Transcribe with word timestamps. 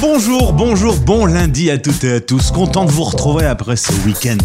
Bonjour, 0.00 0.54
bonjour, 0.54 0.96
bon 0.96 1.26
lundi 1.26 1.70
à 1.70 1.76
toutes 1.76 2.04
et 2.04 2.14
à 2.14 2.20
tous. 2.20 2.52
Content 2.52 2.86
de 2.86 2.90
vous 2.90 3.04
retrouver 3.04 3.44
après 3.44 3.76
ce 3.76 3.92
week-end 4.06 4.38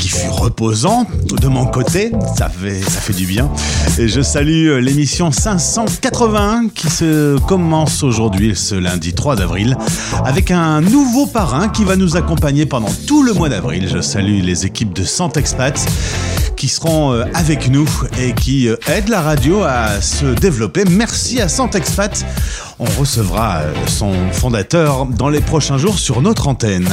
qui 0.00 0.08
fut 0.08 0.28
reposant. 0.28 1.06
De 1.40 1.46
mon 1.46 1.66
côté, 1.66 2.10
ça 2.36 2.48
fait, 2.48 2.80
ça 2.82 3.00
fait 3.00 3.12
du 3.12 3.24
bien. 3.24 3.48
Et 3.96 4.08
je 4.08 4.20
salue 4.20 4.76
l'émission 4.80 5.30
581 5.30 6.68
qui 6.74 6.90
se 6.90 7.38
commence 7.46 8.02
aujourd'hui, 8.02 8.56
ce 8.56 8.74
lundi 8.74 9.14
3 9.14 9.36
d'avril, 9.36 9.76
avec 10.24 10.50
un 10.50 10.80
nouveau 10.80 11.26
parrain 11.26 11.68
qui 11.68 11.84
va 11.84 11.94
nous 11.94 12.16
accompagner 12.16 12.66
pendant 12.66 12.90
tout 13.06 13.22
le 13.22 13.32
mois 13.34 13.48
d'avril. 13.48 13.88
Je 13.88 14.00
salue 14.00 14.42
les 14.42 14.66
équipes 14.66 14.92
de 14.92 15.04
Santexpats 15.04 15.86
qui 16.58 16.68
seront 16.68 17.12
euh, 17.12 17.24
avec 17.34 17.70
nous 17.70 17.88
et 18.20 18.32
qui 18.32 18.68
euh, 18.68 18.76
aident 18.88 19.08
la 19.08 19.22
radio 19.22 19.62
à 19.62 20.00
se 20.00 20.26
développer. 20.26 20.84
Merci 20.90 21.40
à 21.40 21.48
Santexpat. 21.48 22.26
On 22.80 22.84
recevra 22.84 23.58
euh, 23.58 23.72
son 23.86 24.12
fondateur 24.32 25.06
dans 25.06 25.28
les 25.28 25.40
prochains 25.40 25.78
jours 25.78 25.98
sur 25.98 26.20
notre 26.20 26.48
antenne. 26.48 26.88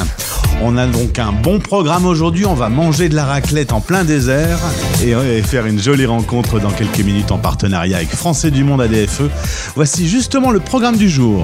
On 0.62 0.78
a 0.78 0.86
donc 0.86 1.18
un 1.18 1.32
bon 1.32 1.60
programme 1.60 2.06
aujourd'hui. 2.06 2.46
On 2.46 2.54
va 2.54 2.70
manger 2.70 3.10
de 3.10 3.16
la 3.16 3.26
raclette 3.26 3.74
en 3.74 3.82
plein 3.82 4.04
désert 4.04 4.60
et 5.04 5.42
faire 5.42 5.66
une 5.66 5.82
jolie 5.82 6.06
rencontre 6.06 6.60
dans 6.60 6.72
quelques 6.72 7.00
minutes 7.00 7.32
en 7.32 7.38
partenariat 7.38 7.98
avec 7.98 8.10
Français 8.10 8.52
du 8.52 8.64
Monde 8.64 8.82
ADFE. 8.82 9.24
Voici 9.76 10.08
justement 10.08 10.52
le 10.52 10.60
programme 10.60 10.96
du 10.96 11.10
jour. 11.10 11.44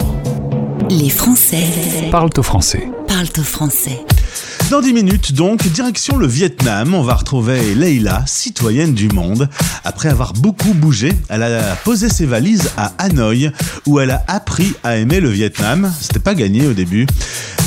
Les 0.90 1.10
Français 1.10 1.68
parlent 2.12 2.30
au 2.38 2.44
français. 2.44 2.88
Parlent 3.08 3.28
au 3.38 3.44
français. 3.44 4.06
Dans 4.72 4.80
10 4.80 4.94
minutes, 4.94 5.34
donc, 5.34 5.68
direction 5.68 6.16
le 6.16 6.26
Vietnam, 6.26 6.94
on 6.94 7.02
va 7.02 7.16
retrouver 7.16 7.76
Leila, 7.76 8.24
citoyenne 8.26 8.94
du 8.94 9.10
monde. 9.10 9.50
Après 9.84 10.08
avoir 10.08 10.32
beaucoup 10.32 10.74
bougé, 10.74 11.12
elle 11.28 11.44
a 11.44 11.76
posé 11.76 12.08
ses 12.08 12.26
valises 12.26 12.72
à 12.78 12.94
Hanoï, 12.98 13.52
où 13.86 14.00
elle 14.00 14.12
a 14.12 14.24
appris 14.30 14.74
à 14.86 14.96
aimer 14.96 15.20
le 15.20 15.28
Vietnam. 15.28 15.92
C'était 16.00 16.20
pas 16.20 16.36
gagné 16.36 16.68
au 16.68 16.74
début. 16.74 17.06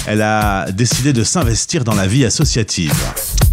Elle 0.06 0.22
a 0.22 0.70
décidé 0.70 1.12
de 1.12 1.24
s'investir 1.24 1.84
dans 1.84 1.94
la 1.94 2.06
vie 2.06 2.24
associative. 2.24 2.94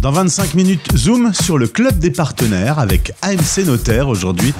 Dans 0.00 0.10
25 0.10 0.54
minutes, 0.54 0.96
zoom 0.96 1.32
sur 1.32 1.56
le 1.58 1.66
club 1.66 1.98
des 1.98 2.10
partenaires 2.10 2.78
avec 2.78 3.12
AMC 3.22 3.64
Notaire 3.66 4.08
aujourd'hui. 4.08 4.52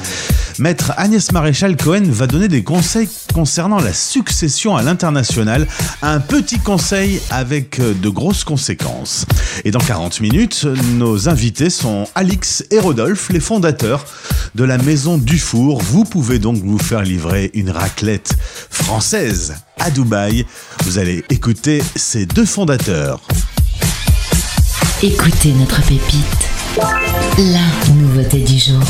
Maître 0.59 0.93
Agnès 0.97 1.33
Maréchal 1.33 1.77
Cohen 1.77 2.05
va 2.07 2.27
donner 2.27 2.49
des 2.49 2.63
conseils 2.63 3.09
concernant 3.35 3.81
la 3.81 3.93
succession 3.93 4.77
à 4.77 4.83
l'international. 4.83 5.67
Un 6.01 6.21
petit 6.21 6.59
conseil 6.59 7.21
avec 7.31 7.81
de 7.81 8.09
grosses 8.09 8.45
conséquences. 8.45 9.27
Et 9.65 9.71
dans 9.71 9.81
40 9.81 10.21
minutes, 10.21 10.65
nos 10.95 11.29
invités 11.29 11.71
sont 11.71 12.07
Alix 12.15 12.65
et 12.71 12.79
Rodolphe, 12.79 13.29
les 13.31 13.41
fondateurs 13.41 14.05
de 14.55 14.65
la 14.65 14.79
maison 14.79 15.19
Dufour. 15.19 15.83
Vous 15.83 16.05
pouvez 16.05 16.39
donc 16.39 16.57
vous 16.57 16.79
faire 16.79 17.03
livrer 17.03 17.51
une 17.55 17.71
raclette 17.71 18.35
française 18.71 19.55
à 19.79 19.91
Dubaï. 19.91 20.47
Vous 20.85 20.99
allez 20.99 21.25
écouter 21.31 21.83
ces 21.97 22.27
deux 22.27 22.47
fondateurs. 22.47 23.21
Écoutez 25.03 25.53
notre 25.53 25.83
pépite. 25.83 26.49
La 27.39 27.93
nouveauté 27.93 28.39
du 28.39 28.59
jour. 28.59 28.83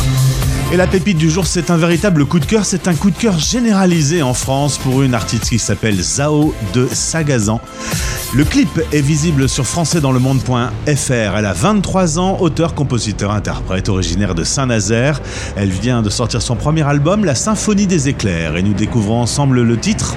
Et 0.72 0.76
la 0.76 0.86
pépite 0.86 1.18
du 1.18 1.30
jour, 1.30 1.46
c'est 1.46 1.70
un 1.70 1.76
véritable 1.76 2.24
coup 2.26 2.38
de 2.38 2.44
cœur. 2.44 2.64
C'est 2.64 2.88
un 2.88 2.94
coup 2.94 3.10
de 3.10 3.16
cœur 3.16 3.38
généralisé 3.38 4.22
en 4.22 4.34
France 4.34 4.78
pour 4.78 5.02
une 5.02 5.14
artiste 5.14 5.48
qui 5.48 5.58
s'appelle 5.58 6.00
Zao 6.00 6.54
de 6.74 6.88
Sagazan. 6.90 7.60
Le 8.34 8.44
clip 8.44 8.80
est 8.92 9.02
visible 9.02 9.48
sur 9.48 9.66
françaisdanslemonde.fr. 9.66 11.10
Elle 11.10 11.46
a 11.46 11.52
23 11.52 12.18
ans, 12.18 12.38
auteur, 12.40 12.74
compositeur, 12.74 13.30
interprète, 13.30 13.90
originaire 13.90 14.34
de 14.34 14.44
Saint-Nazaire. 14.44 15.20
Elle 15.56 15.70
vient 15.70 16.00
de 16.00 16.08
sortir 16.08 16.40
son 16.40 16.56
premier 16.56 16.82
album, 16.82 17.24
La 17.26 17.34
Symphonie 17.34 17.86
des 17.86 18.08
éclairs, 18.08 18.56
et 18.56 18.62
nous 18.62 18.72
découvrons 18.72 19.20
ensemble 19.20 19.60
le 19.60 19.76
titre 19.76 20.16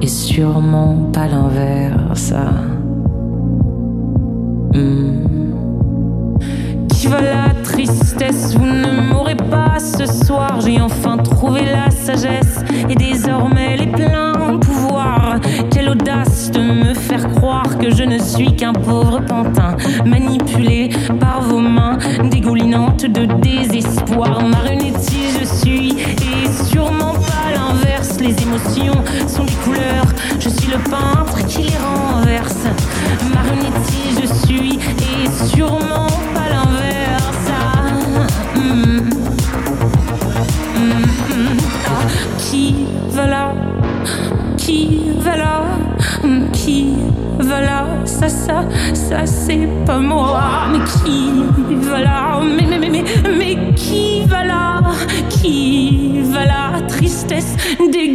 et 0.00 0.06
sûrement 0.06 1.10
pas 1.12 1.26
l'inverse. 1.26 2.32
Hmm. 4.74 5.24
Qui 6.88 7.06
va 7.06 7.20
la 7.20 7.54
tristesse? 7.62 8.56
Vous 8.56 8.66
ne 8.66 9.12
m'aurez 9.12 9.36
pas 9.36 9.78
ce 9.78 10.06
soir. 10.06 10.60
J'ai 10.60 10.80
enfin 10.80 11.16
trouvé 11.16 11.62
la 11.64 11.90
sagesse 11.90 12.60
et 12.88 12.94
désormais 12.94 13.76
les 13.76 13.86
pleins 13.86 14.58
pouvoirs. 14.60 15.38
Quelle 15.70 15.90
audace 15.90 16.50
de 16.50 16.60
me 16.60 16.94
faire 16.94 17.28
croire 17.34 17.78
que 17.78 17.90
je 17.90 18.02
ne 18.02 18.18
suis 18.18 18.54
qu'un 18.54 18.72
pauvre 18.72 19.20
pantin 19.20 19.76
manipulé 20.04 20.90
par 21.20 21.42
vos 21.42 21.60
mains 21.60 21.98
dégoulinantes 22.24 23.06
de 23.06 23.26
désespoir. 23.40 24.42
Marionnettier 24.44 25.28
je 25.40 25.44
suis 25.44 25.90
et 25.92 26.48
sûrement 26.70 27.14
pas 27.14 27.52
l'inverse. 27.54 27.87
Les 28.20 28.42
émotions 28.42 29.04
sont 29.28 29.44
des 29.44 29.52
couleurs. 29.64 30.06
Je 30.40 30.48
suis 30.48 30.70
le 30.70 30.78
peintre 30.78 31.46
qui 31.46 31.62
les 31.62 31.76
renverse. 31.76 32.66
Marionnettier 33.32 34.22
je 34.22 34.46
suis 34.46 34.74
et 34.76 35.46
sûrement 35.54 36.08
pas 36.34 36.48
l'inverse. 36.50 37.48
Ah, 37.48 38.58
hmm. 38.58 39.10
Hmm, 40.74 41.02
hmm. 41.30 41.58
Ah, 41.86 42.06
qui 42.38 42.86
va 43.12 43.26
là 43.26 43.54
Qui 44.56 45.00
va 45.20 45.36
là 45.36 45.62
Qui 46.52 46.94
va 47.38 47.60
là 47.60 47.86
Ça, 48.04 48.28
ça, 48.28 48.64
ça, 48.94 49.26
c'est 49.26 49.68
pas 49.86 49.98
moi. 49.98 50.40
Mais 50.72 50.84
qui 50.84 51.37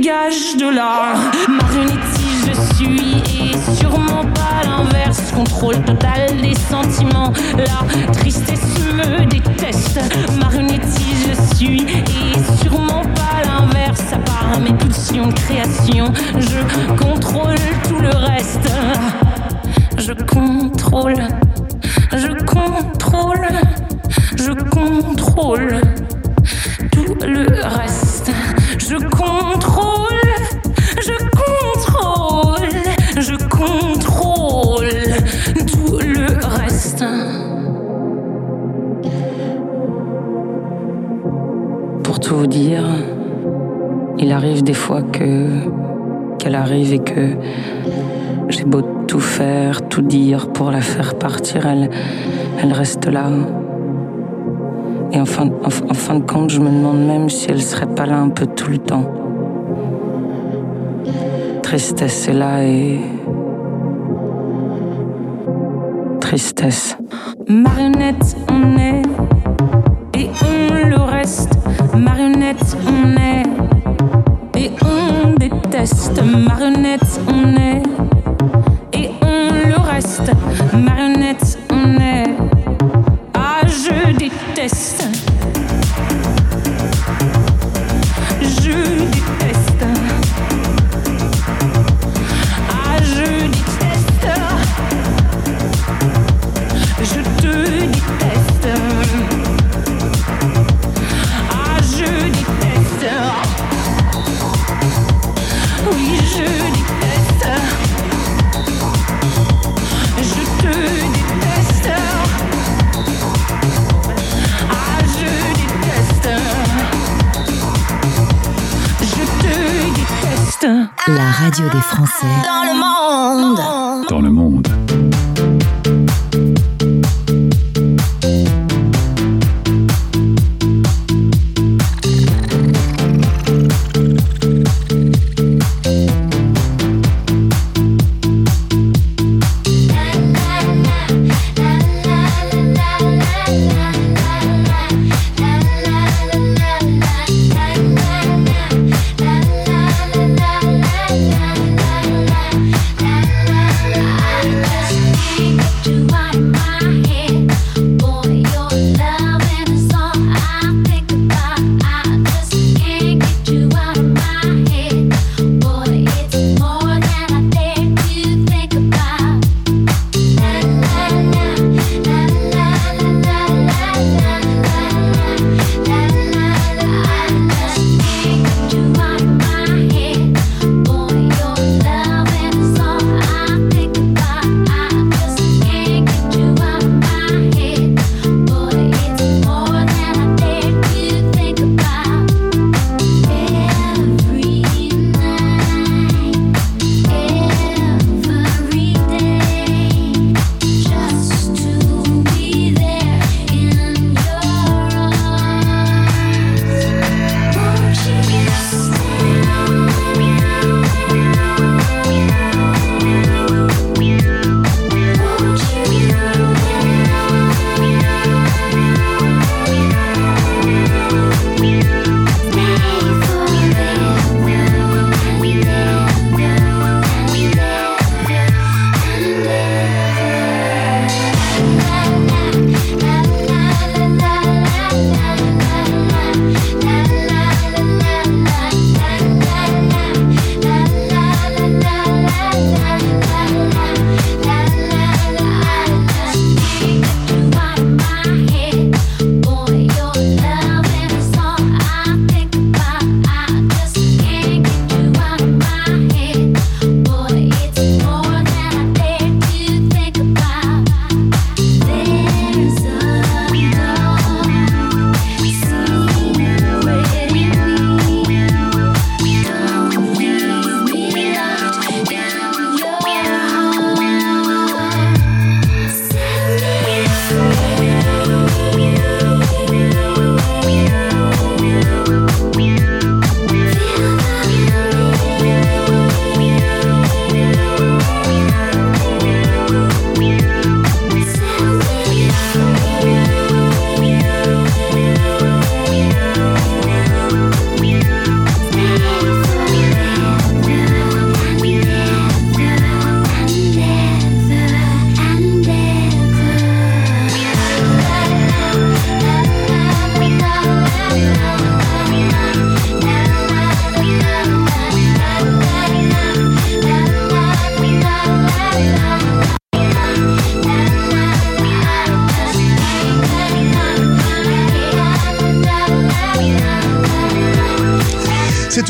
dégage 0.03 0.57
de 0.57 0.65
je 2.45 2.75
suis 2.75 3.23
et 3.39 3.77
sûrement 3.79 4.25
pas 4.33 4.65
l'inverse. 4.65 5.31
Contrôle 5.31 5.81
total 5.85 6.41
des 6.41 6.55
sentiments. 6.55 7.31
La 7.57 8.11
tristesse 8.11 8.79
me 8.97 9.25
déteste. 9.25 10.01
Marionnettie, 10.37 11.15
je 11.25 11.55
suis 11.55 11.83
et 11.83 12.61
sûrement 12.61 13.03
pas 13.15 13.45
l'inverse. 13.45 14.03
À 14.11 14.17
part 14.17 14.59
mes 14.59 14.73
pulsions 14.73 15.27
de 15.27 15.33
création, 15.33 16.11
je 16.37 17.01
contrôle 17.01 17.55
tout 17.87 17.99
le 17.99 18.09
reste. 18.09 18.69
Je 19.97 20.11
contrôle, 20.11 21.15
je 22.11 22.27
contrôle, 22.43 23.47
je 24.35 24.51
contrôle 24.69 25.79
tout 26.91 27.15
le 27.21 27.47
reste. 27.63 28.31
Je 28.85 28.97
contrôle, 28.97 30.33
je 31.01 31.17
contrôle, 31.39 32.69
je 33.17 33.35
contrôle 33.47 34.89
tout 35.65 35.99
le 35.99 36.27
reste. 36.45 37.05
Pour 42.03 42.19
tout 42.19 42.35
vous 42.35 42.47
dire, 42.47 42.83
il 44.19 44.33
arrive 44.33 44.63
des 44.63 44.73
fois 44.73 45.01
que 45.01 45.47
qu'elle 46.37 46.55
arrive 46.55 46.91
et 46.91 46.99
que 46.99 47.37
j'ai 48.49 48.65
beau 48.65 48.81
tout 49.07 49.21
faire, 49.21 49.87
tout 49.87 50.01
dire 50.01 50.51
pour 50.51 50.71
la 50.71 50.81
faire 50.81 51.15
partir, 51.15 51.65
elle, 51.65 51.89
elle 52.61 52.73
reste 52.73 53.05
là. 53.05 53.29
Et 55.13 55.21
en 55.21 55.25
fin, 55.25 55.47
en, 55.63 55.69
fin 55.69 56.15
de 56.15 56.25
compte, 56.25 56.49
je 56.49 56.59
me 56.59 56.65
demande 56.65 57.05
même 57.05 57.29
si 57.29 57.51
elle 57.51 57.61
serait 57.61 57.85
pas 57.85 58.07
là 58.07 58.17
un 58.17 58.29
peu 58.29 58.47
tout 58.47 58.71
le 58.71 58.79
temps. 58.79 59.05
Tristesse 61.61 62.27
est 62.27 62.33
là 62.33 62.63
et. 62.63 62.99
Tristesse. 66.19 66.97
Marionnette, 67.47 68.35
on 68.49 68.77
est. 68.79 69.03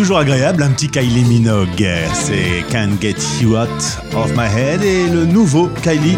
toujours 0.04 0.18
agréable, 0.18 0.64
un 0.64 0.72
petit 0.72 0.90
Kylie 0.90 1.24
Minogue. 1.24 1.88
C'est 2.14 2.66
Can't 2.70 3.00
Get 3.00 3.16
You 3.40 3.56
Out 3.56 3.70
of 4.14 4.34
My 4.36 4.48
Head 4.54 4.84
et 4.84 5.08
le 5.08 5.26
nouveau 5.26 5.70
Kylie 5.82 6.18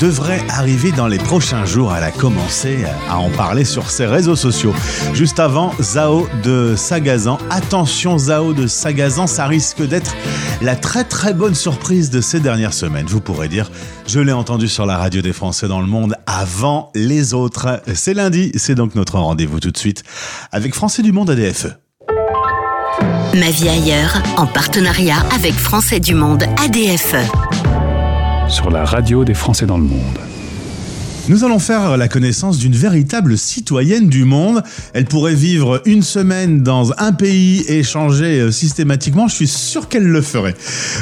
devrait 0.00 0.42
arriver 0.48 0.90
dans 0.90 1.06
les 1.06 1.18
prochains 1.18 1.64
jours. 1.64 1.94
Elle 1.94 2.02
a 2.02 2.10
commencé 2.10 2.78
à 3.08 3.18
en 3.18 3.30
parler 3.30 3.64
sur 3.64 3.88
ses 3.88 4.06
réseaux 4.06 4.34
sociaux. 4.34 4.74
Juste 5.14 5.38
avant, 5.38 5.72
Zao 5.80 6.26
de 6.42 6.74
Sagazan. 6.76 7.38
Attention, 7.50 8.18
Zao 8.18 8.52
de 8.52 8.66
Sagazan, 8.66 9.28
ça 9.28 9.46
risque 9.46 9.86
d'être 9.86 10.16
la 10.60 10.74
très 10.74 11.04
très 11.04 11.32
bonne 11.32 11.54
surprise 11.54 12.10
de 12.10 12.20
ces 12.20 12.40
dernières 12.40 12.74
semaines. 12.74 13.06
Vous 13.06 13.20
pourrez 13.20 13.46
dire, 13.46 13.70
je 14.08 14.18
l'ai 14.18 14.32
entendu 14.32 14.66
sur 14.66 14.86
la 14.86 14.98
radio 14.98 15.22
des 15.22 15.32
Français 15.32 15.68
dans 15.68 15.80
le 15.80 15.86
monde 15.86 16.16
avant 16.26 16.90
les 16.96 17.32
autres. 17.32 17.80
C'est 17.94 18.14
lundi, 18.14 18.50
c'est 18.56 18.74
donc 18.74 18.96
notre 18.96 19.20
rendez-vous 19.20 19.60
tout 19.60 19.70
de 19.70 19.78
suite 19.78 20.02
avec 20.50 20.74
Français 20.74 21.04
du 21.04 21.12
Monde 21.12 21.30
ADFE. 21.30 21.76
Ma 23.34 23.50
vie 23.50 23.68
ailleurs, 23.68 24.20
en 24.36 24.46
partenariat 24.46 25.18
avec 25.34 25.54
Français 25.54 26.00
du 26.00 26.14
Monde 26.14 26.42
ADFE. 26.64 27.14
Sur 28.48 28.70
la 28.70 28.84
radio 28.84 29.24
des 29.24 29.34
Français 29.34 29.66
dans 29.66 29.78
le 29.78 29.84
monde. 29.84 30.29
Nous 31.30 31.44
allons 31.44 31.60
faire 31.60 31.96
la 31.96 32.08
connaissance 32.08 32.58
d'une 32.58 32.74
véritable 32.74 33.38
citoyenne 33.38 34.08
du 34.08 34.24
monde. 34.24 34.64
Elle 34.94 35.04
pourrait 35.04 35.36
vivre 35.36 35.80
une 35.84 36.02
semaine 36.02 36.64
dans 36.64 36.90
un 36.98 37.12
pays 37.12 37.64
et 37.68 37.84
changer 37.84 38.40
euh, 38.40 38.50
systématiquement. 38.50 39.28
Je 39.28 39.36
suis 39.36 39.46
sûr 39.46 39.88
qu'elle 39.88 40.08
le 40.08 40.22
ferait. 40.22 40.56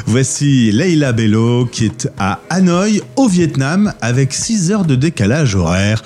Voici 0.05 0.71
Leila 0.71 1.15
Bello 1.15 1.65
qui 1.65 1.87
est 1.87 2.11
à 2.19 2.41
Hanoï, 2.51 3.01
au 3.17 3.27
Vietnam, 3.27 3.95
avec 4.03 4.35
6 4.35 4.71
heures 4.71 4.85
de 4.85 4.97
décalage 4.97 5.55
horaire. 5.55 6.03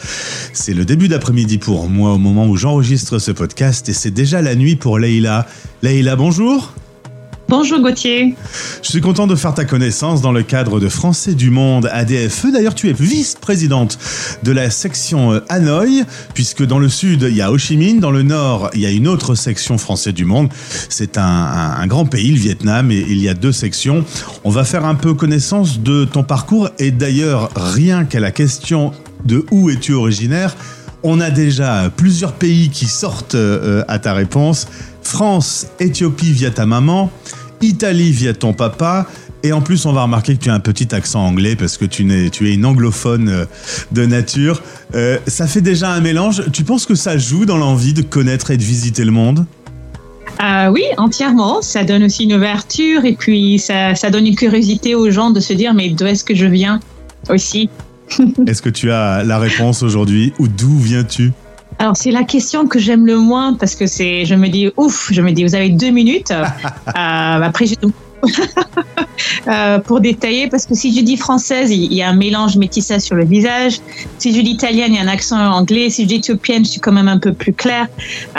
C'est 0.52 0.72
le 0.72 0.84
début 0.84 1.08
d'après-midi 1.08 1.58
pour 1.58 1.88
moi 1.88 2.12
au 2.12 2.18
moment 2.18 2.46
où 2.46 2.56
j'enregistre 2.56 3.18
ce 3.18 3.32
podcast 3.32 3.88
et 3.88 3.92
c'est 3.92 4.12
déjà 4.12 4.40
la 4.40 4.54
nuit 4.54 4.76
pour 4.76 5.00
Leila. 5.00 5.48
Leila, 5.82 6.14
bonjour. 6.14 6.72
Bonjour 7.54 7.80
Gauthier. 7.80 8.34
Je 8.82 8.88
suis 8.88 9.02
content 9.02 9.26
de 9.26 9.36
faire 9.36 9.52
ta 9.52 9.66
connaissance 9.66 10.22
dans 10.22 10.32
le 10.32 10.42
cadre 10.42 10.80
de 10.80 10.88
Français 10.88 11.34
du 11.34 11.50
Monde 11.50 11.86
ADFE. 11.92 12.46
D'ailleurs, 12.50 12.74
tu 12.74 12.88
es 12.88 12.94
vice-présidente 12.94 13.98
de 14.42 14.52
la 14.52 14.70
section 14.70 15.34
euh, 15.34 15.40
Hanoï, 15.50 16.04
puisque 16.32 16.64
dans 16.64 16.78
le 16.78 16.88
sud, 16.88 17.26
il 17.28 17.36
y 17.36 17.42
a 17.42 17.52
Ho 17.52 17.58
Chi 17.58 17.76
Minh, 17.76 18.00
dans 18.00 18.10
le 18.10 18.22
nord, 18.22 18.70
il 18.72 18.80
y 18.80 18.86
a 18.86 18.90
une 18.90 19.06
autre 19.06 19.34
section 19.34 19.76
Français 19.76 20.14
du 20.14 20.24
Monde. 20.24 20.48
C'est 20.88 21.18
un, 21.18 21.86
grand 21.88 22.06
pays, 22.06 22.30
le 22.30 22.38
Vietnam, 22.38 22.90
et 22.90 23.04
il 23.06 23.18
y 23.18 23.28
a 23.28 23.34
deux 23.34 23.52
sections. 23.52 24.02
On 24.44 24.50
va 24.50 24.64
faire 24.64 24.86
un 24.86 24.94
peu 24.94 25.12
connaissance 25.12 25.78
de 25.78 26.06
ton 26.06 26.22
parcours, 26.22 26.70
et 26.78 26.90
d'ailleurs, 26.90 27.50
rien 27.54 28.06
qu'à 28.06 28.20
la 28.20 28.30
question 28.30 28.92
de 29.26 29.44
où 29.50 29.68
es-tu 29.68 29.92
originaire, 29.92 30.56
on 31.02 31.20
a 31.20 31.30
déjà 31.30 31.90
plusieurs 31.94 32.32
pays 32.32 32.70
qui 32.70 32.86
sortent 32.86 33.34
euh, 33.34 33.84
à 33.88 33.98
ta 33.98 34.14
réponse. 34.14 34.68
France, 35.02 35.66
Éthiopie 35.80 36.32
via 36.32 36.50
ta 36.50 36.64
maman, 36.64 37.10
Italie 37.62 38.12
via 38.12 38.34
ton 38.34 38.52
papa. 38.52 39.06
Et 39.44 39.52
en 39.52 39.60
plus, 39.60 39.86
on 39.86 39.92
va 39.92 40.02
remarquer 40.02 40.36
que 40.36 40.42
tu 40.42 40.50
as 40.50 40.54
un 40.54 40.60
petit 40.60 40.94
accent 40.94 41.26
anglais 41.26 41.56
parce 41.56 41.76
que 41.76 41.84
tu, 41.84 42.08
es, 42.12 42.30
tu 42.30 42.48
es 42.48 42.54
une 42.54 42.64
anglophone 42.64 43.28
euh, 43.28 43.44
de 43.90 44.06
nature. 44.06 44.62
Euh, 44.94 45.18
ça 45.26 45.46
fait 45.46 45.60
déjà 45.60 45.90
un 45.90 46.00
mélange. 46.00 46.44
Tu 46.52 46.62
penses 46.62 46.86
que 46.86 46.94
ça 46.94 47.18
joue 47.18 47.44
dans 47.44 47.56
l'envie 47.56 47.92
de 47.92 48.02
connaître 48.02 48.50
et 48.52 48.56
de 48.56 48.62
visiter 48.62 49.04
le 49.04 49.10
monde? 49.10 49.46
Euh, 50.42 50.68
oui, 50.68 50.84
entièrement. 50.96 51.60
Ça 51.60 51.84
donne 51.84 52.04
aussi 52.04 52.24
une 52.24 52.34
ouverture 52.34 53.04
et 53.04 53.14
puis 53.14 53.58
ça, 53.58 53.94
ça 53.94 54.10
donne 54.10 54.26
une 54.26 54.36
curiosité 54.36 54.94
aux 54.94 55.10
gens 55.10 55.30
de 55.30 55.40
se 55.40 55.52
dire 55.52 55.74
mais 55.74 55.90
d'où 55.90 56.06
est-ce 56.06 56.24
que 56.24 56.34
je 56.34 56.46
viens 56.46 56.80
aussi? 57.28 57.68
est-ce 58.46 58.62
que 58.62 58.70
tu 58.70 58.90
as 58.90 59.24
la 59.24 59.38
réponse 59.38 59.82
aujourd'hui? 59.82 60.32
Ou 60.38 60.48
d'où 60.48 60.78
viens-tu? 60.78 61.32
Alors 61.82 61.96
c'est 61.96 62.12
la 62.12 62.22
question 62.22 62.68
que 62.68 62.78
j'aime 62.78 63.06
le 63.06 63.16
moins 63.16 63.54
parce 63.54 63.74
que 63.74 63.88
c'est, 63.88 64.24
je 64.24 64.36
me 64.36 64.46
dis 64.46 64.70
ouf, 64.76 65.08
je 65.12 65.20
me 65.20 65.32
dis 65.32 65.42
vous 65.42 65.56
avez 65.56 65.68
deux 65.68 65.90
minutes. 65.90 66.30
euh, 66.30 66.92
après 66.94 67.66
j'ai 67.66 67.76
euh, 69.48 69.80
pour 69.80 70.00
détailler, 70.00 70.48
parce 70.48 70.64
que 70.64 70.76
si 70.76 70.96
je 70.96 71.02
dis 71.02 71.16
française, 71.16 71.72
il 71.72 71.92
y 71.92 72.02
a 72.02 72.08
un 72.08 72.14
mélange 72.14 72.56
métissage 72.56 73.00
sur 73.00 73.16
le 73.16 73.24
visage. 73.24 73.80
Si 74.18 74.32
je 74.32 74.40
dis 74.40 74.52
italienne, 74.52 74.92
il 74.92 74.96
y 74.96 74.98
a 74.98 75.02
un 75.02 75.08
accent 75.08 75.38
anglais. 75.38 75.90
Si 75.90 76.02
je 76.04 76.08
dis 76.08 76.14
éthiopienne, 76.16 76.64
je 76.64 76.70
suis 76.70 76.80
quand 76.80 76.92
même 76.92 77.08
un 77.08 77.18
peu 77.18 77.32
plus 77.32 77.52
claire. 77.52 77.88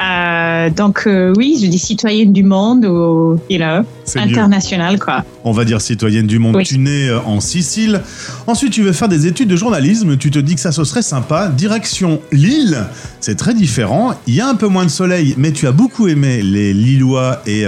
Euh, 0.02 0.70
donc 0.70 1.04
euh, 1.06 1.34
oui, 1.36 1.60
je 1.62 1.68
dis 1.68 1.80
citoyenne 1.80 2.32
du 2.32 2.44
monde 2.44 2.86
ou 2.86 3.38
you 3.50 3.58
know, 3.58 3.84
internationale 4.16 5.00
quoi. 5.00 5.24
On 5.44 5.52
va 5.52 5.66
dire 5.66 5.82
citoyenne 5.82 6.28
du 6.28 6.40
monde. 6.40 6.62
Tu 6.64 6.78
nais 6.78 7.12
en 7.12 7.40
Sicile. 7.40 8.02
Ensuite, 8.48 8.72
tu 8.72 8.84
veux 8.84 8.94
faire 8.94 9.10
des 9.10 9.28
études 9.28 9.50
de 9.50 9.56
journalisme. 9.56 10.18
Tu 10.18 10.32
te 10.32 10.40
dis 10.40 10.56
que 10.56 10.62
ça, 10.62 10.72
ce 10.72 10.84
serait 10.84 11.02
sympa. 11.02 11.48
Direction 11.50 12.22
Lille. 12.32 12.86
C'est 13.20 13.36
très 13.36 13.54
différent. 13.54 14.14
Il 14.28 14.36
y 14.36 14.42
a 14.42 14.48
un 14.48 14.56
peu 14.56 14.68
moins 14.68 14.86
de 14.86 14.90
soleil, 14.90 15.36
mais 15.38 15.52
tu 15.52 15.68
as 15.68 15.72
beaucoup 15.72 16.08
aimé 16.08 16.42
les 16.42 16.74
Lillois 16.74 17.42
et 17.46 17.66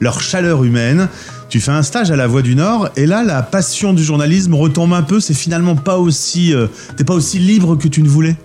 leur 0.00 0.20
chaleur 0.20 0.64
humaine. 0.64 1.08
Tu 1.52 1.60
fais 1.60 1.70
un 1.70 1.82
stage 1.82 2.10
à 2.10 2.16
la 2.16 2.26
Voix 2.26 2.40
du 2.40 2.54
Nord 2.54 2.88
et 2.96 3.04
là, 3.04 3.22
la 3.22 3.42
passion 3.42 3.92
du 3.92 4.02
journalisme 4.02 4.54
retombe 4.54 4.94
un 4.94 5.02
peu. 5.02 5.20
C'est 5.20 5.34
finalement 5.34 5.76
pas 5.76 5.98
aussi, 5.98 6.54
euh, 6.54 6.66
t'es 6.96 7.04
pas 7.04 7.12
aussi 7.12 7.38
libre 7.38 7.76
que 7.76 7.88
tu 7.88 8.02
ne 8.02 8.08
voulais. 8.08 8.36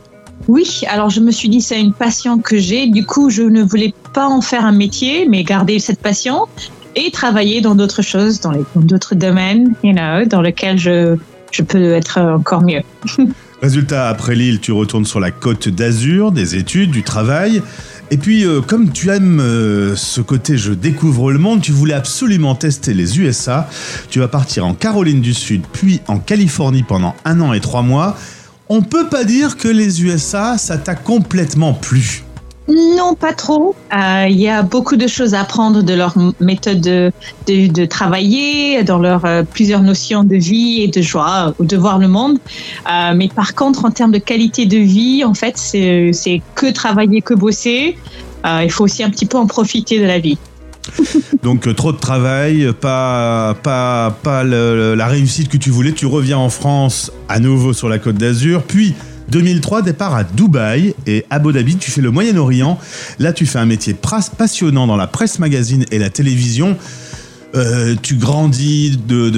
Oui, 0.50 0.82
alors 0.90 1.10
je 1.10 1.22
me 1.22 1.32
suis 1.32 1.48
dit 1.48 1.62
c'est 1.62 1.80
une 1.80 1.94
passion 1.94 2.40
que 2.40 2.58
j'ai. 2.58 2.88
Du 2.88 3.06
coup, 3.06 3.30
je 3.30 3.44
ne 3.44 3.64
voulais 3.64 3.94
pas 4.14 4.28
en 4.28 4.42
faire 4.42 4.66
un 4.66 4.74
métier, 4.74 5.26
mais 5.26 5.46
garder 5.46 5.80
cette 5.80 6.02
passion 6.02 6.48
et 6.98 7.12
travailler 7.12 7.62
dans 7.62 7.76
d'autres 7.76 8.02
choses, 8.02 8.42
dans 8.42 8.54
d'autres 8.76 9.16
domaines, 9.16 9.74
you 9.84 9.94
know, 9.94 10.26
dans 10.26 10.42
lesquels 10.42 10.80
je, 10.80 11.16
je 11.52 11.62
peux 11.62 11.94
être 11.94 12.20
encore 12.20 12.64
mieux. 12.64 12.82
Résultat, 13.62 14.08
après 14.10 14.36
Lille, 14.36 14.60
tu 14.60 14.72
retournes 14.72 15.06
sur 15.06 15.20
la 15.20 15.32
côte 15.32 15.68
d'Azur, 15.70 16.32
des 16.32 16.56
études, 16.56 16.92
du 16.92 17.04
travail. 17.04 17.62
Et 18.12 18.18
puis, 18.18 18.46
euh, 18.46 18.62
comme 18.62 18.92
tu 18.92 19.10
aimes 19.10 19.40
euh, 19.40 19.96
ce 19.96 20.22
côté 20.22 20.58
je 20.58 20.74
découvre 20.74 21.32
le 21.32 21.40
monde, 21.40 21.62
tu 21.62 21.72
voulais 21.72 21.96
absolument 21.96 22.56
tester 22.56 22.94
les 22.94 23.20
USA. 23.20 23.68
Tu 24.10 24.20
vas 24.20 24.28
partir 24.28 24.66
en 24.66 24.74
Caroline 24.74 25.22
du 25.22 25.34
Sud, 25.34 25.64
puis 25.72 26.02
en 26.08 26.20
Californie 26.20 26.84
pendant 26.84 27.16
un 27.26 27.42
an 27.42 27.54
et 27.54 27.60
trois 27.60 27.82
mois. 27.82 28.16
On 28.70 28.82
peut 28.82 29.08
pas 29.08 29.24
dire 29.24 29.58
que 29.58 29.68
les 29.68 30.04
USA, 30.04 30.58
ça 30.58 30.78
t'a 30.78 30.96
complètement 30.96 31.74
plu. 31.74 32.24
Non, 32.68 33.16
pas 33.16 33.32
trop. 33.32 33.76
Euh, 33.94 34.26
il 34.30 34.40
y 34.40 34.50
a 34.50 34.62
beaucoup 34.62 34.98
de 34.98 35.08
choses 35.08 35.34
à 35.34 35.42
apprendre 35.42 35.84
de 35.84 35.94
leur 35.94 36.16
méthode 36.42 36.82
de, 36.82 37.86
travailler, 37.86 38.84
dans 38.84 39.00
leurs 39.00 39.26
euh, 39.26 39.44
plusieurs 39.44 39.82
notions 39.82 40.24
de 40.26 40.36
vie 40.36 40.82
et 40.82 40.88
de 40.88 41.02
joie, 41.02 41.54
de 41.60 41.78
voir 41.78 41.98
le 41.98 42.10
monde. 42.10 42.40
Euh, 42.92 43.14
mais 43.16 43.30
par 43.30 43.56
contre, 43.56 43.86
en 43.86 43.92
termes 43.92 44.12
de 44.12 44.18
qualité 44.18 44.66
de 44.66 44.78
vie, 44.78 45.24
en 45.24 45.34
fait, 45.34 45.58
c'est 45.58 46.42
que 46.56 46.72
travailler, 46.72 47.22
que 47.22 47.34
bosser. 47.34 47.98
il 48.46 48.72
faut 48.72 48.84
aussi 48.84 49.02
un 49.04 49.10
petit 49.10 49.26
peu 49.26 49.38
en 49.38 49.48
profiter 49.48 50.00
de 50.00 50.06
la 50.06 50.20
vie. 50.20 50.38
Donc 51.44 51.74
trop 51.76 51.92
de 51.92 51.98
travail, 51.98 52.72
pas, 52.80 53.56
pas, 53.64 54.18
pas 54.24 54.44
la 54.44 55.08
réussite 55.08 55.48
que 55.48 55.58
tu 55.58 55.70
voulais. 55.70 55.94
Tu 55.94 56.06
reviens 56.06 56.38
en 56.38 56.50
France 56.50 57.12
à 57.30 57.40
nouveau 57.40 57.72
sur 57.72 57.88
la 57.88 57.98
côte 57.98 58.16
d'Azur, 58.16 58.64
puis 58.64 58.94
2003, 59.30 59.82
départ 59.82 60.16
à 60.16 60.24
Dubaï 60.24 60.96
et 61.06 61.26
Abu 61.30 61.54
Dhabi, 61.54 61.78
tu 61.78 61.92
fais 61.92 62.02
le 62.02 62.12
Moyen-Orient. 62.12 62.78
Là, 63.20 63.34
tu 63.34 63.46
fais 63.46 63.60
un 63.60 63.66
métier 63.66 63.96
passionnant 64.38 64.88
dans 64.88 64.98
la 64.98 65.08
presse 65.08 65.40
magazine 65.40 65.86
et 65.92 66.00
la 66.00 66.10
télévision. 66.10 66.78
Euh, 67.56 67.96
tu 68.02 68.16
grandis 68.16 68.98
de, 68.98 69.30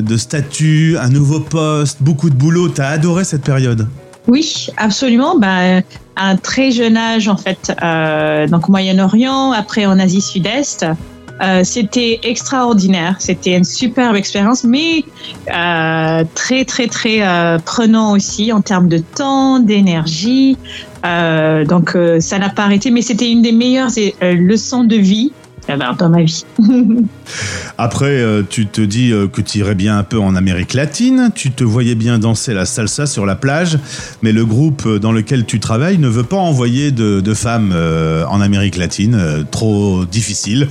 de, 0.00 0.16
statut, 0.16 0.96
un 1.00 1.08
nouveau 1.08 1.40
poste, 1.40 2.02
beaucoup 2.02 2.30
de 2.30 2.34
boulot. 2.34 2.68
Tu 2.68 2.80
as 2.80 2.88
adoré 2.88 3.24
cette 3.24 3.42
période? 3.42 3.88
Oui, 4.28 4.68
absolument. 4.76 5.38
Ben, 5.38 5.82
un 6.16 6.36
très 6.36 6.70
jeune 6.70 6.96
âge, 6.96 7.28
en 7.28 7.36
fait, 7.36 7.72
euh, 7.82 8.46
donc 8.46 8.68
Moyen-Orient, 8.68 9.52
après 9.52 9.86
en 9.86 9.98
Asie 9.98 10.20
Sud-Est. 10.20 10.86
Euh, 11.42 11.62
c'était 11.64 12.20
extraordinaire, 12.22 13.16
c'était 13.18 13.56
une 13.56 13.64
superbe 13.64 14.14
expérience, 14.14 14.62
mais 14.62 15.04
euh, 15.52 16.24
très 16.34 16.64
très 16.64 16.86
très 16.86 17.26
euh, 17.26 17.58
prenant 17.58 18.12
aussi 18.12 18.52
en 18.52 18.60
termes 18.60 18.88
de 18.88 18.98
temps, 18.98 19.58
d'énergie. 19.58 20.56
donc 21.02 21.96
ça 22.20 22.38
n'a 22.38 22.48
pas 22.48 22.64
arrêté, 22.64 22.90
mais 22.92 23.02
c'était 23.02 23.30
une 23.30 23.42
des 23.42 23.52
meilleures 23.52 23.90
leçons 24.20 24.84
de 24.84 24.96
vie 24.96 25.32
dans 25.98 26.08
ma 26.08 26.22
vie. 26.22 26.44
Après, 27.78 28.22
tu 28.50 28.66
te 28.66 28.80
dis 28.80 29.12
que 29.32 29.40
tu 29.40 29.58
irais 29.58 29.74
bien 29.74 29.98
un 29.98 30.02
peu 30.04 30.18
en 30.18 30.36
Amérique 30.36 30.74
latine, 30.74 31.30
tu 31.34 31.50
te 31.50 31.64
voyais 31.64 31.94
bien 31.94 32.18
danser 32.18 32.54
la 32.54 32.66
salsa 32.66 33.06
sur 33.06 33.26
la 33.26 33.34
plage, 33.34 33.78
mais 34.22 34.32
le 34.32 34.44
groupe 34.44 34.88
dans 34.98 35.12
lequel 35.12 35.44
tu 35.44 35.58
travailles 35.58 35.98
ne 35.98 36.08
veut 36.08 36.24
pas 36.24 36.36
envoyer 36.36 36.92
de 36.92 37.34
femmes 37.34 37.74
en 38.28 38.40
Amérique 38.40 38.76
latine, 38.76 39.44
trop 39.50 40.04
difficile. 40.04 40.68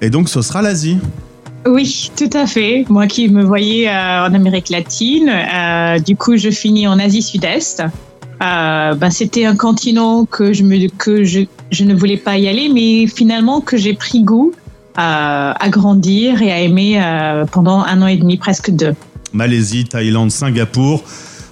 Et 0.00 0.10
donc, 0.10 0.28
ce 0.28 0.42
sera 0.42 0.62
l'Asie. 0.62 0.98
Oui, 1.66 2.10
tout 2.16 2.30
à 2.32 2.46
fait. 2.46 2.86
Moi 2.88 3.06
qui 3.06 3.28
me 3.28 3.44
voyais 3.44 3.88
euh, 3.88 4.26
en 4.26 4.32
Amérique 4.34 4.70
latine, 4.70 5.28
euh, 5.28 5.98
du 5.98 6.16
coup, 6.16 6.36
je 6.36 6.50
finis 6.50 6.86
en 6.86 6.98
Asie 6.98 7.22
Sud-Est. 7.22 7.82
Euh, 8.42 8.94
ben, 8.94 9.10
c'était 9.10 9.44
un 9.44 9.56
continent 9.56 10.24
que 10.24 10.54
je 10.54 10.62
me 10.62 10.88
que 10.88 11.24
je, 11.24 11.40
je, 11.70 11.84
ne 11.84 11.94
voulais 11.94 12.16
pas 12.16 12.38
y 12.38 12.48
aller, 12.48 12.70
mais 12.72 13.06
finalement 13.06 13.60
que 13.60 13.76
j'ai 13.76 13.92
pris 13.92 14.22
goût 14.22 14.52
à 14.96 15.68
grandir 15.70 16.42
et 16.42 16.52
à 16.52 16.60
aimer 16.60 17.00
pendant 17.52 17.80
un 17.80 18.02
an 18.02 18.06
et 18.06 18.18
demi, 18.18 18.36
presque 18.36 18.70
deux. 18.70 18.94
Malaisie, 19.32 19.84
Thaïlande, 19.84 20.30
Singapour, 20.30 21.04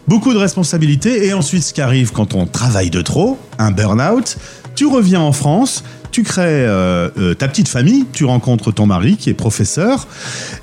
beaucoup 0.06 0.34
de 0.34 0.38
responsabilités 0.38 1.26
et 1.26 1.32
ensuite 1.32 1.62
ce 1.62 1.72
qui 1.72 1.80
arrive 1.80 2.12
quand 2.12 2.34
on 2.34 2.44
travaille 2.44 2.90
de 2.90 3.00
trop, 3.00 3.38
un 3.58 3.70
burn-out. 3.70 4.36
Tu 4.74 4.86
reviens 4.86 5.20
en 5.20 5.32
France 5.32 5.82
tu 6.18 6.24
crées 6.24 6.66
euh, 6.66 7.10
euh, 7.16 7.34
ta 7.34 7.46
petite 7.46 7.68
famille, 7.68 8.04
tu 8.12 8.24
rencontres 8.24 8.72
ton 8.72 8.86
mari 8.86 9.16
qui 9.16 9.30
est 9.30 9.34
professeur, 9.34 10.08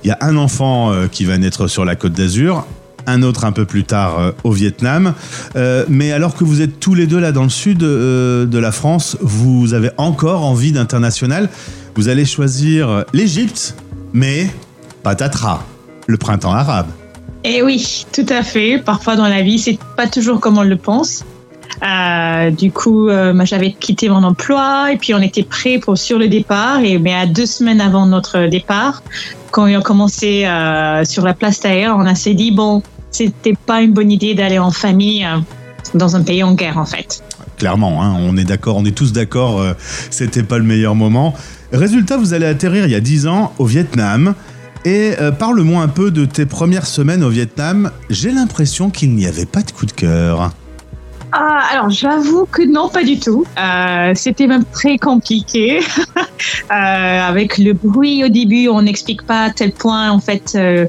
il 0.03 0.07
y 0.07 0.11
a 0.11 0.17
un 0.19 0.35
enfant 0.35 0.91
euh, 0.91 1.07
qui 1.07 1.23
va 1.23 1.37
naître 1.37 1.69
sur 1.69 1.85
la 1.85 1.95
côte 1.95 2.11
d'Azur, 2.11 2.67
un 3.07 3.23
autre 3.23 3.45
un 3.45 3.53
peu 3.53 3.63
plus 3.63 3.85
tard 3.85 4.33
au 4.43 4.51
Vietnam. 4.51 5.13
mais 5.87 6.11
alors 6.11 6.35
que 6.35 6.43
vous 6.43 6.61
êtes 6.61 6.79
tous 6.81 6.93
les 6.93 7.07
deux 7.07 7.19
là 7.19 7.31
dans 7.31 7.43
le 7.43 7.49
sud 7.49 7.77
de 7.77 8.57
la 8.57 8.71
France, 8.73 9.15
vous 9.21 9.73
avez 9.73 9.91
encore 9.97 10.43
envie 10.43 10.73
d'international. 10.73 11.49
Vous 11.95 12.09
allez 12.09 12.25
choisir 12.25 13.05
l'Égypte, 13.13 13.75
mais 14.11 14.49
patatras, 15.03 15.63
le 16.07 16.17
printemps 16.17 16.51
arabe. 16.51 16.87
Eh 17.45 17.61
oui, 17.61 18.05
tout 18.11 18.25
à 18.27 18.41
fait. 18.41 18.81
Parfois 18.83 19.15
dans 19.15 19.27
la 19.27 19.43
vie, 19.43 19.59
c'est 19.59 19.77
pas 19.95 20.07
toujours 20.07 20.41
comme 20.41 20.57
on 20.57 20.63
le 20.63 20.77
pense. 20.77 21.23
Euh, 21.83 22.51
du 22.51 22.71
coup, 22.71 23.09
euh, 23.09 23.33
j'avais 23.45 23.71
quitté 23.71 24.09
mon 24.09 24.23
emploi 24.23 24.91
et 24.93 24.97
puis 24.97 25.13
on 25.13 25.21
était 25.21 25.43
prêt 25.43 25.79
pour 25.79 25.97
sur 25.97 26.17
le 26.17 26.27
départ. 26.27 26.79
Et 26.83 26.97
mais 26.97 27.13
à 27.13 27.25
deux 27.25 27.45
semaines 27.45 27.81
avant 27.81 28.05
notre 28.05 28.47
départ, 28.47 29.03
quand 29.51 29.69
on 29.69 29.77
a 29.77 29.81
commencé 29.81 30.45
euh, 30.45 31.03
sur 31.05 31.25
la 31.25 31.33
place 31.33 31.59
d'ailleurs, 31.59 31.97
on 31.97 32.05
a 32.05 32.15
s'est 32.15 32.33
dit 32.33 32.51
bon, 32.51 32.81
c'était 33.11 33.55
pas 33.65 33.81
une 33.81 33.93
bonne 33.93 34.11
idée 34.11 34.35
d'aller 34.35 34.59
en 34.59 34.71
famille 34.71 35.27
dans 35.93 36.15
un 36.15 36.23
pays 36.23 36.43
en 36.43 36.53
guerre 36.53 36.77
en 36.77 36.85
fait. 36.85 37.23
Clairement, 37.57 38.03
hein, 38.03 38.15
on 38.19 38.35
est 38.37 38.43
d'accord, 38.43 38.77
on 38.77 38.85
est 38.85 38.95
tous 38.95 39.13
d'accord, 39.13 39.63
c'était 40.09 40.43
pas 40.43 40.57
le 40.57 40.65
meilleur 40.65 40.93
moment. 40.93 41.33
Résultat, 41.71 42.17
vous 42.17 42.33
allez 42.33 42.45
atterrir 42.45 42.85
il 42.85 42.91
y 42.91 42.95
a 42.95 42.99
dix 42.99 43.27
ans 43.27 43.53
au 43.59 43.65
Vietnam. 43.65 44.33
Et 44.83 45.13
parle-moi 45.39 45.81
un 45.81 45.87
peu 45.87 46.11
de 46.11 46.25
tes 46.25 46.45
premières 46.45 46.85
semaines 46.85 47.23
au 47.23 47.29
Vietnam. 47.29 47.91
J'ai 48.09 48.31
l'impression 48.31 48.89
qu'il 48.89 49.15
n'y 49.15 49.25
avait 49.25 49.45
pas 49.45 49.61
de 49.61 49.71
coup 49.71 49.85
de 49.85 49.93
cœur. 49.93 50.51
Ah, 51.37 51.63
alors 51.73 51.89
j'avoue 51.89 52.45
que 52.45 52.61
non, 52.61 52.87
pas 52.87 53.03
du 53.03 53.19
tout. 53.19 53.43
Euh, 53.59 54.13
c'était 54.15 54.47
même 54.47 54.63
très 54.63 54.97
compliqué. 54.97 55.81
euh, 56.71 56.71
avec 56.71 57.57
le 57.57 57.73
bruit 57.73 58.23
au 58.23 58.29
début, 58.29 58.69
on 58.69 58.81
n'explique 58.81 59.23
pas 59.23 59.43
à 59.43 59.49
tel 59.49 59.73
point 59.73 60.11
en 60.11 60.19
fait. 60.19 60.53
Euh, 60.55 60.87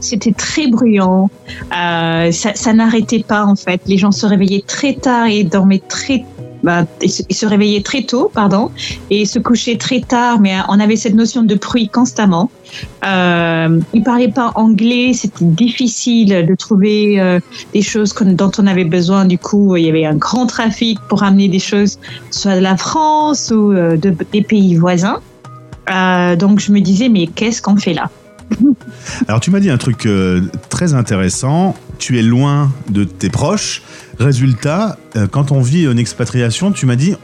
c'était 0.00 0.32
très 0.32 0.66
bruyant, 0.66 1.30
ça, 1.70 2.30
ça 2.54 2.72
n'arrêtait 2.72 3.22
pas 3.22 3.44
en 3.44 3.54
fait. 3.54 3.80
Les 3.86 3.98
gens 3.98 4.10
se 4.10 4.26
réveillaient 4.26 4.64
très 4.66 4.94
tard 4.94 5.26
et 5.26 5.44
dormaient 5.44 5.82
très 5.86 6.24
bah, 6.62 6.84
il, 7.02 7.10
se, 7.10 7.46
réveillait 7.46 7.82
très 7.82 8.02
tôt, 8.02 8.30
pardon, 8.32 8.70
et 9.10 9.24
se 9.24 9.38
couchait 9.38 9.76
très 9.76 10.00
tard, 10.00 10.40
mais 10.40 10.56
on 10.68 10.78
avait 10.78 10.96
cette 10.96 11.14
notion 11.14 11.42
de 11.42 11.54
bruit 11.54 11.88
constamment. 11.88 12.50
Euh, 13.04 13.80
il 13.94 14.02
parlait 14.02 14.30
pas 14.30 14.52
anglais, 14.54 15.12
c'était 15.14 15.44
difficile 15.44 16.46
de 16.46 16.54
trouver 16.54 17.20
euh, 17.20 17.40
des 17.72 17.82
choses 17.82 18.14
dont 18.14 18.50
on 18.58 18.66
avait 18.66 18.84
besoin. 18.84 19.24
Du 19.24 19.38
coup, 19.38 19.76
il 19.76 19.84
y 19.84 19.88
avait 19.88 20.04
un 20.04 20.16
grand 20.16 20.46
trafic 20.46 20.98
pour 21.08 21.22
amener 21.22 21.48
des 21.48 21.58
choses, 21.58 21.98
soit 22.30 22.56
de 22.56 22.60
la 22.60 22.76
France 22.76 23.50
ou 23.54 23.72
euh, 23.72 23.96
de, 23.96 24.14
des 24.32 24.42
pays 24.42 24.76
voisins. 24.76 25.20
Euh, 25.90 26.36
donc 26.36 26.60
je 26.60 26.72
me 26.72 26.80
disais, 26.80 27.08
mais 27.08 27.26
qu'est-ce 27.26 27.62
qu'on 27.62 27.76
fait 27.76 27.94
là? 27.94 28.10
Alors 29.28 29.40
tu 29.40 29.50
m'as 29.50 29.60
dit 29.60 29.70
un 29.70 29.78
truc 29.78 30.08
très 30.68 30.94
intéressant, 30.94 31.76
tu 32.00 32.18
es 32.18 32.22
loin 32.22 32.72
de 32.88 33.04
tes 33.04 33.28
proches. 33.28 33.82
Résultat, 34.18 34.98
euh, 35.14 35.28
quand 35.28 35.52
on 35.52 35.60
vit 35.60 35.84
une 35.84 35.98
expatriation, 35.98 36.72
tu 36.72 36.86
m'as 36.86 36.96
dit, 36.96 37.14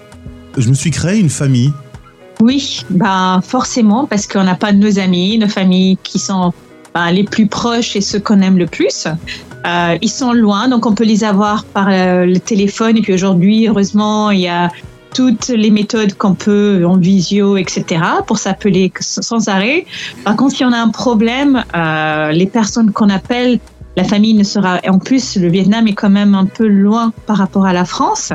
je 0.56 0.68
me 0.68 0.75
suis 0.75 0.92
créé 0.92 1.18
une 1.18 1.30
famille. 1.30 1.73
Oui, 2.40 2.85
bah 2.90 3.40
forcément, 3.42 4.06
parce 4.06 4.26
qu'on 4.26 4.45
n'a 4.45 4.54
pas 4.54 4.73
nos 4.73 4.99
amis, 4.99 5.38
nos 5.38 5.49
familles 5.49 5.99
qui 6.02 6.18
sont 6.18 6.52
bah, 6.95 7.11
les 7.11 7.25
plus 7.25 7.47
proches 7.47 7.97
et 7.97 8.02
ceux 8.02 8.21
qu'on 8.21 8.40
aime 8.42 8.59
le 8.59 8.66
plus. 8.66 9.06
Euh, 9.66 9.99
ils 10.00 10.11
sont 10.11 10.33
loin, 10.33 10.68
donc 10.68 10.87
on 10.87 10.95
peut 10.95 11.04
les 11.04 11.25
avoir 11.25 11.64
par 11.64 11.88
euh, 11.88 12.26
le 12.26 12.38
téléphone. 12.38 12.99
Et 12.99 13.00
puis 13.00 13.14
aujourd'hui, 13.14 13.66
heureusement, 13.66 14.30
il 14.30 14.40
y 14.40 14.49
a 14.49 14.71
toutes 15.14 15.49
les 15.49 15.71
méthodes 15.71 16.12
qu'on 16.12 16.35
peut 16.35 16.85
en 16.87 16.99
visio, 16.99 17.56
etc., 17.56 18.02
pour 18.26 18.37
s'appeler 18.37 18.92
sans 19.00 19.49
arrêt. 19.49 19.87
Par 20.25 20.37
contre, 20.37 20.56
si 20.56 20.64
on 20.64 20.73
a 20.73 20.78
un 20.78 20.90
problème, 20.90 21.64
les 22.33 22.47
personnes 22.47 22.92
qu'on 22.92 23.09
appelle, 23.09 23.59
la 23.97 24.05
famille 24.05 24.35
ne 24.35 24.45
sera. 24.45 24.81
En 24.88 24.99
plus, 24.99 25.37
le 25.37 25.49
Vietnam 25.49 25.88
est 25.88 25.95
quand 25.95 26.11
même 26.11 26.35
un 26.35 26.47
peu 26.47 26.67
loin 26.67 27.12
par 27.26 27.38
rapport 27.38 27.67
à 27.67 27.73
la 27.73 27.85
France. 27.85 28.33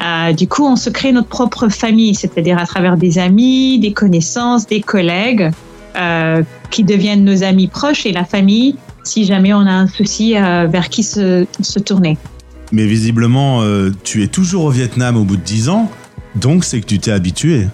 Euh, 0.00 0.32
du 0.32 0.48
coup, 0.48 0.64
on 0.64 0.76
se 0.76 0.90
crée 0.90 1.12
notre 1.12 1.28
propre 1.28 1.68
famille, 1.68 2.14
c'est-à-dire 2.14 2.58
à 2.58 2.66
travers 2.66 2.96
des 2.96 3.18
amis, 3.18 3.78
des 3.78 3.92
connaissances, 3.92 4.66
des 4.66 4.80
collègues 4.80 5.50
euh, 5.96 6.42
qui 6.70 6.84
deviennent 6.84 7.24
nos 7.24 7.42
amis 7.42 7.68
proches 7.68 8.06
et 8.06 8.12
la 8.12 8.24
famille 8.24 8.76
si 9.04 9.24
jamais 9.24 9.52
on 9.52 9.66
a 9.66 9.72
un 9.72 9.88
souci 9.88 10.36
euh, 10.36 10.68
vers 10.70 10.88
qui 10.88 11.02
se, 11.02 11.44
se 11.60 11.78
tourner. 11.80 12.16
Mais 12.70 12.86
visiblement, 12.86 13.62
tu 14.02 14.22
es 14.22 14.28
toujours 14.28 14.64
au 14.64 14.70
Vietnam 14.70 15.18
au 15.18 15.24
bout 15.24 15.36
de 15.36 15.42
10 15.42 15.68
ans, 15.68 15.90
donc 16.36 16.64
c'est 16.64 16.80
que 16.80 16.86
tu 16.86 16.98
t'es 16.98 17.10
habitué. 17.10 17.66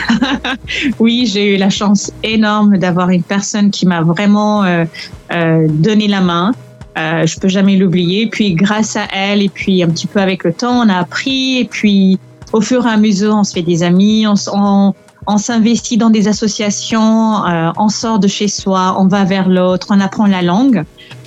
oui, 0.98 1.26
j'ai 1.26 1.54
eu 1.54 1.56
la 1.58 1.70
chance 1.70 2.10
énorme 2.22 2.78
d'avoir 2.78 3.10
une 3.10 3.22
personne 3.22 3.70
qui 3.70 3.86
m'a 3.86 4.02
vraiment 4.02 4.64
euh, 4.64 4.84
euh, 5.32 5.66
donné 5.68 6.08
la 6.08 6.20
main. 6.20 6.52
Euh, 6.98 7.26
je 7.26 7.38
peux 7.38 7.48
jamais 7.48 7.76
l'oublier. 7.76 8.26
Puis 8.26 8.54
grâce 8.54 8.96
à 8.96 9.06
elle 9.12 9.42
et 9.42 9.48
puis 9.48 9.82
un 9.82 9.88
petit 9.88 10.06
peu 10.06 10.20
avec 10.20 10.44
le 10.44 10.52
temps, 10.52 10.80
on 10.84 10.88
a 10.88 10.98
appris. 10.98 11.58
Et 11.58 11.64
puis 11.64 12.18
au 12.52 12.60
fur 12.60 12.86
et 12.86 12.90
à 12.90 12.96
mesure, 12.96 13.34
on 13.34 13.44
se 13.44 13.52
fait 13.52 13.62
des 13.62 13.82
amis, 13.82 14.26
on, 14.26 15.38
s'investit 15.38 15.96
dans 15.96 16.10
des 16.10 16.28
associations, 16.28 17.46
euh, 17.46 17.70
on 17.78 17.88
sort 17.88 18.18
de 18.18 18.28
chez 18.28 18.48
soi, 18.48 18.96
on 18.98 19.06
va 19.06 19.24
vers 19.24 19.48
l'autre, 19.48 19.88
on 19.90 20.00
apprend 20.00 20.26
la 20.26 20.42
langue. 20.42 20.84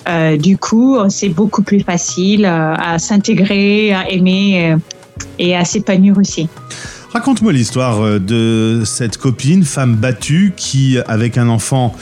Euh, 0.08 0.38
du 0.38 0.58
coup, 0.58 0.98
c'est 1.10 1.30
beaucoup 1.30 1.64
plus 1.64 1.80
facile 1.80 2.46
euh, 2.46 2.76
à 2.76 3.00
s'intégrer, 3.00 3.94
à 3.94 4.10
aimer 4.10 4.72
euh, 4.72 4.78
et 5.40 5.56
à 5.56 5.66
s'épanouir 5.66 6.18
aussi. 6.18 6.48
Raconte-moi 7.16 7.54
l'histoire 7.54 8.02
euh, 8.02 8.20
de 8.20 8.82
cette 8.84 9.18
copine, 9.18 9.64
femme 9.64 9.96
battue, 9.96 10.52
qui, 10.58 10.98
avec 11.08 11.38
un 11.38 11.48
enfant, 11.48 11.96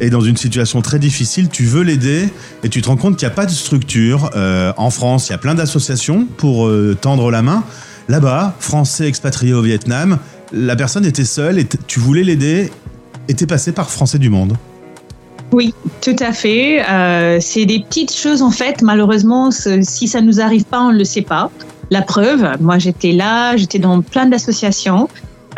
est 0.00 0.10
dans 0.10 0.22
une 0.22 0.36
situation 0.36 0.82
très 0.82 0.98
difficile. 0.98 1.48
Tu 1.48 1.62
veux 1.62 1.82
l'aider 1.82 2.28
et 2.64 2.68
tu 2.68 2.82
te 2.82 2.88
rends 2.88 2.96
compte 2.96 3.16
qu'il 3.16 3.28
n'y 3.28 3.32
a 3.32 3.36
pas 3.36 3.46
de 3.46 3.52
structure. 3.52 4.28
Euh, 4.34 4.72
en 4.76 4.90
France, 4.90 5.28
il 5.28 5.30
y 5.30 5.34
a 5.36 5.38
plein 5.38 5.54
d'associations 5.54 6.26
pour 6.36 6.66
euh, 6.66 6.98
tendre 7.00 7.30
la 7.30 7.42
main. 7.42 7.62
Là-bas, 8.08 8.56
Français 8.58 9.06
expatriés 9.06 9.54
au 9.54 9.62
Vietnam, 9.62 10.18
la 10.52 10.74
personne 10.74 11.06
était 11.06 11.24
seule 11.24 11.60
et 11.60 11.68
tu 11.86 12.00
voulais 12.00 12.24
l'aider 12.24 12.72
et 13.28 13.34
t'es 13.34 13.46
passé 13.46 13.70
par 13.70 13.88
Français 13.88 14.18
du 14.18 14.30
Monde. 14.30 14.54
Oui, 15.52 15.74
tout 16.00 16.16
à 16.18 16.32
fait. 16.32 16.82
C'est 17.40 17.66
des 17.66 17.84
petites 17.88 18.12
choses 18.12 18.42
en 18.42 18.50
fait. 18.50 18.82
Malheureusement, 18.82 19.52
si 19.52 20.08
ça 20.08 20.20
nous 20.20 20.40
arrive 20.40 20.64
pas, 20.64 20.80
on 20.80 20.92
ne 20.92 20.98
le 20.98 21.04
sait 21.04 21.22
pas. 21.22 21.52
La 21.90 22.02
preuve, 22.02 22.56
moi 22.60 22.78
j'étais 22.78 23.12
là, 23.12 23.56
j'étais 23.56 23.78
dans 23.78 24.00
plein 24.02 24.26
d'associations 24.26 25.08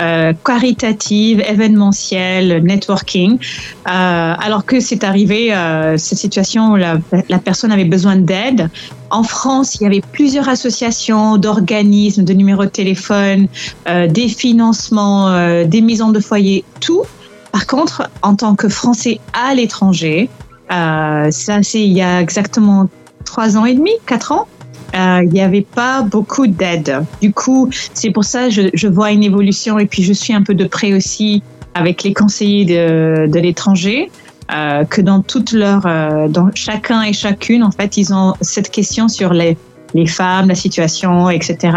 euh, 0.00 0.32
caritatives, 0.44 1.40
événementielles, 1.40 2.62
networking, 2.62 3.38
euh, 3.38 3.40
alors 3.86 4.64
que 4.64 4.78
c'est 4.78 5.02
arrivé 5.02 5.52
euh, 5.52 5.96
cette 5.96 6.18
situation 6.18 6.72
où 6.72 6.76
la, 6.76 6.98
la 7.28 7.38
personne 7.38 7.72
avait 7.72 7.84
besoin 7.84 8.16
d'aide. 8.16 8.70
En 9.10 9.22
France, 9.22 9.76
il 9.76 9.82
y 9.82 9.86
avait 9.86 10.02
plusieurs 10.12 10.48
associations 10.48 11.36
d'organismes, 11.36 12.24
de 12.24 12.32
numéros 12.32 12.64
de 12.64 12.70
téléphone, 12.70 13.48
euh, 13.88 14.06
des 14.06 14.28
financements, 14.28 15.30
euh, 15.30 15.64
des 15.64 15.80
maisons 15.80 16.10
de 16.10 16.20
foyer, 16.20 16.64
tout. 16.80 17.02
Par 17.50 17.66
contre, 17.66 18.08
en 18.22 18.36
tant 18.36 18.54
que 18.54 18.68
Français 18.68 19.18
à 19.32 19.54
l'étranger, 19.54 20.28
euh, 20.70 21.30
ça 21.30 21.62
c'est 21.62 21.82
il 21.82 21.92
y 21.92 22.02
a 22.02 22.20
exactement 22.20 22.88
trois 23.24 23.56
ans 23.56 23.64
et 23.64 23.74
demi, 23.74 23.90
quatre 24.06 24.32
ans, 24.32 24.46
euh, 24.94 25.20
il 25.22 25.30
n'y 25.30 25.40
avait 25.40 25.66
pas 25.74 26.02
beaucoup 26.02 26.46
d'aide. 26.46 27.04
Du 27.20 27.32
coup, 27.32 27.68
c'est 27.94 28.10
pour 28.10 28.24
ça 28.24 28.48
que 28.48 28.70
je, 28.72 28.88
vois 28.88 29.10
une 29.10 29.22
évolution 29.22 29.78
et 29.78 29.86
puis 29.86 30.02
je 30.02 30.12
suis 30.12 30.32
un 30.32 30.42
peu 30.42 30.54
de 30.54 30.66
près 30.66 30.92
aussi 30.92 31.42
avec 31.74 32.02
les 32.02 32.14
conseillers 32.14 32.64
de, 32.64 33.38
l'étranger. 33.38 34.10
Euh, 34.50 34.84
que 34.84 35.02
dans 35.02 35.20
toutes 35.20 35.52
leurs, 35.52 35.84
euh, 35.84 36.26
dans 36.26 36.48
chacun 36.54 37.02
et 37.02 37.12
chacune, 37.12 37.62
en 37.62 37.70
fait, 37.70 37.98
ils 37.98 38.14
ont 38.14 38.32
cette 38.40 38.70
question 38.70 39.06
sur 39.06 39.34
les, 39.34 39.58
les 39.92 40.06
femmes, 40.06 40.48
la 40.48 40.54
situation, 40.54 41.28
etc. 41.28 41.76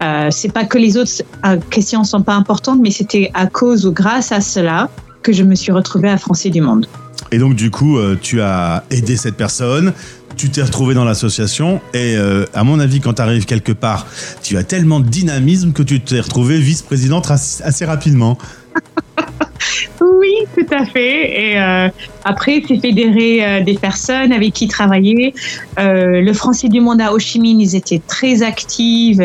Euh, 0.00 0.28
c'est 0.30 0.52
pas 0.52 0.64
que 0.64 0.78
les 0.78 0.96
autres 0.96 1.10
questions 1.70 2.04
sont 2.04 2.22
pas 2.22 2.34
importantes, 2.34 2.78
mais 2.80 2.92
c'était 2.92 3.32
à 3.34 3.48
cause 3.48 3.84
ou 3.84 3.92
grâce 3.92 4.30
à 4.30 4.40
cela 4.40 4.88
que 5.24 5.32
je 5.32 5.42
me 5.42 5.56
suis 5.56 5.72
retrouvée 5.72 6.08
à 6.08 6.16
Français 6.16 6.50
du 6.50 6.60
Monde. 6.60 6.86
Et 7.32 7.38
donc, 7.38 7.56
du 7.56 7.72
coup, 7.72 7.98
tu 8.22 8.40
as 8.40 8.84
aidé 8.90 9.16
cette 9.16 9.36
personne, 9.36 9.92
tu 10.36 10.50
t'es 10.50 10.62
retrouvé 10.62 10.94
dans 10.94 11.04
l'association, 11.04 11.80
et 11.92 12.16
euh, 12.16 12.46
à 12.54 12.64
mon 12.64 12.78
avis, 12.80 13.00
quand 13.00 13.14
tu 13.14 13.22
arrives 13.22 13.46
quelque 13.46 13.72
part, 13.72 14.06
tu 14.42 14.56
as 14.56 14.64
tellement 14.64 15.00
de 15.00 15.08
dynamisme 15.08 15.72
que 15.72 15.82
tu 15.82 16.00
t'es 16.00 16.20
retrouvé 16.20 16.58
vice-présidente 16.58 17.30
assez, 17.30 17.84
rapidement. 17.84 18.38
Oui, 20.00 20.34
tout 20.54 20.74
à 20.74 20.84
fait. 20.84 21.52
Et 21.52 21.58
euh, 21.58 21.88
après, 22.24 22.62
c'est 22.66 22.78
fédéré 22.78 23.44
euh, 23.44 23.62
des 23.62 23.74
personnes 23.74 24.32
avec 24.32 24.52
qui 24.52 24.68
travailler. 24.68 25.34
Euh, 25.78 26.20
le 26.20 26.32
Français 26.32 26.68
du 26.68 26.80
Monde 26.80 27.00
à 27.00 27.12
Ho 27.12 27.18
Chi 27.18 27.40
Minh, 27.40 27.60
ils 27.60 27.74
étaient 27.74 28.00
très 28.06 28.42
actifs. 28.42 29.18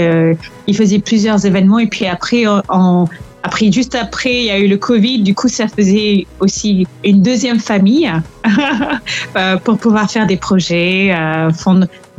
ils 0.68 0.76
faisaient 0.76 1.00
plusieurs 1.00 1.46
événements. 1.46 1.80
Et 1.80 1.88
puis 1.88 2.06
après, 2.06 2.46
en, 2.48 3.08
après, 3.44 3.72
juste 3.72 3.96
après, 3.96 4.40
il 4.40 4.46
y 4.46 4.52
a 4.52 4.60
eu 4.60 4.68
le 4.68 4.78
Covid. 4.78 5.22
Du 5.22 5.34
coup, 5.34 5.48
ça 5.48 5.68
faisait 5.68 6.28
aussi 6.40 6.86
une 7.06 7.22
deuxième 7.22 7.60
famille 7.60 8.12
euh, 9.36 9.58
pour 9.58 9.78
pouvoir 9.78 10.12
faire 10.12 10.28
des 10.28 10.38
projets, 10.38 11.16
euh, 11.18 11.50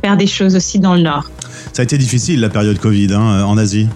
faire 0.02 0.16
des 0.16 0.26
choses 0.26 0.56
aussi 0.56 0.78
dans 0.78 0.94
le 0.94 1.02
Nord. 1.02 1.30
Ça 1.72 1.82
a 1.82 1.84
été 1.84 1.98
difficile, 1.98 2.40
la 2.40 2.48
période 2.48 2.78
Covid, 2.78 3.12
hein, 3.12 3.44
en 3.44 3.58
Asie. 3.58 3.88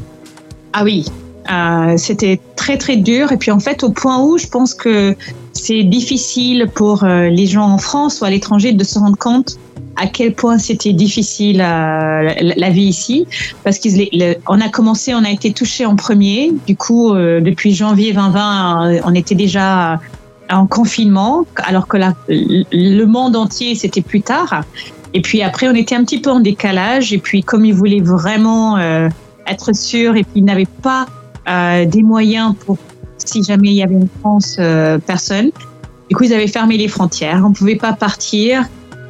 Ah 0.74 0.84
oui, 0.84 1.06
euh, 1.50 1.96
c'était 1.96 2.40
très 2.56 2.78
très 2.78 2.96
dur. 2.96 3.32
Et 3.32 3.36
puis 3.36 3.50
en 3.50 3.60
fait, 3.60 3.84
au 3.84 3.90
point 3.90 4.22
où 4.22 4.38
je 4.38 4.46
pense 4.46 4.74
que 4.74 5.16
c'est 5.54 5.84
difficile 5.84 6.68
pour 6.74 7.04
euh, 7.04 7.28
les 7.28 7.46
gens 7.46 7.68
en 7.68 7.78
France 7.78 8.20
ou 8.20 8.24
à 8.24 8.30
l'étranger 8.30 8.72
de 8.72 8.84
se 8.84 8.98
rendre 8.98 9.16
compte 9.16 9.58
à 9.96 10.06
quel 10.06 10.34
point 10.34 10.58
c'était 10.58 10.92
difficile 10.92 11.60
euh, 11.60 12.32
la, 12.40 12.70
vie 12.70 12.84
ici, 12.84 13.26
parce 13.62 13.78
qu'on 13.78 14.60
a 14.60 14.68
commencé, 14.68 15.14
on 15.14 15.24
a 15.24 15.30
été 15.30 15.52
touché 15.52 15.86
en 15.86 15.96
premier. 15.96 16.52
Du 16.66 16.76
coup, 16.76 17.12
euh, 17.12 17.40
depuis 17.40 17.74
janvier 17.74 18.12
2020, 18.12 18.92
euh, 18.96 19.00
on 19.04 19.14
était 19.14 19.34
déjà 19.34 20.00
en 20.50 20.66
confinement, 20.66 21.46
alors 21.64 21.86
que 21.86 21.96
la- 21.96 22.14
le 22.28 23.04
monde 23.04 23.36
entier 23.36 23.74
c'était 23.74 24.02
plus 24.02 24.20
tard. 24.20 24.62
Et 25.14 25.22
puis 25.22 25.42
après, 25.42 25.68
on 25.68 25.74
était 25.74 25.94
un 25.94 26.04
petit 26.04 26.20
peu 26.20 26.30
en 26.30 26.40
décalage. 26.40 27.12
Et 27.12 27.18
puis 27.18 27.42
comme 27.42 27.64
ils 27.64 27.74
voulaient 27.74 28.00
vraiment 28.00 28.76
être 29.46 29.74
sûrs 29.74 30.16
et 30.16 30.24
puis 30.24 30.32
ils 30.36 30.44
n'avaient 30.44 30.66
pas 30.66 31.06
des 31.86 32.02
moyens 32.02 32.54
pour 32.66 32.76
si 33.24 33.42
jamais 33.42 33.68
il 33.68 33.74
y 33.74 33.82
avait 33.82 33.94
une 33.94 34.08
France 34.20 34.56
euh, 34.58 34.98
personne. 34.98 35.50
Du 36.08 36.16
coup, 36.16 36.24
ils 36.24 36.32
avaient 36.32 36.46
fermé 36.46 36.76
les 36.76 36.88
frontières. 36.88 37.42
On 37.44 37.50
ne 37.50 37.54
pouvait 37.54 37.76
pas 37.76 37.92
partir, 37.92 38.64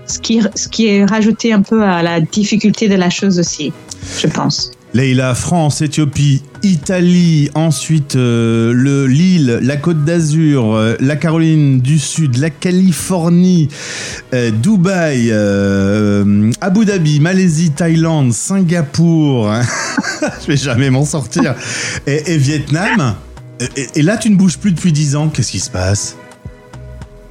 ce 0.07 0.19
qui, 0.19 0.41
ce 0.55 0.69
qui 0.69 0.87
est 0.87 1.05
rajouté 1.05 1.53
un 1.53 1.63
peu 1.63 1.83
à 1.83 2.03
la 2.03 2.21
difficulté 2.21 2.89
de 2.89 2.95
la 2.95 3.11
chose 3.11 3.39
aussi, 3.39 3.73
je 4.19 4.27
pense. 4.27 4.71
Leïla, 4.95 5.35
France, 5.35 5.83
Éthiopie, 5.83 6.43
Italie, 6.63 7.51
ensuite 7.55 8.15
euh, 8.15 8.73
le 8.73 9.09
Lille, 9.09 9.59
la 9.61 9.77
Côte 9.77 10.05
d'Azur, 10.05 10.73
euh, 10.73 10.95
la 11.01 11.17
Caroline 11.17 11.81
du 11.81 11.99
Sud, 11.99 12.39
la 12.39 12.49
Californie, 12.49 13.69
euh, 14.35 14.53
Dubaï, 14.53 15.33
Abu 16.61 16.85
Dhabi, 16.85 17.19
Malaisie, 17.19 17.73
Thaïlande, 17.73 18.33
Singapour. 18.33 19.53
Je 20.43 20.47
vais 20.47 20.57
jamais 20.57 20.91
m'en 20.91 21.05
sortir. 21.05 21.57
Et 22.07 22.37
Vietnam. 22.37 23.17
Et, 23.95 24.03
là, 24.03 24.17
tu 24.17 24.31
ne 24.31 24.37
bouges 24.37 24.59
plus 24.59 24.73
depuis 24.73 24.93
10 24.93 25.17
ans. 25.17 25.29
Qu'est-ce 25.29 25.53
qui 25.53 25.61
se 25.61 25.71
passe? 25.71 26.17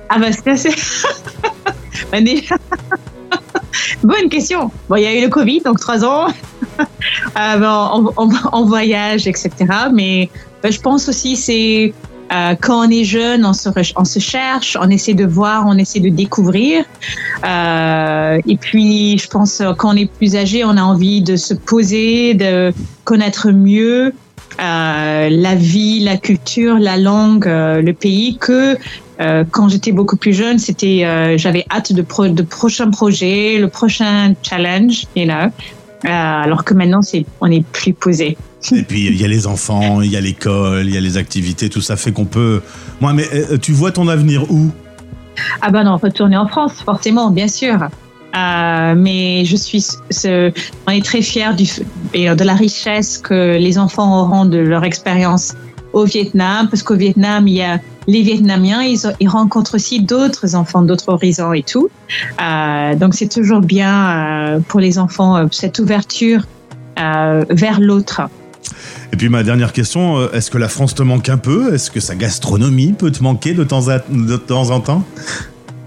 Ah 0.10 0.20
bah 0.20 0.32
c'est 0.32 0.48
assez... 0.48 0.70
Bah, 2.12 2.18
Bonne 4.04 4.30
question. 4.30 4.72
Bon, 4.90 4.96
il 4.96 5.04
y 5.04 5.08
a 5.08 5.16
eu 5.18 5.22
le 5.24 5.30
Covid, 5.30 5.62
donc 5.62 5.80
trois 5.80 6.04
ans 6.06 6.28
Euh, 7.38 7.58
bon, 7.58 7.66
en, 7.66 8.14
en- 8.16 8.30
en 8.52 8.66
voyage, 8.66 9.28
etc. 9.28 9.50
Mais 9.92 10.30
bah, 10.62 10.72
je 10.72 10.80
pense 10.80 11.10
aussi 11.10 11.36
c'est 11.36 11.94
euh, 12.32 12.56
quand 12.60 12.88
on 12.88 12.90
est 12.90 13.04
jeune, 13.04 13.46
on 13.46 13.54
se, 13.54 13.70
on 13.96 14.04
cherche, 14.20 14.78
on 14.80 14.90
essaie 14.90 15.14
de 15.14 15.26
voir, 15.26 15.66
on 15.68 15.78
essaie 15.78 16.00
de 16.00 16.10
découvrir. 16.10 16.86
Euh, 17.46 18.40
et 18.48 18.58
puis, 18.58 19.18
je 19.18 19.28
pense 19.28 19.62
euh, 19.62 19.74
quand 19.74 19.94
on 19.94 19.98
est 19.98 20.10
plus 20.12 20.36
âgé, 20.36 20.64
on 20.64 20.78
a 20.78 20.82
envie 20.82 21.22
de 21.22 21.36
se 21.36 21.54
poser, 21.54 22.34
de 22.34 22.74
connaître 23.04 23.52
mieux. 23.52 24.14
Euh, 24.60 25.30
la 25.30 25.56
vie, 25.56 26.00
la 26.00 26.18
culture, 26.18 26.78
la 26.78 26.98
langue, 26.98 27.48
euh, 27.48 27.82
le 27.82 27.94
pays 27.94 28.38
que 28.38 28.78
euh, 29.20 29.44
quand 29.50 29.70
j'étais 29.70 29.92
beaucoup 29.92 30.18
plus 30.18 30.34
jeune, 30.34 30.60
c'était 30.60 31.38
j'avais 31.38 31.66
hâte 31.72 31.94
de, 31.94 32.02
pro, 32.02 32.28
de 32.28 32.42
prochains 32.42 32.90
projets, 32.90 33.58
le 33.60 33.68
prochain 33.68 34.34
challenge, 34.44 35.06
you 35.16 35.26
know. 35.26 35.52
Alors 36.06 36.66
que 36.66 36.74
maintenant, 36.74 37.02
c'est 37.02 37.26
on 37.40 37.50
est 37.50 37.66
plus 37.66 37.94
posé. 37.94 38.38
Et 38.72 38.84
puis 38.84 39.06
il 39.06 39.22
y 39.22 39.24
a 39.24 39.28
les 39.28 39.48
enfants, 39.48 40.02
il 40.02 40.12
y 40.12 40.18
a 40.18 40.22
l'école, 40.22 40.88
il 40.88 40.94
y 40.94 40.98
a 40.98 41.02
les 41.02 41.18
activités, 41.18 41.70
tout 41.70 41.82
ça 41.82 41.96
fait 41.96 42.12
qu'on 42.12 42.26
peut. 42.26 42.62
Moi, 43.02 43.14
mais 43.14 43.28
tu 43.62 43.72
vois 43.72 43.92
ton 43.92 44.08
avenir 44.08 44.52
où? 44.52 44.72
Ah 45.62 45.72
ben 45.72 45.84
non, 45.84 45.98
retourner 45.98 46.38
en 46.38 46.48
France, 46.48 46.82
forcément, 46.84 47.30
bien 47.32 47.48
sûr. 47.48 47.88
Euh, 48.36 48.96
mais 48.98 49.46
je 49.46 49.56
suis, 49.56 49.86
on 50.88 50.92
est 50.92 51.06
très 51.06 51.22
fiers 51.22 51.52
et 52.14 52.30
de 52.34 52.44
la 52.44 52.56
richesse 52.56 53.18
que 53.20 53.58
les 53.58 53.78
enfants 53.78 54.22
auront 54.22 54.46
de 54.46 54.58
leur 54.58 54.84
expérience 54.84 55.54
au 55.94 56.06
Vietnam, 56.06 56.68
parce 56.70 56.82
qu'au 56.82 56.96
Vietnam, 56.96 57.48
il 57.48 57.54
y 57.56 57.62
a 57.62 57.80
les 58.08 58.22
Vietnamiens, 58.24 58.82
ils, 58.82 59.06
ont- 59.08 59.14
ils 59.20 59.30
rencontrent 59.30 59.76
aussi 59.76 60.02
d'autres 60.02 60.56
enfants 60.56 60.82
d'autres 60.82 61.10
horizons 61.10 61.54
et 61.54 61.64
tout. 61.64 61.90
Euh, 62.42 62.96
donc 62.96 63.14
c'est 63.14 63.30
toujours 63.30 63.62
bien 63.62 64.10
euh, 64.56 64.60
pour 64.68 64.80
les 64.80 64.98
enfants 64.98 65.38
euh, 65.38 65.46
cette 65.52 65.78
ouverture 65.80 66.42
euh, 67.00 67.46
vers 67.50 67.80
l'autre. 67.80 68.22
Et 69.14 69.16
puis 69.16 69.30
ma 69.30 69.44
dernière 69.44 69.72
question, 69.72 70.18
euh, 70.18 70.32
est-ce 70.34 70.50
que 70.50 70.58
la 70.58 70.68
France 70.70 70.96
te 70.96 71.04
manque 71.04 71.30
un 71.30 71.38
peu? 71.38 71.74
Est-ce 71.76 71.92
que 71.92 72.00
sa 72.00 72.16
gastronomie 72.16 72.94
peut 72.94 73.12
te 73.12 73.22
manquer 73.22 73.54
de 73.54 73.64
temps 73.64 74.70
en 74.72 74.80
temps? 74.80 75.04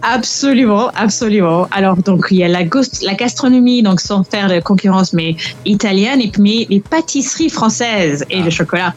Absolument, 0.09 0.93
absolument. 0.95 1.67
Alors 1.73 1.97
donc 1.97 2.29
il 2.31 2.37
y 2.37 2.45
a 2.45 2.49
la, 2.49 2.63
gastronomie, 2.63 3.83
donc 3.83 4.01
sans 4.01 4.23
faire 4.23 4.49
de 4.49 4.61
concurrence, 4.61 5.13
mais 5.13 5.35
italienne, 5.65 6.21
et 6.21 6.31
puis 6.31 6.65
les 6.71 6.79
pâtisseries 6.79 7.51
françaises 7.51 8.25
et 8.31 8.41
le 8.41 8.51
chocolat. 8.51 8.95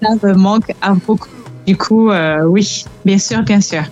Ça 0.00 0.08
me 0.22 0.34
manque 0.34 0.72
à 0.80 0.92
beaucoup. 0.92 1.28
Du 1.66 1.76
coup, 1.76 2.12
euh, 2.12 2.44
oui, 2.44 2.84
bien 3.04 3.18
sûr, 3.18 3.42
bien 3.42 3.60
sûr. 3.60 3.82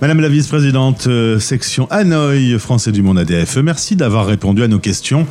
Madame 0.00 0.20
la 0.20 0.30
vice-présidente 0.30 1.08
euh, 1.08 1.38
section 1.38 1.86
Hanoï, 1.90 2.58
Français 2.58 2.90
du 2.90 3.02
Monde 3.02 3.18
ADFE, 3.18 3.58
merci 3.58 3.96
d'avoir 3.96 4.24
répondu 4.24 4.62
à 4.62 4.68
nos 4.68 4.78
questions. 4.78 5.26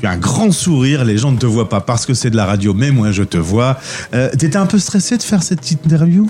Tu 0.00 0.06
as 0.06 0.12
un 0.12 0.16
grand 0.16 0.50
sourire, 0.50 1.04
les 1.04 1.18
gens 1.18 1.30
ne 1.30 1.38
te 1.38 1.44
voient 1.44 1.68
pas 1.68 1.82
parce 1.82 2.06
que 2.06 2.14
c'est 2.14 2.30
de 2.30 2.36
la 2.36 2.46
radio, 2.46 2.72
mais 2.72 2.90
moi 2.90 3.12
je 3.12 3.22
te 3.22 3.36
vois. 3.36 3.78
Euh, 4.14 4.30
T'étais 4.30 4.56
un 4.56 4.64
peu 4.64 4.78
stressé 4.78 5.18
de 5.18 5.22
faire 5.22 5.42
cette 5.42 5.60
petite 5.60 5.84
interview? 5.84 6.26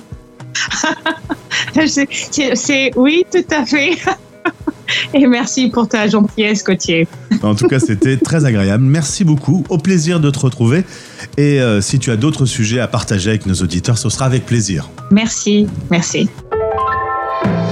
C'est- 2.55 2.91
oui, 2.97 3.25
tout 3.31 3.45
à 3.55 3.65
fait. 3.65 3.97
Et 5.15 5.27
merci 5.27 5.69
pour 5.69 5.87
ta 5.89 6.09
gentillesse, 6.09 6.65
Gauthier. 6.65 7.07
En 7.43 7.55
tout 7.55 7.69
cas, 7.69 7.79
c'était 7.79 8.17
très 8.17 8.45
agréable. 8.45 8.83
Merci 8.85 9.23
beaucoup. 9.25 9.65
Au 9.69 9.79
plaisir 9.79 10.19
de 10.19 10.31
te 10.31 10.39
retrouver. 10.41 10.85
Et 11.37 11.61
euh, 11.61 11.81
si 11.81 12.01
tu 12.01 12.11
as 12.11 12.17
d'autres 12.17 12.45
sujets 12.45 12.81
à 12.81 12.89
partager 12.89 13.31
avec 13.31 13.47
nos 13.47 13.55
auditeurs, 13.55 13.99
ce 13.99 14.09
sera 14.09 14.25
avec 14.27 14.47
plaisir. 14.47 14.91
Merci, 15.13 15.69
merci. 15.91 16.29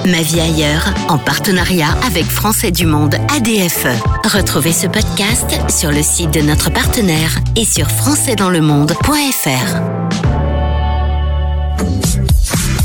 Ma 0.06 0.22
vie 0.22 0.40
ailleurs, 0.40 0.94
en 1.08 1.18
partenariat 1.18 1.90
avec 2.06 2.24
Français 2.24 2.70
du 2.70 2.86
Monde 2.86 3.16
ADFE. 3.36 3.88
Retrouvez 4.32 4.72
ce 4.72 4.86
podcast 4.86 5.50
sur 5.68 5.90
le 5.90 6.02
site 6.02 6.30
de 6.32 6.40
notre 6.40 6.70
partenaire 6.72 7.36
et 7.56 7.64
sur 7.64 7.90
françaisdanslemonde.fr. 7.90 10.27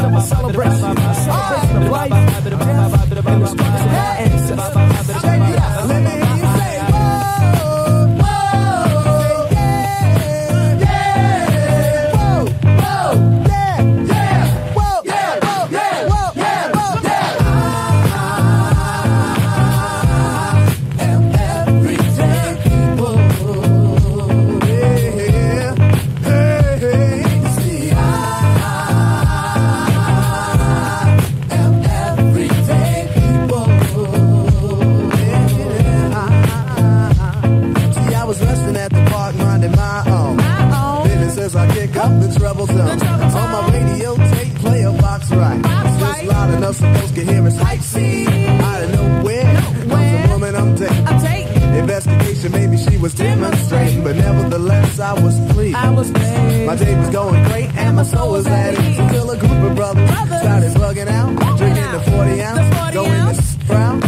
celebration, 0.00 0.14
a 0.16 0.22
celebration 0.22 0.84
of 0.84 0.96
ah, 0.98 1.88
life, 1.90 2.44
folks 47.10 47.24
can 47.26 47.34
hear 47.34 47.46
us 47.46 47.56
hype. 47.56 47.80
See, 47.80 48.26
out 48.26 48.82
of 48.82 48.92
nowhere, 48.92 49.54
comes 49.88 50.24
a 50.24 50.28
woman 50.32 50.54
I'm 50.54 50.74
dating. 50.74 51.74
Investigation, 51.74 52.52
maybe 52.52 52.76
she 52.76 52.96
was 52.98 53.14
demonstrating, 53.14 54.02
but 54.04 54.16
nevertheless 54.16 54.98
I 55.00 55.12
was 55.14 55.38
pleased. 55.52 55.76
I 55.76 55.90
was 55.90 56.10
pleased. 56.10 56.66
My 56.66 56.76
day 56.76 56.94
was 56.96 57.10
going 57.10 57.42
great 57.44 57.74
and 57.76 57.96
my 57.96 58.02
soul 58.02 58.32
was 58.32 58.46
at 58.46 58.74
ease 58.74 58.98
until 58.98 59.30
a 59.30 59.36
group 59.38 59.50
of 59.52 59.76
brothers, 59.76 60.10
started 60.10 60.72
bugging 60.72 61.08
out, 61.08 61.56
drinking 61.58 61.90
the 61.92 62.00
40 62.10 62.42
ounce, 62.42 62.94
going 62.94 63.10
to 63.10 63.40
s- 63.40 63.56
frown, 63.66 64.00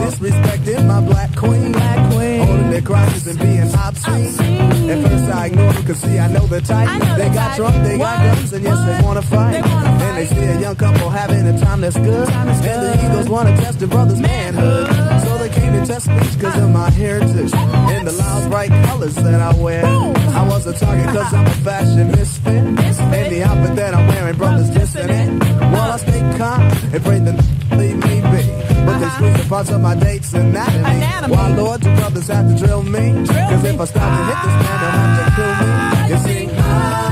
disrespecting 0.00 0.86
my 0.86 1.00
black 1.00 1.34
queen, 1.36 1.72
holding 1.74 2.70
their 2.70 2.82
crotches 2.82 3.26
and 3.26 3.38
being 3.38 3.72
obscene. 3.74 4.49
At 4.90 4.98
first 5.02 5.30
I 5.30 5.46
ignored 5.46 5.76
them, 5.76 5.86
cause 5.86 5.98
see 5.98 6.18
I 6.18 6.26
know 6.26 6.46
the 6.46 6.60
type. 6.60 6.88
they 7.16 7.28
got 7.30 7.56
drunk, 7.56 7.76
they 7.84 7.96
got 7.96 8.18
guns, 8.24 8.52
and 8.52 8.64
yes 8.64 8.78
they 8.86 9.06
wanna 9.06 9.22
fight. 9.22 9.54
And 9.54 10.16
they 10.16 10.26
see 10.26 10.42
a 10.42 10.60
young 10.60 10.74
couple 10.74 11.08
having 11.10 11.46
a 11.46 11.56
time 11.60 11.80
that's 11.80 11.96
good, 11.96 12.28
and 12.28 12.48
the 12.48 13.06
Eagles 13.06 13.28
wanna 13.28 13.56
test 13.56 13.78
the 13.78 13.86
brothers' 13.86 14.18
manhood. 14.18 14.88
Came 14.88 15.29
to 15.72 15.86
test 15.86 16.08
me 16.08 16.18
cause 16.40 16.58
of 16.58 16.70
my 16.70 16.90
heritage 16.90 17.52
and 17.54 18.06
the 18.06 18.12
loud 18.12 18.50
bright 18.50 18.70
colors 18.86 19.14
that 19.16 19.40
I 19.40 19.54
wear. 19.60 19.84
I 19.84 20.46
was 20.48 20.66
a 20.66 20.72
target 20.72 21.06
cause 21.06 21.32
I'm 21.32 21.46
a 21.46 21.50
fashion 21.50 22.10
misfit. 22.12 22.64
And 22.64 23.32
the 23.32 23.42
outfit 23.42 23.76
that 23.76 23.94
I'm 23.94 24.06
wearing, 24.08 24.36
brothers 24.36 24.70
dissing 24.70 25.08
it. 25.08 25.30
While 25.72 25.92
I 25.92 25.96
stay 25.96 26.20
calm 26.38 26.62
and 26.94 27.02
pray 27.02 27.18
the 27.18 27.32
leave 27.76 27.96
me 27.96 28.20
be. 28.32 28.42
But 28.84 28.98
they 28.98 29.08
squeeze 29.10 29.36
the 29.42 29.46
parts 29.48 29.70
of 29.70 29.80
my 29.80 29.94
date's 29.94 30.32
anatomy. 30.32 31.34
Why, 31.34 31.48
Lord, 31.54 31.80
do 31.82 31.94
brothers 31.96 32.28
have 32.28 32.48
to 32.48 32.56
drill 32.56 32.82
me? 32.82 33.26
Cause 33.26 33.64
if 33.64 33.80
I 33.80 33.84
stop 33.84 34.08
to 34.16 34.24
hit 34.28 34.38
this 34.44 34.56
man, 34.62 34.76
they'll 34.80 34.96
have 35.00 35.12
to 35.20 35.24
kill 35.36 35.52
me. 35.60 35.70
You 36.10 36.18
see, 36.26 36.42
I 36.58 37.09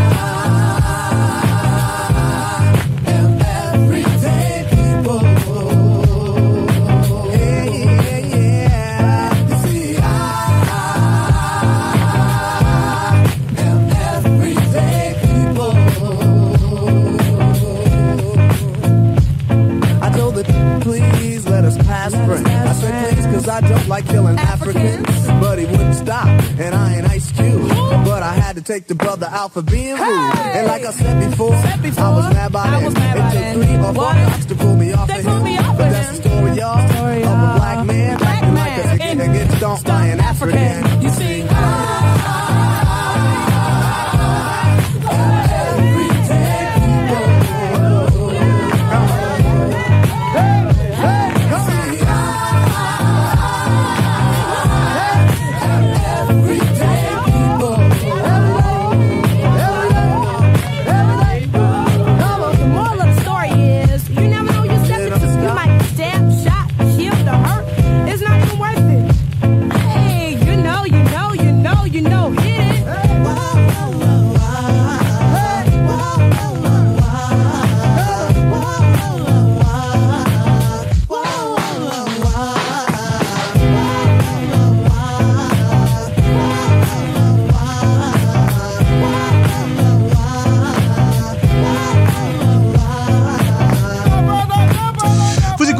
I 23.58 23.60
don't 23.60 23.88
like 23.88 24.06
killing 24.06 24.38
Africans. 24.38 25.26
But 25.40 25.58
he 25.58 25.66
wouldn't 25.66 25.96
stop, 25.96 26.28
and 26.60 26.76
I 26.76 26.94
ain't 26.94 27.08
Ice 27.10 27.32
Cube. 27.32 27.68
But 28.06 28.22
I 28.22 28.34
had 28.34 28.54
to 28.54 28.62
take 28.62 28.86
the 28.86 28.94
brother 28.94 29.26
out 29.26 29.52
for 29.52 29.62
being 29.62 29.96
rude. 29.96 30.36
And 30.54 30.68
like 30.68 30.84
I 30.84 30.92
said 30.92 31.18
before, 31.28 31.54
I 31.54 32.14
was 32.14 32.34
mad 32.34 32.52
by 32.52 32.70
then. 32.70 32.84
It 32.84 32.94
took 32.94 33.64
three 33.64 33.76
or 33.76 33.94
four 33.94 34.12
cops 34.12 34.46
to 34.46 34.54
pull 34.54 34.76
me 34.76 34.92
off 34.92 35.08
the 35.08 35.14
hill. 35.14 35.42
But 35.76 35.90
that's 35.90 36.18
the 36.18 36.28
story, 36.28 36.52
y'all, 36.52 36.78
of 36.78 37.26
a 37.26 37.58
black 37.58 37.84
man 37.84 38.22
acting 38.22 38.54
like 38.54 38.78
a 38.78 39.20
and 39.20 39.32
get 39.34 39.50
stomped 39.56 39.84
by 39.86 40.06
an 40.06 40.20
African. 40.20 41.02
You 41.02 41.10
see, 41.10 41.42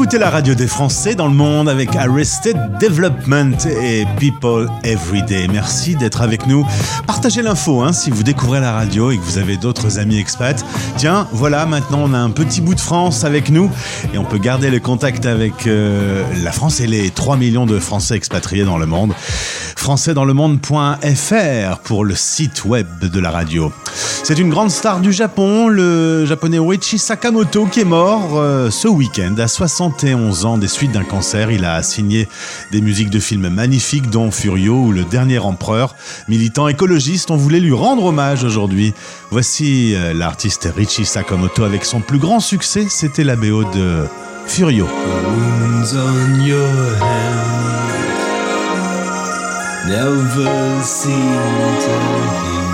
écoutez 0.09 0.23
la 0.23 0.31
radio 0.31 0.55
des 0.55 0.65
Français 0.65 1.13
dans 1.13 1.27
le 1.27 1.35
monde 1.35 1.69
avec 1.69 1.95
Arrested 1.95 2.57
Development 2.79 3.55
et 3.67 4.07
People 4.17 4.67
Everyday. 4.83 5.47
Merci 5.47 5.95
d'être 5.95 6.23
avec 6.23 6.47
nous. 6.47 6.65
Partagez 7.05 7.43
l'info 7.43 7.83
hein, 7.83 7.93
si 7.93 8.09
vous 8.09 8.23
découvrez 8.23 8.59
la 8.59 8.71
radio 8.71 9.11
et 9.11 9.17
que 9.17 9.21
vous 9.21 9.37
avez 9.37 9.55
d'autres 9.55 9.99
amis 9.99 10.17
expats. 10.17 10.65
Tiens, 10.97 11.27
voilà, 11.31 11.67
maintenant 11.67 11.99
on 12.05 12.13
a 12.15 12.17
un 12.17 12.31
petit 12.31 12.59
bout 12.59 12.73
de 12.73 12.79
France 12.79 13.23
avec 13.23 13.51
nous 13.51 13.69
et 14.11 14.17
on 14.17 14.23
peut 14.23 14.39
garder 14.39 14.71
le 14.71 14.79
contact 14.79 15.27
avec 15.27 15.67
euh, 15.67 16.23
la 16.43 16.51
France 16.51 16.79
et 16.79 16.87
les 16.87 17.11
3 17.11 17.37
millions 17.37 17.67
de 17.67 17.77
Français 17.77 18.15
expatriés 18.15 18.63
dans 18.63 18.79
le 18.79 18.87
monde. 18.87 19.13
françaisdanslemonde.fr 19.79 21.77
pour 21.83 22.03
le 22.03 22.13
site 22.13 22.65
web 22.65 22.85
de 23.01 23.19
la 23.19 23.31
radio. 23.31 23.71
C'est 24.23 24.37
une 24.37 24.49
grande 24.49 24.71
star 24.71 24.99
du 24.99 25.13
Japon, 25.13 25.69
le 25.69 26.25
japonais 26.25 26.59
Richi 26.59 26.99
Sakamoto, 26.99 27.65
qui 27.65 27.79
est 27.79 27.85
mort 27.85 28.37
euh, 28.37 28.69
ce 28.69 28.89
week-end 28.89 29.35
à 29.37 29.47
71 29.47 30.45
ans 30.45 30.57
des 30.57 30.67
suites 30.67 30.91
d'un 30.91 31.05
cancer. 31.05 31.49
Il 31.51 31.63
a 31.63 31.81
signé 31.81 32.27
des 32.71 32.81
musiques 32.81 33.09
de 33.09 33.19
films 33.19 33.47
magnifiques, 33.49 34.09
dont 34.09 34.31
Furio 34.31 34.75
ou 34.75 34.91
Le 34.91 35.05
Dernier 35.05 35.39
Empereur. 35.39 35.95
Militant 36.27 36.67
écologiste, 36.67 37.31
on 37.31 37.37
voulait 37.37 37.61
lui 37.61 37.73
rendre 37.73 38.03
hommage 38.05 38.43
aujourd'hui. 38.43 38.93
Voici 39.31 39.95
euh, 39.95 40.13
l'artiste 40.13 40.67
Richi 40.75 41.05
Sakamoto 41.05 41.63
avec 41.63 41.85
son 41.85 42.01
plus 42.01 42.19
grand 42.19 42.41
succès, 42.41 42.87
c'était 42.89 43.23
la 43.23 43.37
BO 43.37 43.63
de 43.63 44.05
Furio. 44.45 44.87
Never 49.89 50.83
seem 50.83 51.33
to 51.83 51.95
heal. 52.39 52.69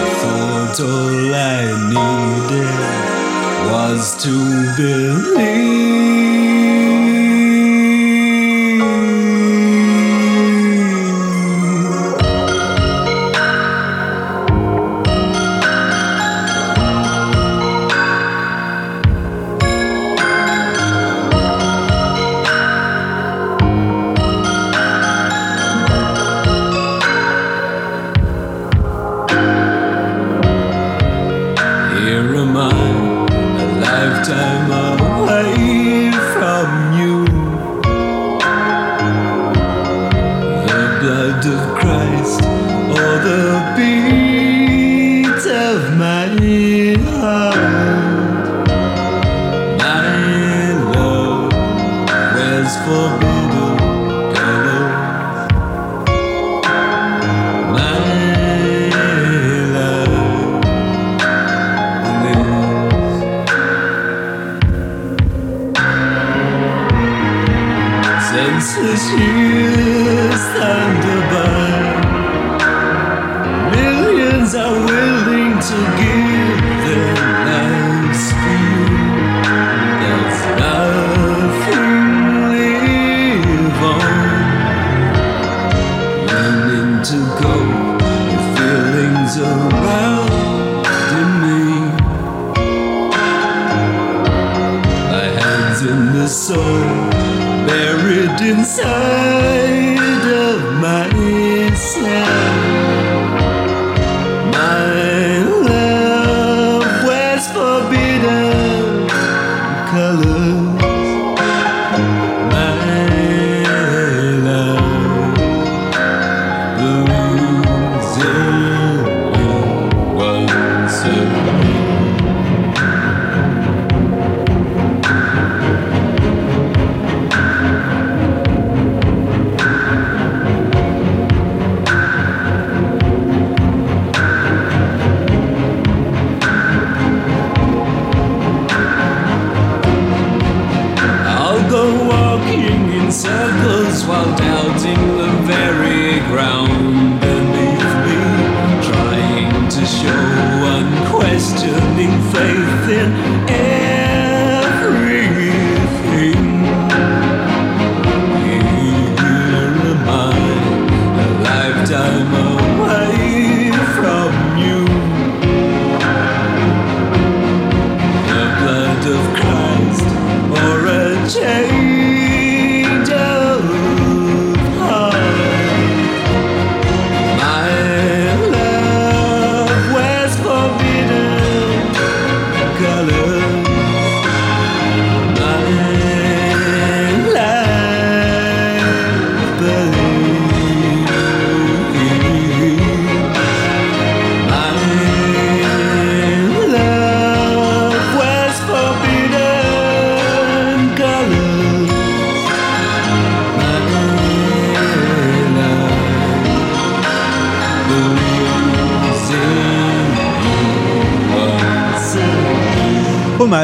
I 0.00 0.08
thought 0.20 0.80
all 0.80 1.34
I 1.34 1.62
needed 1.94 2.74
was 3.70 4.16
to 4.24 4.34
believe. 4.76 6.13
mind, 32.54 33.30
a 33.30 33.66
lifetime 33.80 34.70
away. 34.70 35.63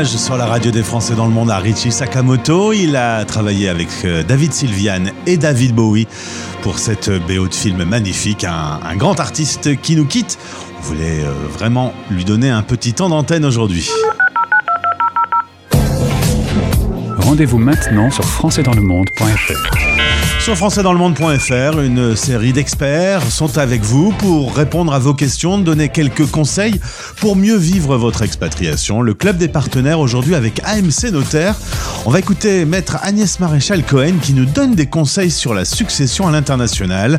Hommage 0.00 0.16
sur 0.16 0.38
la 0.38 0.46
radio 0.46 0.70
des 0.70 0.82
Français 0.82 1.14
dans 1.14 1.26
le 1.26 1.30
monde 1.30 1.50
à 1.50 1.58
Richie 1.58 1.92
Sakamoto. 1.92 2.72
Il 2.72 2.96
a 2.96 3.22
travaillé 3.26 3.68
avec 3.68 3.88
euh, 4.06 4.22
David 4.22 4.54
Sylvian 4.54 5.04
et 5.26 5.36
David 5.36 5.74
Bowie 5.74 6.06
pour 6.62 6.78
cette 6.78 7.10
BO 7.28 7.46
de 7.46 7.52
film 7.52 7.84
magnifique. 7.84 8.44
Un, 8.44 8.80
un 8.82 8.96
grand 8.96 9.20
artiste 9.20 9.78
qui 9.82 9.96
nous 9.96 10.06
quitte. 10.06 10.38
On 10.78 10.82
voulait 10.86 11.22
euh, 11.22 11.32
vraiment 11.52 11.92
lui 12.10 12.24
donner 12.24 12.48
un 12.48 12.62
petit 12.62 12.94
temps 12.94 13.10
d'antenne 13.10 13.44
aujourd'hui. 13.44 13.90
Rendez-vous 17.18 17.58
maintenant 17.58 18.10
sur 18.10 18.24
françaisdanslemonde.fr. 18.24 19.90
Sur 20.40 20.56
françaisdanslemonde.fr, 20.56 21.80
une 21.80 22.16
série 22.16 22.54
d'experts 22.54 23.30
sont 23.30 23.58
avec 23.58 23.82
vous 23.82 24.10
pour 24.12 24.56
répondre 24.56 24.94
à 24.94 24.98
vos 24.98 25.12
questions, 25.12 25.58
donner 25.58 25.90
quelques 25.90 26.24
conseils 26.30 26.80
pour 27.20 27.36
mieux 27.36 27.56
vivre 27.56 27.96
votre 27.96 28.22
expatriation. 28.22 29.02
Le 29.02 29.14
club 29.14 29.36
des 29.36 29.48
partenaires 29.48 30.00
aujourd'hui 30.00 30.34
avec 30.34 30.60
AMC 30.64 31.12
Notaire. 31.12 31.54
On 32.06 32.10
va 32.10 32.18
écouter 32.18 32.64
maître 32.64 32.96
Agnès 33.02 33.38
Maréchal 33.40 33.84
Cohen 33.84 34.14
qui 34.22 34.32
nous 34.32 34.46
donne 34.46 34.74
des 34.74 34.86
conseils 34.86 35.30
sur 35.30 35.52
la 35.54 35.64
succession 35.64 36.26
à 36.26 36.30
l'international. 36.32 37.18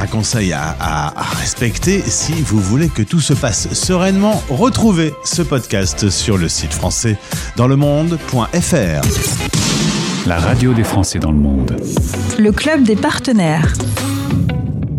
Un 0.00 0.06
conseil 0.06 0.52
à, 0.52 0.76
à- 0.80 1.18
à 1.20 1.24
respecter 1.40 2.02
si 2.06 2.32
vous 2.42 2.60
voulez 2.60 2.88
que 2.88 3.02
tout 3.02 3.20
se 3.20 3.32
passe 3.32 3.72
sereinement. 3.72 4.42
Retrouvez 4.48 5.14
ce 5.24 5.42
podcast 5.42 6.10
sur 6.10 6.36
le 6.36 6.48
site 6.48 6.72
français 6.74 7.16
dans 7.56 7.68
le 7.68 7.76
monde.fr. 7.76 9.00
La 10.26 10.38
radio 10.38 10.74
des 10.74 10.84
Français 10.84 11.18
dans 11.18 11.32
le 11.32 11.38
monde. 11.38 11.76
Le 12.38 12.52
club 12.52 12.82
des 12.82 12.96
partenaires. 12.96 13.72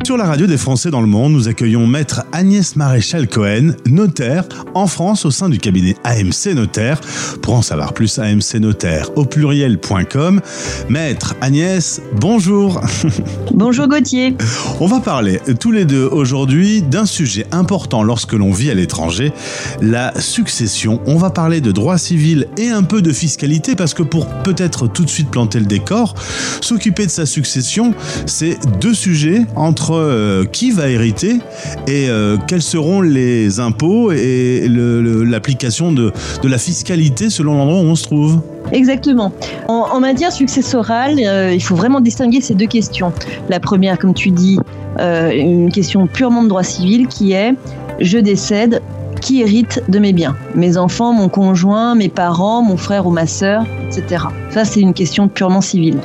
Sur 0.04 0.18
la 0.18 0.26
radio 0.26 0.48
des 0.48 0.58
Français 0.58 0.90
dans 0.90 1.02
le 1.02 1.08
monde, 1.08 1.34
nous 1.34 1.48
accueillons 1.48 1.86
maître 1.86 2.24
Agnès 2.32 2.76
Maréchal 2.76 3.28
Cohen, 3.28 3.76
notaire 3.86 4.46
en 4.74 4.88
France 4.88 5.26
au 5.26 5.32
sein 5.32 5.48
du 5.48 5.60
cabinet 5.60 5.96
AMC 6.04 6.56
Notaire. 6.56 7.00
Pour 7.44 7.54
en 7.54 7.62
savoir 7.62 7.94
plus, 7.94 8.18
AMC 8.18 8.56
Notaire 8.56 9.16
au 9.16 9.26
pluriel.com. 9.26 10.42
Maître 10.90 11.36
Agnès, 11.40 12.02
bonjour. 12.20 12.82
Bonjour 13.54 13.88
Gauthier. 13.88 14.36
On 14.80 14.88
va 14.88 15.02
parler 15.02 15.40
tous 15.60 15.72
les 15.72 15.86
deux 15.86 16.06
aujourd'hui 16.06 16.82
d'un 16.82 17.06
sujet 17.06 17.46
important 17.52 18.02
lorsque 18.02 18.34
l'on 18.34 18.52
vit 18.52 18.72
à 18.72 18.74
l'étranger, 18.74 19.34
la 19.82 20.20
succession. 20.20 21.00
On 21.06 21.18
va 21.18 21.30
parler 21.30 21.62
de 21.62 21.72
droit 21.72 21.98
civil 21.98 22.48
et 22.58 22.70
un 22.70 22.82
peu 22.82 23.04
de 23.04 23.12
fiscalité 23.12 23.76
parce 23.76 23.94
que 23.94 24.04
pour 24.04 24.26
peut-être 24.26 24.88
tout 24.88 25.04
de 25.04 25.10
suite 25.10 25.30
planter 25.30 25.60
le 25.60 25.66
décor, 25.66 26.16
s'occuper 26.62 27.06
de 27.06 27.12
sa 27.12 27.26
succession, 27.28 27.94
c'est 28.26 28.58
deux 28.80 28.96
sujets 28.96 29.46
entre 29.56 29.91
euh, 29.96 30.46
qui 30.46 30.72
va 30.72 30.90
hériter 30.90 31.40
et 31.88 32.10
euh, 32.10 32.38
quels 32.48 32.62
seront 32.62 33.02
les 33.02 33.60
impôts 33.60 34.12
et 34.12 34.68
l'application 34.68 35.92
de, 35.92 36.12
de 36.42 36.48
la 36.48 36.58
fiscalité 36.58 37.30
selon 37.30 37.58
l'endroit 37.58 37.80
où 37.80 37.86
on 37.86 37.96
se 37.96 38.04
trouve. 38.04 38.42
Exactement. 38.72 39.32
En, 39.68 40.00
matière 40.00 40.32
successorale, 40.32 41.20
euh, 41.20 41.54
il 41.54 41.62
faut 41.62 41.76
vraiment 41.76 42.00
distinguer 42.00 42.42
ces 42.42 42.54
deux 42.54 42.68
questions. 42.68 43.12
La 43.50 43.60
première, 43.60 43.98
comme 43.98 44.14
tu 44.14 44.32
dis, 44.32 44.60
une 45.00 45.72
question 45.72 46.06
purement 46.06 46.44
de 46.44 46.50
droit 46.50 46.64
civil 46.64 47.08
qui 47.08 47.32
est 47.32 47.54
je 48.00 48.18
décède, 48.18 48.82
qui 49.22 49.42
hérite 49.42 49.84
de 49.88 50.00
mes 50.00 50.14
biens? 50.14 50.36
Mes 50.56 50.78
enfants, 50.78 51.14
mon 51.14 51.30
conjoint, 51.30 51.96
mes 51.96 52.10
parents, 52.10 52.62
mon 52.62 52.78
frère 52.78 53.08
ou 53.08 53.12
ma 53.12 53.28
sœur, 53.28 53.66
etc. 53.88 54.26
Ça, 54.50 54.66
c'est 54.66 54.82
une 54.82 54.94
question 54.94 55.28
purement 55.28 55.62
civile. 55.62 55.98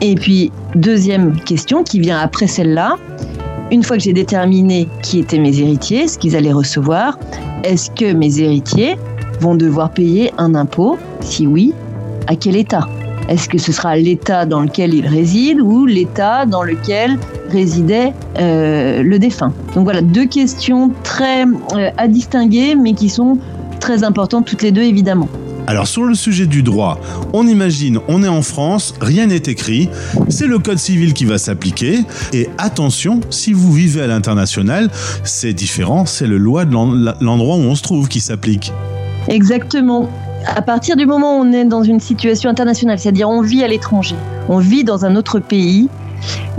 Et 0.00 0.14
puis, 0.14 0.52
deuxième 0.74 1.40
question 1.40 1.82
qui 1.82 2.00
vient 2.00 2.18
après 2.18 2.46
celle-là, 2.46 2.96
une 3.70 3.82
fois 3.82 3.96
que 3.96 4.02
j'ai 4.02 4.12
déterminé 4.12 4.88
qui 5.02 5.18
étaient 5.18 5.38
mes 5.38 5.58
héritiers, 5.58 6.06
ce 6.06 6.18
qu'ils 6.18 6.36
allaient 6.36 6.52
recevoir, 6.52 7.18
est-ce 7.64 7.90
que 7.90 8.12
mes 8.12 8.40
héritiers 8.40 8.96
vont 9.40 9.54
devoir 9.54 9.90
payer 9.90 10.32
un 10.38 10.54
impôt? 10.54 10.98
Si 11.20 11.46
oui, 11.46 11.72
à 12.26 12.36
quel 12.36 12.56
État? 12.56 12.86
Est-ce 13.28 13.48
que 13.48 13.58
ce 13.58 13.72
sera 13.72 13.96
l'État 13.96 14.46
dans 14.46 14.60
lequel 14.60 14.94
ils 14.94 15.06
résident 15.06 15.60
ou 15.60 15.84
l'État 15.86 16.46
dans 16.46 16.62
lequel 16.62 17.18
résidait 17.50 18.12
euh, 18.38 19.02
le 19.02 19.18
défunt? 19.18 19.52
Donc 19.74 19.84
voilà, 19.84 20.00
deux 20.00 20.26
questions 20.26 20.92
très 21.02 21.44
euh, 21.44 21.90
à 21.96 22.06
distinguer, 22.06 22.76
mais 22.76 22.92
qui 22.92 23.08
sont 23.08 23.38
très 23.80 24.04
importantes 24.04 24.44
toutes 24.44 24.62
les 24.62 24.70
deux, 24.70 24.82
évidemment. 24.82 25.28
Alors 25.68 25.88
sur 25.88 26.04
le 26.04 26.14
sujet 26.14 26.46
du 26.46 26.62
droit, 26.62 26.98
on 27.32 27.46
imagine, 27.46 27.98
on 28.06 28.22
est 28.22 28.28
en 28.28 28.42
France, 28.42 28.94
rien 29.00 29.26
n'est 29.26 29.36
écrit, 29.36 29.90
c'est 30.28 30.46
le 30.46 30.58
code 30.60 30.78
civil 30.78 31.12
qui 31.12 31.24
va 31.24 31.38
s'appliquer, 31.38 32.04
et 32.32 32.48
attention, 32.56 33.20
si 33.30 33.52
vous 33.52 33.72
vivez 33.72 34.02
à 34.02 34.06
l'international, 34.06 34.88
c'est 35.24 35.52
différent, 35.52 36.06
c'est 36.06 36.28
le 36.28 36.38
loi 36.38 36.64
de 36.64 36.72
l'en- 36.72 37.14
l'endroit 37.20 37.56
où 37.56 37.60
on 37.60 37.74
se 37.74 37.82
trouve 37.82 38.06
qui 38.08 38.20
s'applique. 38.20 38.72
Exactement. 39.26 40.08
À 40.54 40.62
partir 40.62 40.94
du 40.94 41.04
moment 41.04 41.38
où 41.38 41.42
on 41.42 41.52
est 41.52 41.64
dans 41.64 41.82
une 41.82 41.98
situation 41.98 42.48
internationale, 42.48 43.00
c'est-à-dire 43.00 43.28
on 43.28 43.42
vit 43.42 43.64
à 43.64 43.68
l'étranger, 43.68 44.14
on 44.48 44.58
vit 44.58 44.84
dans 44.84 45.04
un 45.04 45.16
autre 45.16 45.40
pays, 45.40 45.88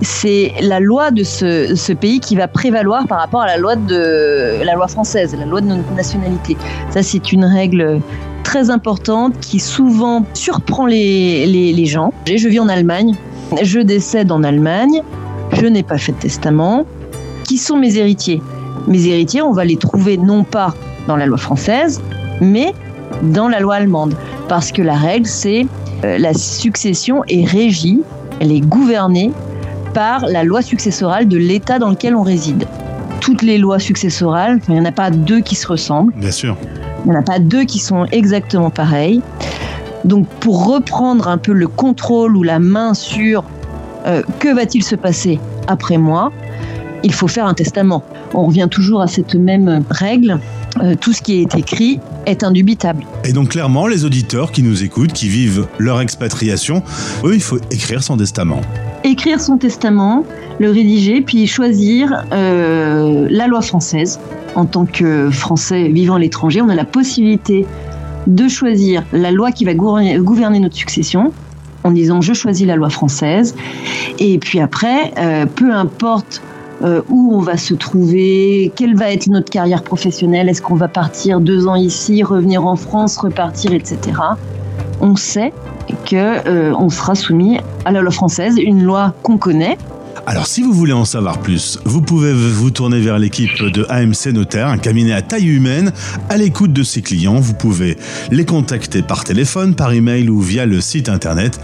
c'est 0.01 0.51
la 0.61 0.81
loi 0.81 1.11
de 1.11 1.23
ce, 1.23 1.93
pays 1.93 2.19
qui 2.19 2.35
va 2.35 2.49
prévaloir 2.49 3.07
par 3.07 3.19
rapport 3.19 3.41
à 3.41 3.47
la 3.47 3.57
loi 3.57 3.75
la 3.87 4.73
loi 4.75 4.87
française, 4.89 5.33
la 5.39 5.45
loi 5.45 5.61
de 5.61 5.67
notre 5.67 5.91
nationalité. 5.93 6.57
Ça, 6.89 7.01
c'est 7.01 7.31
une 7.31 7.45
règle 7.45 8.01
très 8.47 8.69
importante 8.69 9.33
qui 9.41 9.59
souvent 9.59 10.23
surprend 10.33 10.85
les, 10.85 11.45
les, 11.47 11.73
les 11.73 11.85
gens. 11.85 12.13
Je 12.33 12.47
vis 12.47 12.61
en 12.61 12.69
Allemagne, 12.69 13.13
je 13.61 13.81
décède 13.81 14.31
en 14.31 14.41
Allemagne, 14.41 15.03
je 15.51 15.65
n'ai 15.65 15.83
pas 15.83 15.97
fait 15.97 16.13
de 16.13 16.17
testament. 16.17 16.85
Qui 17.43 17.57
sont 17.57 17.75
mes 17.75 17.97
héritiers? 17.97 18.41
Mes 18.87 19.05
héritiers, 19.05 19.41
on 19.41 19.51
va 19.51 19.65
les 19.65 19.75
trouver 19.75 20.15
non 20.15 20.45
pas 20.45 20.73
dans 21.07 21.17
la 21.17 21.25
loi 21.25 21.37
française, 21.37 22.01
mais 22.39 22.73
dans 23.21 23.49
la 23.49 23.59
loi 23.59 23.75
allemande. 23.75 24.15
Parce 24.47 24.71
que 24.71 24.81
la 24.81 24.95
règle, 24.95 25.27
c'est 25.27 25.67
euh, 26.05 26.17
la 26.17 26.33
succession 26.33 27.25
est 27.27 27.43
régie, 27.43 27.99
elle 28.39 28.53
est 28.53 28.61
gouvernée 28.61 29.33
par 29.93 30.25
la 30.25 30.45
loi 30.45 30.61
successorale 30.61 31.27
de 31.27 31.37
l'État 31.37 31.79
dans 31.79 31.89
lequel 31.89 32.15
on 32.15 32.23
réside. 32.23 32.65
Toutes 33.19 33.41
les 33.41 33.57
lois 33.57 33.79
successorales, 33.79 34.61
il 34.69 34.75
n'y 34.75 34.79
en 34.79 34.85
a 34.85 34.93
pas 34.93 35.11
deux 35.11 35.41
qui 35.41 35.55
se 35.55 35.67
ressemblent, 35.67 36.13
Bien 36.15 36.31
sûr. 36.31 36.55
Il 37.07 37.11
n'y 37.11 37.15
en 37.15 37.19
a 37.21 37.23
pas 37.23 37.39
deux 37.39 37.63
qui 37.63 37.79
sont 37.79 38.05
exactement 38.11 38.69
pareilles. 38.69 39.21
Donc 40.03 40.27
pour 40.27 40.67
reprendre 40.67 41.29
un 41.29 41.37
peu 41.37 41.53
le 41.53 41.69
contrôle 41.69 42.35
ou 42.35 42.43
la 42.43 42.59
main 42.59 42.93
sur 42.93 43.45
euh, 44.05 44.21
que 44.39 44.53
va-t-il 44.53 44.83
se 44.83 44.95
passer 44.95 45.39
après 45.67 45.97
moi, 45.97 46.33
il 47.03 47.13
faut 47.13 47.29
faire 47.29 47.45
un 47.45 47.53
testament. 47.53 48.03
On 48.33 48.45
revient 48.45 48.67
toujours 48.69 49.01
à 49.01 49.07
cette 49.07 49.35
même 49.35 49.85
règle. 49.89 50.39
Euh, 50.81 50.95
tout 50.99 51.13
ce 51.13 51.21
qui 51.21 51.41
est 51.41 51.55
écrit 51.55 52.01
est 52.25 52.43
indubitable. 52.43 53.05
Et 53.23 53.31
donc 53.31 53.49
clairement, 53.49 53.87
les 53.87 54.03
auditeurs 54.03 54.51
qui 54.51 54.61
nous 54.61 54.83
écoutent, 54.83 55.13
qui 55.13 55.29
vivent 55.29 55.65
leur 55.77 56.01
expatriation, 56.01 56.83
eux, 57.23 57.35
il 57.35 57.41
faut 57.41 57.59
écrire 57.71 58.03
son 58.03 58.17
testament. 58.17 58.59
Écrire 59.03 59.39
son 59.39 59.57
testament, 59.57 60.23
le 60.59 60.71
rédiger, 60.71 61.21
puis 61.21 61.47
choisir 61.47 62.25
euh, 62.33 63.27
la 63.29 63.47
loi 63.47 63.61
française. 63.61 64.19
En 64.55 64.65
tant 64.65 64.85
que 64.85 65.29
Français 65.29 65.87
vivant 65.89 66.15
à 66.15 66.19
l'étranger, 66.19 66.61
on 66.61 66.69
a 66.69 66.75
la 66.75 66.85
possibilité 66.85 67.65
de 68.25 68.47
choisir 68.47 69.03
la 69.13 69.31
loi 69.31 69.51
qui 69.51 69.65
va 69.65 69.73
gouverner, 69.73 70.59
notre 70.59 70.75
succession 70.75 71.31
en 71.83 71.91
disant 71.91 72.21
je 72.21 72.33
choisis 72.33 72.65
la 72.65 72.75
loi 72.75 72.89
française. 72.89 73.55
Et 74.19 74.37
puis 74.39 74.59
après, 74.59 75.13
euh, 75.17 75.45
peu 75.45 75.71
importe 75.71 76.41
euh, 76.83 77.01
où 77.09 77.31
on 77.33 77.39
va 77.39 77.57
se 77.57 77.73
trouver, 77.73 78.71
quelle 78.75 78.95
va 78.95 79.11
être 79.11 79.27
notre 79.27 79.49
carrière 79.49 79.83
professionnelle, 79.83 80.49
est-ce 80.49 80.61
qu'on 80.61 80.75
va 80.75 80.87
partir 80.87 81.39
deux 81.39 81.67
ans 81.67 81.75
ici, 81.75 82.23
revenir 82.23 82.65
en 82.65 82.75
France, 82.75 83.17
repartir, 83.17 83.73
etc. 83.73 83.97
On 85.01 85.15
sait 85.15 85.53
que 86.05 86.47
euh, 86.47 86.73
on 86.77 86.89
sera 86.89 87.15
soumis 87.15 87.59
à 87.85 87.91
la 87.91 88.01
loi 88.01 88.11
française, 88.11 88.57
une 88.57 88.83
loi 88.83 89.13
qu'on 89.23 89.37
connaît. 89.37 89.77
Alors 90.29 90.45
si 90.45 90.61
vous 90.61 90.73
voulez 90.73 90.91
en 90.91 91.05
savoir 91.05 91.39
plus, 91.39 91.79
vous 91.85 92.01
pouvez 92.01 92.33
vous 92.33 92.69
tourner 92.69 92.99
vers 92.99 93.17
l'équipe 93.17 93.63
de 93.63 93.85
AMC 93.87 94.33
Notaire, 94.33 94.67
un 94.67 94.77
cabinet 94.77 95.13
à 95.13 95.21
taille 95.21 95.47
humaine, 95.47 95.93
à 96.27 96.35
l'écoute 96.35 96.73
de 96.73 96.83
ses 96.83 97.01
clients. 97.01 97.39
Vous 97.39 97.53
pouvez 97.53 97.97
les 98.29 98.43
contacter 98.43 99.01
par 99.01 99.23
téléphone, 99.23 99.73
par 99.73 99.93
email 99.93 100.27
ou 100.27 100.41
via 100.41 100.65
le 100.65 100.81
site 100.81 101.07
internet 101.07 101.61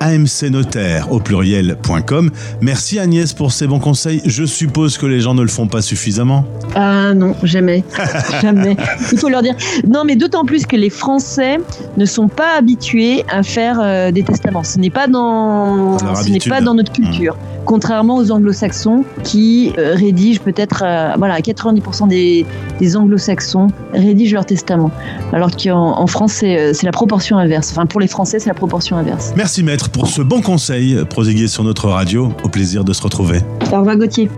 amcnotaire 0.00 1.12
au 1.12 1.20
pluriel.com. 1.20 2.30
Merci 2.62 2.98
Agnès 2.98 3.34
pour 3.34 3.52
ces 3.52 3.66
bons 3.66 3.80
conseils. 3.80 4.22
Je 4.24 4.46
suppose 4.46 4.96
que 4.96 5.04
les 5.04 5.20
gens 5.20 5.34
ne 5.34 5.42
le 5.42 5.48
font 5.48 5.66
pas 5.66 5.82
suffisamment. 5.82 6.46
Ah 6.74 7.12
non, 7.12 7.36
jamais. 7.42 7.84
jamais. 8.40 8.78
Il 9.12 9.18
faut 9.18 9.28
leur 9.28 9.42
dire. 9.42 9.56
Non, 9.86 10.04
mais 10.06 10.16
d'autant 10.16 10.46
plus 10.46 10.64
que 10.64 10.76
les 10.76 10.90
Français 10.90 11.58
ne 11.98 12.06
sont 12.06 12.28
pas 12.28 12.56
habitués 12.56 13.24
à 13.28 13.42
faire 13.42 13.78
euh, 13.78 14.10
des 14.10 14.22
testaments. 14.22 14.64
Ce 14.64 14.78
n'est 14.78 14.88
pas 14.88 15.06
dans, 15.06 15.98
ce 15.98 16.30
n'est 16.30 16.38
pas 16.38 16.62
dans 16.62 16.72
notre 16.72 16.92
culture. 16.92 17.36
Contrairement 17.66 18.16
aux 18.16 18.30
anglo-saxons 18.30 19.04
qui 19.24 19.72
euh, 19.76 19.94
rédigent 19.94 20.40
peut-être, 20.40 20.82
euh, 20.86 21.14
voilà, 21.18 21.40
90% 21.40 22.08
des, 22.08 22.46
des 22.80 22.96
anglo-saxons 22.96 23.68
rédigent 23.92 24.34
leur 24.34 24.46
testament. 24.46 24.90
Alors 25.32 25.50
qu'en 25.56 25.98
en 25.98 26.06
France, 26.06 26.34
c'est 26.34 26.58
euh, 26.58 26.72
c'est 26.72 26.86
la 26.86 26.92
proportion 26.92 27.38
inverse. 27.38 27.72
Enfin, 27.72 27.86
pour 27.86 28.00
les 28.00 28.06
Français, 28.06 28.38
c'est 28.38 28.48
la 28.48 28.54
proportion 28.54 28.96
inverse. 28.96 29.32
Merci 29.36 29.62
maître 29.62 29.90
pour 29.90 30.06
ce 30.06 30.22
bon 30.22 30.40
conseil 30.40 31.04
prodigué 31.04 31.48
sur 31.48 31.64
notre 31.64 31.88
radio. 31.88 32.32
Au 32.44 32.48
plaisir 32.48 32.84
de 32.84 32.92
se 32.92 33.02
retrouver. 33.02 33.40
Au 33.72 33.78
revoir, 33.78 33.96
Gauthier. 33.96 34.30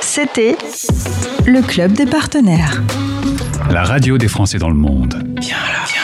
C'était 0.00 0.56
le 1.46 1.62
club 1.62 1.92
des 1.92 2.06
partenaires. 2.06 2.82
La 3.70 3.84
radio 3.84 4.18
des 4.18 4.28
Français 4.28 4.58
dans 4.58 4.70
le 4.70 4.74
monde. 4.74 5.14
Viens 5.40 5.56
là, 5.56 5.97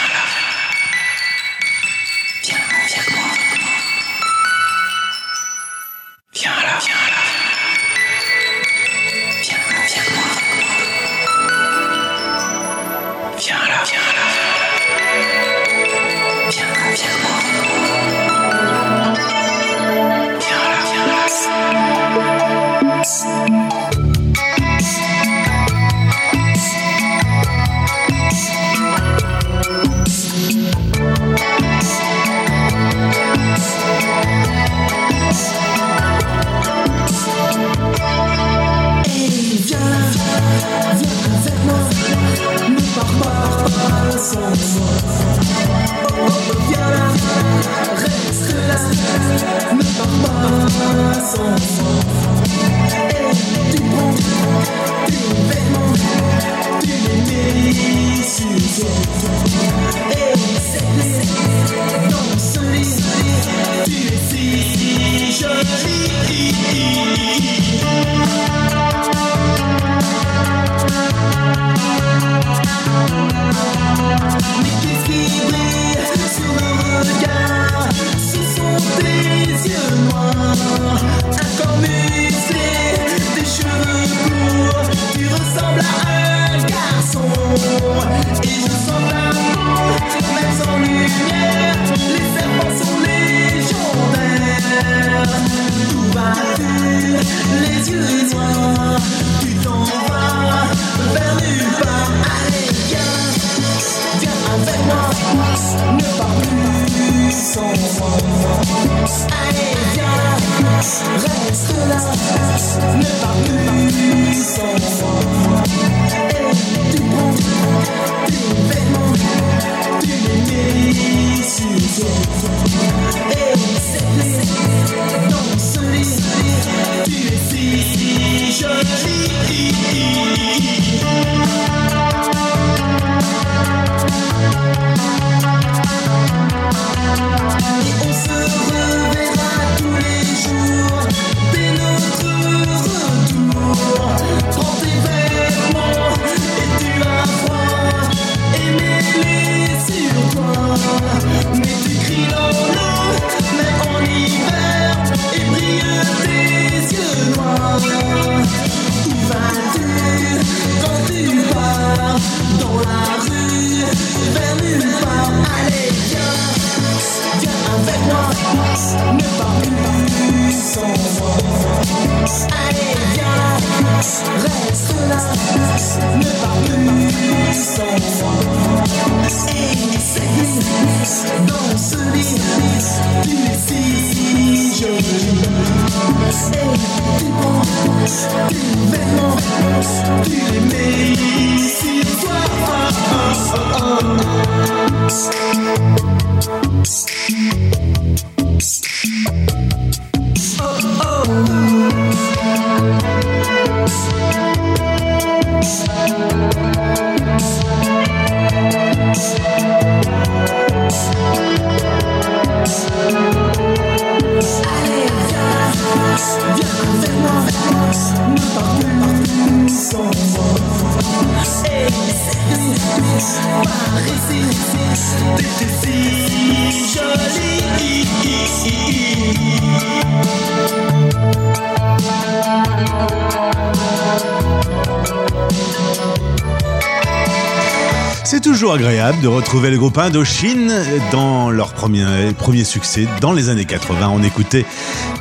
de 239.24 239.28
retrouver 239.28 239.70
le 239.70 239.78
groupe 239.78 239.96
Indochine 239.96 240.70
dans 241.10 241.48
leur 241.48 241.72
premier, 241.72 242.04
premier 242.36 242.62
succès 242.62 243.08
dans 243.22 243.32
les 243.32 243.48
années 243.48 243.64
80. 243.64 244.10
On 244.12 244.22
écoutait 244.22 244.66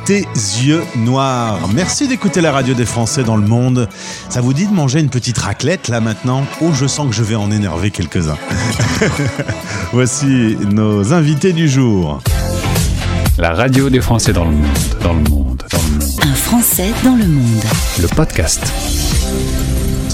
Tes 0.04 0.26
yeux 0.62 0.82
noirs. 0.96 1.70
Merci 1.74 2.06
d'écouter 2.06 2.42
la 2.42 2.52
radio 2.52 2.74
des 2.74 2.84
Français 2.84 3.24
dans 3.24 3.36
le 3.36 3.46
monde. 3.46 3.88
Ça 4.28 4.42
vous 4.42 4.52
dit 4.52 4.66
de 4.66 4.74
manger 4.74 5.00
une 5.00 5.08
petite 5.08 5.38
raclette 5.38 5.88
là 5.88 6.02
maintenant? 6.02 6.44
Oh, 6.60 6.72
je 6.74 6.86
sens 6.86 7.08
que 7.08 7.14
je 7.14 7.22
vais 7.22 7.34
en 7.34 7.50
énerver 7.50 7.90
quelques-uns. 7.90 8.36
Voici 9.94 10.58
nos 10.70 11.14
invités 11.14 11.54
du 11.54 11.66
jour. 11.66 12.20
La 13.38 13.54
radio 13.54 13.88
des 13.88 14.02
Français 14.02 14.34
dans 14.34 14.44
le 14.44 14.50
monde, 14.50 14.66
dans 15.02 15.14
le 15.14 15.30
monde, 15.30 15.62
dans 15.72 15.78
le 15.78 15.98
monde. 15.98 16.10
Un 16.24 16.34
Français 16.34 16.90
dans 17.04 17.16
le 17.16 17.26
monde. 17.26 17.64
Le 18.02 18.08
podcast. 18.08 18.70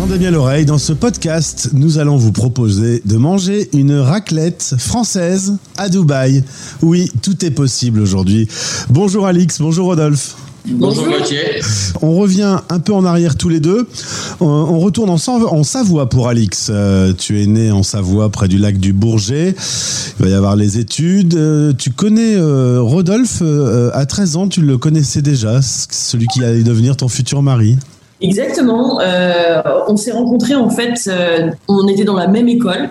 Tendez 0.01 0.17
bien 0.17 0.31
l'oreille, 0.31 0.65
dans 0.65 0.79
ce 0.79 0.95
podcast, 0.95 1.69
nous 1.75 1.99
allons 1.99 2.17
vous 2.17 2.33
proposer 2.33 3.03
de 3.05 3.19
manger 3.19 3.69
une 3.75 3.93
raclette 3.93 4.75
française 4.79 5.57
à 5.77 5.91
Dubaï. 5.91 6.43
Oui, 6.81 7.11
tout 7.21 7.45
est 7.45 7.51
possible 7.51 8.01
aujourd'hui. 8.01 8.49
Bonjour 8.89 9.27
Alix, 9.27 9.61
bonjour 9.61 9.89
Rodolphe. 9.89 10.37
Bonjour 10.67 11.05
Gauthier. 11.07 11.61
On 12.01 12.15
revient 12.15 12.61
un 12.71 12.79
peu 12.81 12.95
en 12.95 13.05
arrière 13.05 13.37
tous 13.37 13.51
les 13.51 13.61
deux. 13.61 13.87
On, 14.41 14.79
retourne 14.79 15.11
en, 15.11 15.19
Sav- 15.19 15.47
en 15.47 15.65
Savoie 15.65 16.09
pour 16.09 16.29
Alix. 16.29 16.69
Euh, 16.71 17.13
tu 17.13 17.43
es 17.43 17.47
né 17.47 17.71
en 17.71 17.83
Savoie, 17.83 18.31
près 18.31 18.49
du 18.49 18.57
lac 18.57 18.79
du 18.79 18.95
Bourget. 18.95 19.55
Il 20.19 20.25
va 20.25 20.31
y 20.31 20.35
avoir 20.35 20.57
les 20.57 20.79
études. 20.79 21.35
Euh, 21.35 21.73
tu 21.77 21.91
connais 21.91 22.37
euh, 22.37 22.81
Rodolphe 22.81 23.43
à 23.93 24.07
13 24.07 24.37
ans, 24.37 24.49
tu 24.49 24.63
le 24.63 24.79
connaissais 24.79 25.21
déjà, 25.23 25.61
celui 25.63 26.27
qui 26.29 26.43
allait 26.43 26.63
devenir 26.63 26.97
ton 26.97 27.09
futur 27.09 27.43
mari. 27.43 27.77
Exactement. 28.21 29.01
euh, 29.01 29.63
on 29.89 29.97
s'est 29.97 30.13
rencontrés 30.13 30.55
en 30.55 30.71
fait, 30.71 30.95
euh, 31.09 31.51
on 31.69 31.87
était 31.89 32.05
dans 32.05 32.17
la 32.17 32.27
même 32.29 32.49
école. 32.49 32.91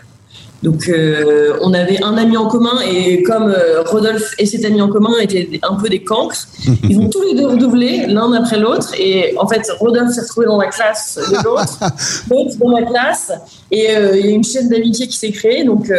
Donc 0.61 0.89
euh, 0.89 1.53
on 1.61 1.73
avait 1.73 2.03
un 2.03 2.17
ami 2.17 2.35
en 2.35 2.47
commun 2.49 2.81
et 2.85 3.23
comme 3.23 3.55
Rodolphe 3.85 4.33
et 4.39 4.45
cet 4.45 4.65
ami 4.65 4.81
en 4.81 4.89
commun 4.89 5.13
étaient 5.21 5.49
un 5.63 5.75
peu 5.75 5.87
des 5.87 6.03
cancres, 6.03 6.35
ils 6.89 6.99
ont 6.99 7.07
tous 7.07 7.21
les 7.21 7.33
deux 7.33 7.47
redoublé 7.47 8.07
l'un 8.07 8.33
après 8.33 8.59
l'autre 8.59 8.89
et 8.99 9.33
en 9.37 9.47
fait 9.47 9.61
Rodolphe 9.79 10.11
s'est 10.11 10.19
retrouvé 10.19 10.47
dans 10.47 10.57
la 10.57 10.67
classe 10.67 11.17
de 11.31 11.35
l'autre, 11.45 11.79
l'autre 12.29 12.57
dans 12.59 12.71
la 12.77 12.85
classe 12.85 13.31
et 13.71 13.87
il 14.15 14.25
y 14.25 14.27
a 14.27 14.31
une 14.31 14.43
chaîne 14.43 14.67
d'amitié 14.67 15.07
qui 15.07 15.15
s'est 15.15 15.31
créée 15.31 15.63
donc 15.63 15.89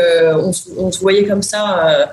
on, 0.45 0.53
se- 0.53 0.69
on 0.77 0.93
se 0.93 1.01
voyait 1.01 1.25
comme 1.25 1.41
ça 1.43 2.11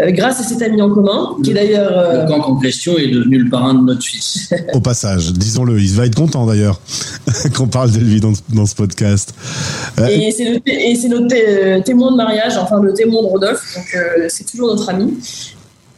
grâce 0.00 0.40
à 0.40 0.42
cet 0.42 0.62
ami 0.62 0.80
en 0.82 0.90
commun 0.90 1.36
qui 1.44 1.50
est 1.50 1.54
d'ailleurs 1.54 1.92
euh, 1.96 2.22
Le 2.22 2.28
cancre 2.28 2.50
en 2.50 2.56
question 2.56 2.96
est 2.98 3.08
devenu 3.08 3.38
le 3.38 3.50
parrain 3.50 3.74
de 3.74 3.80
notre 3.84 4.02
fils. 4.02 4.52
Au 4.72 4.80
passage, 4.80 5.32
disons-le, 5.32 5.80
il 5.80 5.92
va 5.94 6.06
être 6.06 6.14
content 6.14 6.46
d'ailleurs 6.46 6.80
qu'on 7.56 7.68
parle 7.68 7.90
de 7.92 7.98
lui 7.98 8.20
dans, 8.20 8.32
dans 8.52 8.66
ce 8.66 8.74
podcast. 8.74 9.34
Euh, 10.00 10.06
Et 10.08 10.30
c'est 10.32 11.08
notre 11.08 11.28
té- 11.28 11.82
témoin 11.84 12.10
de 12.12 12.16
mariage, 12.16 12.56
enfin 12.56 12.80
le 12.80 12.92
témoin 12.94 13.22
de 13.22 13.26
Rodolphe, 13.28 13.62
donc 13.76 13.84
euh, 13.94 14.26
c'est 14.28 14.44
toujours 14.50 14.68
notre 14.68 14.88
ami, 14.88 15.14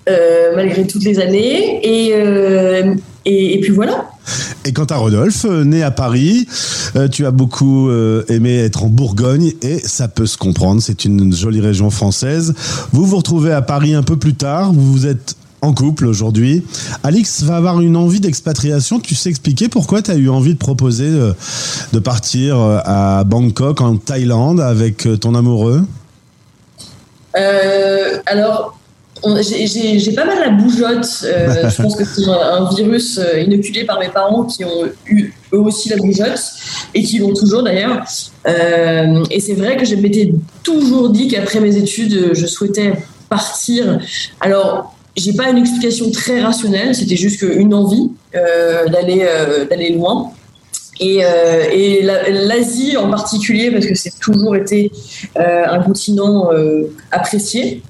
euh, 0.09 0.53
malgré 0.55 0.87
toutes 0.87 1.05
les 1.05 1.19
années. 1.19 1.81
Et, 1.83 2.13
euh, 2.15 2.95
et, 3.25 3.55
et 3.55 3.61
puis 3.61 3.73
voilà. 3.73 4.11
Et 4.65 4.73
quant 4.73 4.85
à 4.85 4.97
Rodolphe, 4.97 5.45
euh, 5.45 5.65
né 5.65 5.83
à 5.83 5.91
Paris, 5.91 6.47
euh, 6.97 7.09
tu 7.09 7.27
as 7.27 7.31
beaucoup 7.31 7.91
aimé 8.29 8.59
être 8.59 8.85
en 8.85 8.89
Bourgogne 8.89 9.53
et 9.63 9.79
ça 9.79 10.09
peut 10.09 10.27
se 10.27 10.37
comprendre, 10.37 10.81
c'est 10.83 11.05
une 11.05 11.35
jolie 11.35 11.61
région 11.61 11.91
française. 11.91 12.55
Vous 12.93 13.05
vous 13.05 13.17
retrouvez 13.17 13.53
à 13.53 13.63
Paris 13.63 13.95
un 13.95 14.03
peu 14.03 14.17
plus 14.17 14.35
tard, 14.35 14.73
vous 14.73 14.93
vous 14.93 15.07
êtes 15.07 15.37
en 15.61 15.73
couple 15.73 16.07
aujourd'hui. 16.07 16.63
Alix 17.03 17.43
va 17.43 17.57
avoir 17.57 17.81
une 17.81 17.97
envie 17.97 18.21
d'expatriation, 18.21 19.01
tu 19.01 19.15
sais 19.15 19.31
expliquer 19.31 19.69
pourquoi 19.69 20.03
tu 20.03 20.11
as 20.11 20.17
eu 20.17 20.29
envie 20.29 20.53
de 20.53 20.59
proposer 20.59 21.09
de 21.09 21.99
partir 21.99 22.59
à 22.59 23.25
Bangkok 23.25 23.81
en 23.81 23.97
Thaïlande 23.97 24.61
avec 24.61 25.09
ton 25.21 25.35
amoureux? 25.35 25.87
Euh, 27.37 28.19
alors, 28.27 28.74
j'ai- 29.41 30.13
pas 30.13 30.25
mal 30.25 30.39
la 30.41 30.51
bougeotte. 30.51 31.07
Euh, 31.25 31.69
je 31.77 31.83
pense 31.83 31.97
que 31.97 32.05
c'est 32.05 32.25
un, 32.29 32.33
un 32.65 32.75
virus 32.75 33.19
euh, 33.19 33.41
inoculé 33.41 33.85
par 33.85 33.99
mes 34.01 34.09
parents 34.09 34.45
qui 34.45 34.65
ont 34.65 34.85
eu 35.07 35.33
eux 35.53 35.59
aussi 35.59 35.89
la 35.89 35.97
bougeotte 35.97 36.41
et 36.95 37.03
qui 37.03 37.19
l'ont 37.19 37.35
toujours 37.35 37.63
d'ailleurs. 37.63 38.03
Euh, 38.47 39.23
et 39.31 39.41
c'est 39.41 39.55
vrai 39.55 39.77
que 39.77 39.85
je 39.85 39.95
m'étais 39.97 40.33
toujours 40.63 41.11
dit 41.11 41.29
qu'après 41.29 41.61
mes 41.61 41.77
études, 41.77 42.31
je 42.35 42.47
souhaitais 42.47 42.93
partir. 43.29 43.99
Alors, 44.41 44.95
j'ai 45.17 45.33
pas 45.33 45.49
une 45.49 45.59
explication 45.59 46.11
très 46.11 46.41
rationnelle, 46.43 46.95
c'était 46.95 47.17
juste 47.17 47.43
une 47.43 47.73
envie 47.75 48.11
euh, 48.35 48.87
d'aller 48.89 49.91
loin. 49.91 50.31
Et, 51.01 51.25
euh, 51.25 51.65
et 51.73 52.03
la- 52.03 52.29
l'Asie 52.31 52.97
en 52.97 53.11
particulier, 53.11 53.71
parce 53.73 53.87
que 53.87 53.95
c'est 53.97 54.17
toujours 54.21 54.55
été 54.55 54.93
euh, 55.37 55.65
un 55.69 55.81
continent 55.83 56.53
euh, 56.53 56.85
apprécié. 57.11 57.83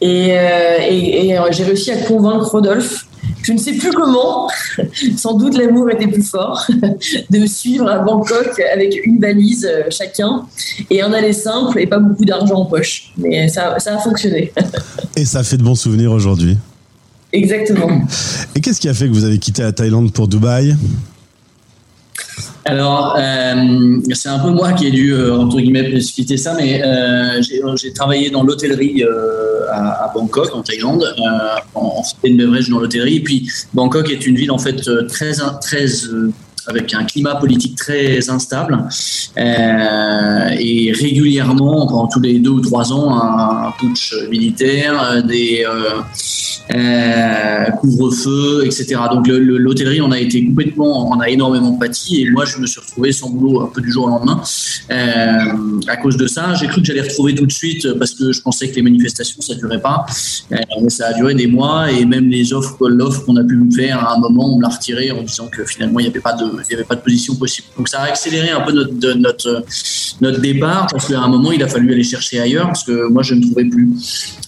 Et, 0.00 0.28
euh, 0.38 0.78
et- 0.88 1.26
et, 1.28 1.38
euh, 1.38 1.42
j'ai 1.50 1.64
réussi 1.64 1.90
à 1.90 1.96
convaincre 1.98 2.46
Rodolphe, 2.50 3.06
je 3.42 3.52
ne 3.52 3.58
sais 3.58 3.72
plus 3.74 3.90
comment, 3.90 4.48
sans 5.16 5.34
doute 5.34 5.56
l'amour 5.58 5.90
était 5.90 6.06
plus 6.06 6.22
fort, 6.22 6.66
de 7.30 7.38
me 7.38 7.46
suivre 7.46 7.86
à 7.88 7.98
Bangkok 7.98 8.60
avec 8.74 8.98
une 9.04 9.20
valise 9.20 9.66
euh, 9.70 9.82
chacun 9.90 10.46
et 10.88 11.02
un 11.02 11.12
aller 11.12 11.32
simple 11.34 11.78
et 11.78 11.86
pas 11.86 11.98
beaucoup 11.98 12.24
d'argent 12.24 12.60
en 12.60 12.64
poche. 12.64 13.12
Mais 13.18 13.48
ça, 13.48 13.78
ça 13.78 13.96
a 13.96 13.98
fonctionné. 13.98 14.52
Et 15.16 15.24
ça 15.26 15.42
fait 15.42 15.56
de 15.58 15.62
bons 15.62 15.74
souvenirs 15.74 16.12
aujourd'hui. 16.12 16.56
Exactement. 17.32 17.90
Et 18.54 18.60
qu'est-ce 18.60 18.80
qui 18.80 18.88
a 18.88 18.94
fait 18.94 19.06
que 19.06 19.12
vous 19.12 19.24
avez 19.24 19.38
quitté 19.38 19.62
la 19.62 19.72
Thaïlande 19.72 20.12
pour 20.12 20.28
Dubaï? 20.28 20.76
Alors, 22.64 23.16
euh, 23.18 23.98
c'est 24.12 24.28
un 24.28 24.38
peu 24.38 24.50
moi 24.50 24.72
qui 24.72 24.86
ai 24.86 24.90
dû, 24.90 25.14
euh, 25.14 25.36
entre 25.36 25.56
guillemets, 25.56 25.88
précipiter 25.90 26.36
ça, 26.36 26.54
mais 26.54 26.82
euh, 26.84 27.40
j'ai 27.76 27.92
travaillé 27.92 28.30
dans 28.30 28.42
l'hôtellerie 28.42 29.04
à, 29.72 30.10
Bangkok, 30.14 30.54
en 30.54 30.62
Thaïlande, 30.62 31.04
en, 31.74 31.80
en 31.80 32.02
and 32.26 32.34
beverage 32.34 32.68
dans 32.68 32.80
l'hôtellerie. 32.80 33.16
Et 33.16 33.22
puis, 33.22 33.48
Bangkok 33.72 34.10
est 34.10 34.26
une 34.26 34.36
ville, 34.36 34.50
en 34.50 34.58
fait, 34.58 34.82
très, 35.08 35.32
très 35.60 35.86
avec 36.66 36.92
un 36.92 37.04
climat 37.04 37.36
politique 37.36 37.76
très 37.76 38.28
instable 38.28 38.84
et 39.36 40.92
régulièrement, 40.92 41.86
pendant 41.86 42.06
tous 42.06 42.20
les 42.20 42.38
deux 42.38 42.50
ou 42.50 42.60
trois 42.60 42.92
ans, 42.92 43.14
un, 43.14 43.68
un 43.68 43.72
putsch 43.78 44.14
militaire, 44.30 45.22
des 45.24 45.64
euh, 46.74 47.64
couvre-feu, 47.80 48.62
etc. 48.64 48.96
Donc 49.12 49.26
le- 49.26 49.38
le- 49.38 49.58
l'hôtellerie, 49.58 50.00
on 50.00 50.10
a 50.12 50.18
été 50.18 50.44
complètement, 50.46 51.10
on 51.10 51.18
a 51.20 51.28
énormément 51.28 51.72
pâti 51.72 52.22
et 52.22 52.30
moi 52.30 52.44
je 52.44 52.58
me 52.58 52.66
suis 52.66 52.80
retrouvé 52.80 53.12
sans 53.12 53.30
boulot 53.30 53.62
un 53.62 53.66
peu 53.66 53.80
du 53.80 53.90
jour 53.90 54.04
au 54.06 54.08
lendemain 54.08 54.40
euh, 54.90 55.80
à 55.88 55.96
cause 55.96 56.16
de 56.16 56.26
ça. 56.26 56.54
J'ai 56.54 56.66
cru 56.68 56.80
que 56.80 56.86
j'allais 56.86 57.00
retrouver 57.02 57.34
tout 57.34 57.46
de 57.46 57.52
suite 57.52 57.92
parce 57.98 58.12
que 58.12 58.32
je 58.32 58.40
pensais 58.42 58.68
que 58.70 58.76
les 58.76 58.82
manifestations 58.82 59.40
ça 59.40 59.54
durait 59.54 59.80
pas, 59.80 60.04
Euh, 60.52 60.56
mais 60.82 60.90
ça 60.90 61.08
a 61.08 61.12
duré 61.14 61.34
des 61.34 61.46
mois 61.46 61.90
et 61.90 62.04
même 62.04 62.28
les 62.28 62.52
offres, 62.52 62.88
l'offre 62.88 63.24
qu'on 63.24 63.36
a 63.36 63.44
pu 63.44 63.54
me 63.56 63.70
faire 63.70 63.98
à 64.06 64.14
un 64.16 64.18
moment, 64.18 64.54
on 64.54 64.56
me 64.58 64.62
l'a 64.62 64.68
retiré 64.68 65.10
en 65.10 65.22
disant 65.22 65.48
que 65.48 65.64
finalement 65.64 65.98
il 66.00 66.04
n'y 66.04 66.10
avait 66.10 66.20
pas 66.20 66.32
de, 66.34 67.00
position 67.04 67.34
possible. 67.36 67.68
Donc 67.76 67.88
ça 67.88 68.00
a 68.00 68.06
accéléré 68.06 68.50
un 68.50 68.60
peu 68.60 68.72
notre 68.72 69.64
notre 70.20 70.40
départ 70.40 70.86
parce 70.90 71.06
qu'à 71.08 71.20
un 71.20 71.28
moment 71.28 71.50
il 71.52 71.62
a 71.62 71.68
fallu 71.68 71.92
aller 71.92 72.02
chercher 72.04 72.40
ailleurs 72.40 72.66
parce 72.66 72.84
que 72.84 73.08
moi 73.08 73.22
je 73.22 73.34
ne 73.34 73.42
trouvais 73.42 73.64
plus. 73.64 73.88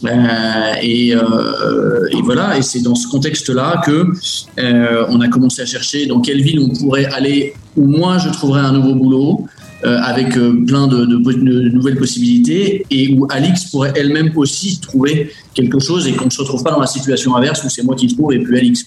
Euh, 0.05 0.75
et, 0.83 1.15
euh, 1.15 2.09
et 2.13 2.23
voilà, 2.23 2.59
et 2.59 2.63
c'est 2.63 2.81
dans 2.81 2.95
ce 2.95 3.09
contexte-là 3.09 3.83
que 3.85 4.13
euh, 4.59 5.07
on 5.09 5.21
a 5.21 5.29
commencé 5.29 5.63
à 5.63 5.67
chercher 5.67 6.07
dans 6.07 6.21
quelle 6.21 6.43
ville 6.43 6.61
on 6.61 6.69
pourrait 6.69 7.07
aller 7.07 7.55
où 7.77 7.87
moi 7.87 8.19
je 8.19 8.29
trouverais 8.29 8.61
un 8.61 8.73
nouveau 8.73 8.95
boulot. 8.95 9.47
Euh, 9.85 9.99
avec 10.01 10.37
euh, 10.37 10.65
plein 10.65 10.87
de, 10.87 11.05
nouvelles 11.05 11.97
possibilités 11.97 12.87
et 12.89 13.13
où 13.19 13.27
Alix 13.29 13.65
pourrait 13.65 13.93
elle-même 13.97 14.31
aussi 14.37 14.79
trouver 14.79 15.33
quelque 15.55 15.81
chose 15.81 16.07
et 16.07 16.13
qu'on 16.13 16.27
ne 16.27 16.31
se 16.31 16.41
retrouve 16.41 16.63
pas 16.63 16.71
dans 16.71 16.79
la 16.79 16.87
situation 16.87 17.35
inverse 17.35 17.65
où 17.65 17.69
c'est 17.69 17.83
moi 17.83 17.97
qui 17.97 18.07
trouve 18.07 18.33
et 18.33 18.39
plus 18.39 18.57
Alix. 18.57 18.87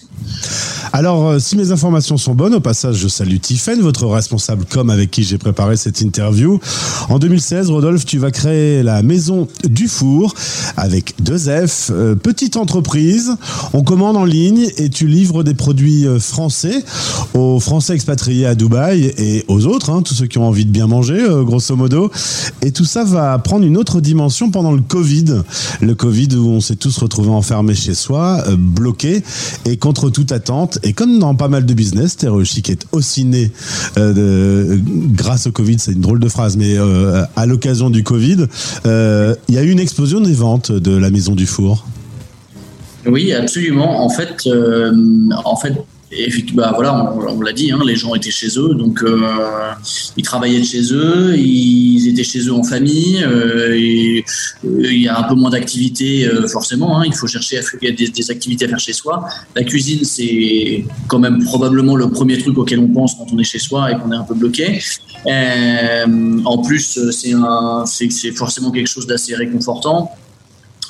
Alors, 0.94 1.28
euh, 1.28 1.40
si 1.40 1.58
mes 1.58 1.74
informations 1.74 2.16
sont 2.16 2.34
bonnes, 2.34 2.56
au 2.56 2.62
passage, 2.62 2.96
je 2.96 3.10
salue 3.10 3.38
Tiffen, 3.38 3.82
votre 3.82 4.06
responsable 4.08 4.64
com 4.72 4.90
avec 4.90 5.12
qui 5.12 5.24
j'ai 5.24 5.38
préparé 5.38 5.76
cette 5.76 6.00
interview. 6.00 6.62
En 7.10 7.20
2016, 7.20 7.72
Rodolphe, 7.72 8.06
tu 8.06 8.18
vas 8.18 8.32
créer 8.32 8.82
la 8.82 9.04
Maison 9.04 9.50
du 9.66 9.90
Four 9.90 10.34
avec 10.78 11.16
deux 11.22 11.38
F, 11.38 11.92
petite 12.24 12.56
entreprise. 12.56 13.36
On 13.74 13.84
commande 13.84 14.16
en 14.16 14.24
ligne 14.24 14.70
et 14.78 14.90
tu 14.90 15.08
livres 15.08 15.44
des 15.44 15.56
produits 15.56 16.06
français 16.20 16.86
aux 17.34 17.60
Français 17.60 17.96
expatriés 17.96 18.46
à 18.46 18.56
Dubaï 18.56 19.14
et 19.18 19.44
aux 19.50 19.66
autres, 19.66 19.90
hein, 19.90 20.02
tous 20.02 20.14
ceux 20.14 20.28
qui 20.28 20.38
ont 20.38 20.48
envie 20.48 20.66
de 20.66 20.72
bien 20.72 20.85
manger, 20.88 21.20
euh, 21.20 21.44
grosso 21.44 21.76
modo. 21.76 22.12
Et 22.62 22.72
tout 22.72 22.86
ça 22.86 23.04
va 23.04 23.38
prendre 23.40 23.66
une 23.66 23.78
autre 23.78 24.02
dimension 24.02 24.52
pendant 24.52 24.72
le 24.72 24.82
Covid. 24.82 25.42
Le 25.82 25.96
Covid 25.96 26.30
où 26.36 26.50
on 26.50 26.60
s'est 26.62 26.76
tous 26.76 26.98
retrouvés 26.98 27.30
enfermés 27.30 27.76
chez 27.76 27.94
soi, 27.94 28.44
euh, 28.48 28.56
bloqués 28.58 29.24
et 29.66 29.78
contre 29.78 30.10
toute 30.10 30.32
attente. 30.32 30.80
Et 30.84 30.94
comme 30.94 31.20
dans 31.20 31.36
pas 31.36 31.48
mal 31.48 31.66
de 31.66 31.74
business, 31.74 32.12
Stéréochic 32.14 32.70
est 32.70 32.86
aussi 32.92 33.26
né 33.26 33.52
euh, 33.98 34.14
de- 34.14 34.80
grâce 35.16 35.48
au 35.48 35.52
Covid, 35.52 35.78
c'est 35.80 35.92
une 35.94 36.02
drôle 36.02 36.20
de 36.20 36.30
phrase, 36.30 36.58
mais 36.58 36.78
euh, 36.78 37.24
à 37.36 37.46
l'occasion 37.46 37.90
du 37.90 38.04
Covid, 38.04 38.46
euh, 38.86 39.36
il 39.48 39.56
y 39.56 39.58
a 39.58 39.64
eu 39.64 39.70
une 39.70 39.80
explosion 39.80 40.20
des 40.22 40.34
ventes 40.34 40.72
de 40.72 40.96
la 40.96 41.10
Maison 41.10 41.34
du 41.36 41.46
Four. 41.46 41.86
Oui, 43.08 43.32
absolument. 43.34 44.04
En 44.04 44.10
fait, 44.10 44.48
euh, 44.48 44.92
en 45.46 45.56
fait, 45.56 45.74
effectivement, 46.12 46.64
bah, 46.64 46.72
voilà, 46.74 47.14
on, 47.16 47.42
l'a 47.42 47.52
dit, 47.52 47.72
hein, 47.72 47.80
les 47.86 47.96
gens 47.96 48.16
étaient 48.16 48.32
chez 48.32 48.48
eux, 48.58 48.76
donc 48.76 49.02
euh, 49.04 49.22
ils 50.18 50.24
travaillaient 50.24 50.60
de 50.60 50.66
chez 50.66 50.94
eux, 50.94 51.36
ils 51.38 52.08
étaient 52.08 52.24
chez 52.24 52.40
eux 52.48 52.54
en 52.54 52.64
famille. 52.64 53.24
euh, 53.24 53.76
et, 53.76 54.24
euh, 54.66 54.92
il 54.92 55.02
y 55.02 55.08
a 55.08 55.18
un 55.18 55.24
peu 55.24 55.36
moins 55.36 55.50
d'activités, 55.50 56.30
forcément. 56.48 57.00
hein, 57.00 57.04
il 57.06 57.14
faut 57.14 57.28
chercher 57.28 57.58
à 57.60 57.62
des, 57.82 58.08
des 58.08 58.32
activités 58.32 58.66
à 58.66 58.70
faire 58.70 58.80
chez 58.80 58.94
soi. 58.94 59.28
La 59.56 59.64
cuisine, 59.64 60.04
c'est 60.04 60.86
quand 61.08 61.20
même 61.20 61.44
probablement 61.44 61.96
le 61.96 62.10
premier 62.10 62.38
truc 62.38 62.58
auquel 62.58 62.80
on 62.80 62.88
pense 62.88 63.16
quand 63.16 63.28
on 63.34 63.40
est 63.40 63.44
chez 63.44 63.60
soi 63.60 63.92
et 63.92 63.98
qu'on 63.98 64.12
est 64.12 64.16
un 64.16 64.24
peu 64.24 64.36
bloqué. 64.36 64.82
En 65.28 66.58
plus, 66.60 67.00
c'est 67.12 68.32
forcément 68.32 68.72
quelque 68.72 68.90
chose 68.90 69.08
d'assez 69.08 69.36
réconfortant. 69.36 70.12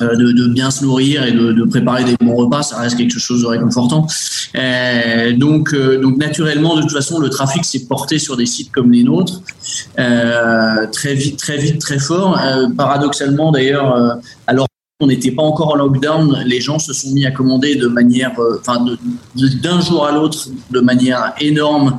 Euh, 0.02 0.16
de, 0.18 0.34
de 0.34 0.48
bien 0.48 0.72
se 0.72 0.84
nourrir 0.84 1.24
et 1.24 1.32
de, 1.32 1.54
de 1.54 1.64
préparer 1.64 2.04
des 2.04 2.18
bons 2.20 2.36
repas, 2.36 2.64
ça 2.64 2.80
reste 2.80 2.98
quelque 2.98 3.18
chose 3.18 3.44
de 3.44 3.48
réconfortant. 3.48 4.08
Euh, 4.56 5.32
donc, 5.38 5.74
euh, 5.74 6.02
donc 6.02 6.18
naturellement, 6.18 6.76
de 6.76 6.82
toute 6.82 6.92
façon, 6.92 7.18
le 7.20 7.30
trafic 7.30 7.64
s'est 7.64 7.86
porté 7.86 8.20
sur 8.20 8.36
des 8.36 8.46
sites 8.46 8.72
comme 8.74 8.92
les 8.92 9.04
nôtres, 9.04 9.42
euh, 9.98 10.86
très 10.92 11.14
vite, 11.14 11.38
très 11.38 11.58
vite, 11.58 11.80
très 11.80 12.00
fort. 12.00 12.38
Paradoxalement, 12.76 13.54
d'ailleurs, 13.54 14.20
alors 14.48 14.68
on 15.02 15.08
n'était 15.08 15.32
pas 15.32 15.44
encore 15.44 15.74
en 15.74 15.76
lockdown, 15.76 16.44
les 16.46 16.62
gens 16.62 16.80
se 16.80 16.92
sont 16.94 17.12
mis 17.12 17.26
à 17.26 17.32
commander 17.32 17.76
de 17.76 17.88
manière, 17.88 18.32
enfin, 18.60 18.86
d'un 19.36 19.82
jour 19.82 20.06
à 20.06 20.12
l'autre, 20.12 20.48
de 20.72 20.80
manière 20.80 21.34
énorme, 21.40 21.98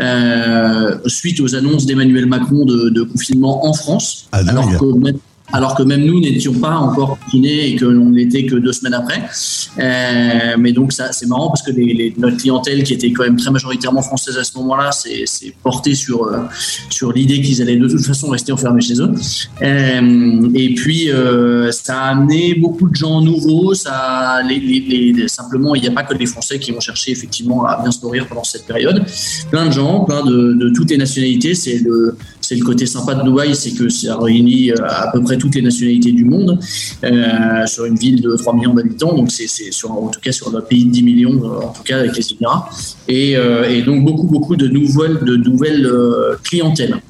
euh, 0.00 0.96
suite 1.06 1.40
aux 1.40 1.54
annonces 1.54 1.86
d'Emmanuel 1.86 2.26
Macron 2.26 2.64
de, 2.64 2.88
de 2.88 3.02
confinement 3.02 3.66
en 3.66 3.72
France, 3.72 4.28
Ah, 4.32 4.42
alors 4.46 4.68
que 4.78 4.84
alors 5.52 5.74
que 5.74 5.82
même 5.82 6.04
nous 6.04 6.20
n'étions 6.20 6.54
pas 6.54 6.74
encore 6.76 7.18
confinés 7.24 7.68
et 7.70 7.76
que 7.76 7.84
l'on 7.84 8.10
n'était 8.10 8.46
que 8.46 8.56
deux 8.56 8.72
semaines 8.72 8.94
après. 8.94 9.22
Euh, 9.78 10.56
mais 10.58 10.72
donc 10.72 10.92
ça, 10.92 11.12
c'est 11.12 11.26
marrant 11.26 11.48
parce 11.48 11.62
que 11.62 11.70
notre 12.20 12.36
clientèle, 12.38 12.82
qui 12.82 12.94
était 12.94 13.12
quand 13.12 13.24
même 13.24 13.36
très 13.36 13.50
majoritairement 13.50 14.02
française 14.02 14.36
à 14.38 14.44
ce 14.44 14.56
moment-là, 14.58 14.90
s'est 14.92 15.24
portée 15.62 15.94
sur 15.94 16.24
euh, 16.24 16.38
sur 16.90 17.12
l'idée 17.12 17.40
qu'ils 17.40 17.60
allaient 17.62 17.76
de 17.76 17.88
toute 17.88 18.04
façon 18.04 18.28
rester 18.28 18.52
enfermés 18.52 18.80
chez 18.80 19.00
eux. 19.00 19.10
Euh, 19.62 20.48
et 20.54 20.74
puis 20.74 21.10
euh, 21.10 21.70
ça 21.72 22.00
a 22.02 22.10
amené 22.10 22.54
beaucoup 22.54 22.88
de 22.88 22.94
gens 22.96 23.20
nouveaux. 23.20 23.74
Ça, 23.74 24.42
les- 24.48 24.58
les- 24.60 25.28
simplement, 25.28 25.74
il 25.74 25.82
n'y 25.82 25.88
a 25.88 25.92
pas 25.92 26.02
que 26.02 26.14
les 26.14 26.26
Français 26.26 26.58
qui 26.58 26.72
vont 26.72 26.80
chercher 26.80 27.12
effectivement 27.12 27.64
à 27.64 27.80
bien 27.82 27.90
se 27.90 28.00
nourrir 28.02 28.26
pendant 28.26 28.44
cette 28.44 28.66
période. 28.66 29.04
Plein 29.50 29.66
de 29.66 29.72
gens, 29.72 30.00
plein 30.04 30.24
de, 30.24 30.54
de 30.54 30.68
toutes 30.70 30.90
les 30.90 30.98
nationalités. 30.98 31.54
C'est 31.54 31.78
le 31.78 32.16
c'est 32.46 32.54
le 32.54 32.64
côté 32.64 32.86
sympa 32.86 33.16
de 33.16 33.24
Dubaï, 33.24 33.56
c'est 33.56 33.72
que 33.72 33.88
ça 33.88 34.16
réunit 34.18 34.70
euh, 34.70 34.76
à 34.86 35.10
peu 35.10 35.20
près 35.20 35.36
toutes 35.36 35.56
les 35.56 35.62
nationalités 35.62 36.12
du 36.12 36.24
monde 36.24 36.60
euh, 37.02 37.66
sur 37.66 37.86
une 37.86 37.96
ville 37.96 38.20
de 38.20 38.36
3 38.36 38.54
millions 38.54 38.72
d'habitants. 38.72 39.16
Donc 39.16 39.32
c'est 39.32 39.48
sur 39.48 39.90
en 39.90 40.06
tout 40.08 40.20
cas 40.20 40.30
sur 40.30 40.52
notre 40.52 40.68
pays 40.68 40.84
de 40.84 40.90
10 40.92 41.02
millions, 41.02 41.42
euh, 41.42 41.66
en 41.66 41.72
tout 41.72 41.82
cas 41.82 41.98
avec 41.98 42.16
les 42.16 42.32
Émirats. 42.32 42.70
Et, 43.08 43.32
et 43.32 43.82
donc 43.82 44.04
beaucoup 44.04 44.28
beaucoup 44.28 44.54
de 44.54 44.68
nouvelles 44.68 45.18
de 45.24 45.36
nouvelles 45.36 45.90
clientèles 46.44 47.00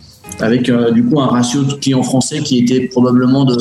avec 0.41 0.69
euh, 0.69 0.91
du 0.91 1.05
coup 1.05 1.21
un 1.21 1.27
ratio 1.27 1.63
de 1.63 1.75
clients 1.75 2.03
français 2.03 2.41
qui 2.41 2.59
était 2.59 2.89
probablement 2.89 3.45
de, 3.45 3.57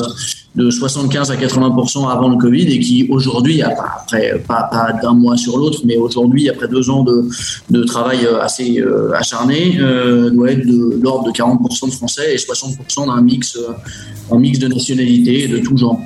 de 0.56 0.70
75 0.70 1.30
à 1.30 1.36
80% 1.36 2.10
avant 2.10 2.28
le 2.28 2.36
Covid 2.36 2.66
et 2.72 2.80
qui 2.80 3.06
aujourd'hui, 3.10 3.62
après 3.62 4.42
pas, 4.46 4.64
pas 4.64 4.92
d'un 5.00 5.12
mois 5.12 5.36
sur 5.36 5.58
l'autre, 5.58 5.80
mais 5.84 5.96
aujourd'hui 5.96 6.48
après 6.48 6.66
deux 6.66 6.88
ans 6.90 7.02
de, 7.02 7.28
de 7.70 7.84
travail 7.84 8.24
euh, 8.24 8.40
assez 8.40 8.80
euh, 8.80 9.12
acharné, 9.14 9.76
euh, 9.78 10.30
doit 10.30 10.52
être 10.52 10.66
de 10.66 10.98
l'ordre 11.02 11.24
de 11.24 11.32
40% 11.32 11.86
de 11.86 11.92
Français 11.92 12.34
et 12.34 12.36
60% 12.36 13.06
d'un 13.06 13.20
mix, 13.20 13.56
euh, 13.56 14.34
un 14.34 14.38
mix 14.38 14.58
de 14.58 14.68
nationalités 14.68 15.46
de 15.46 15.58
tout 15.58 15.76
genre. 15.76 16.00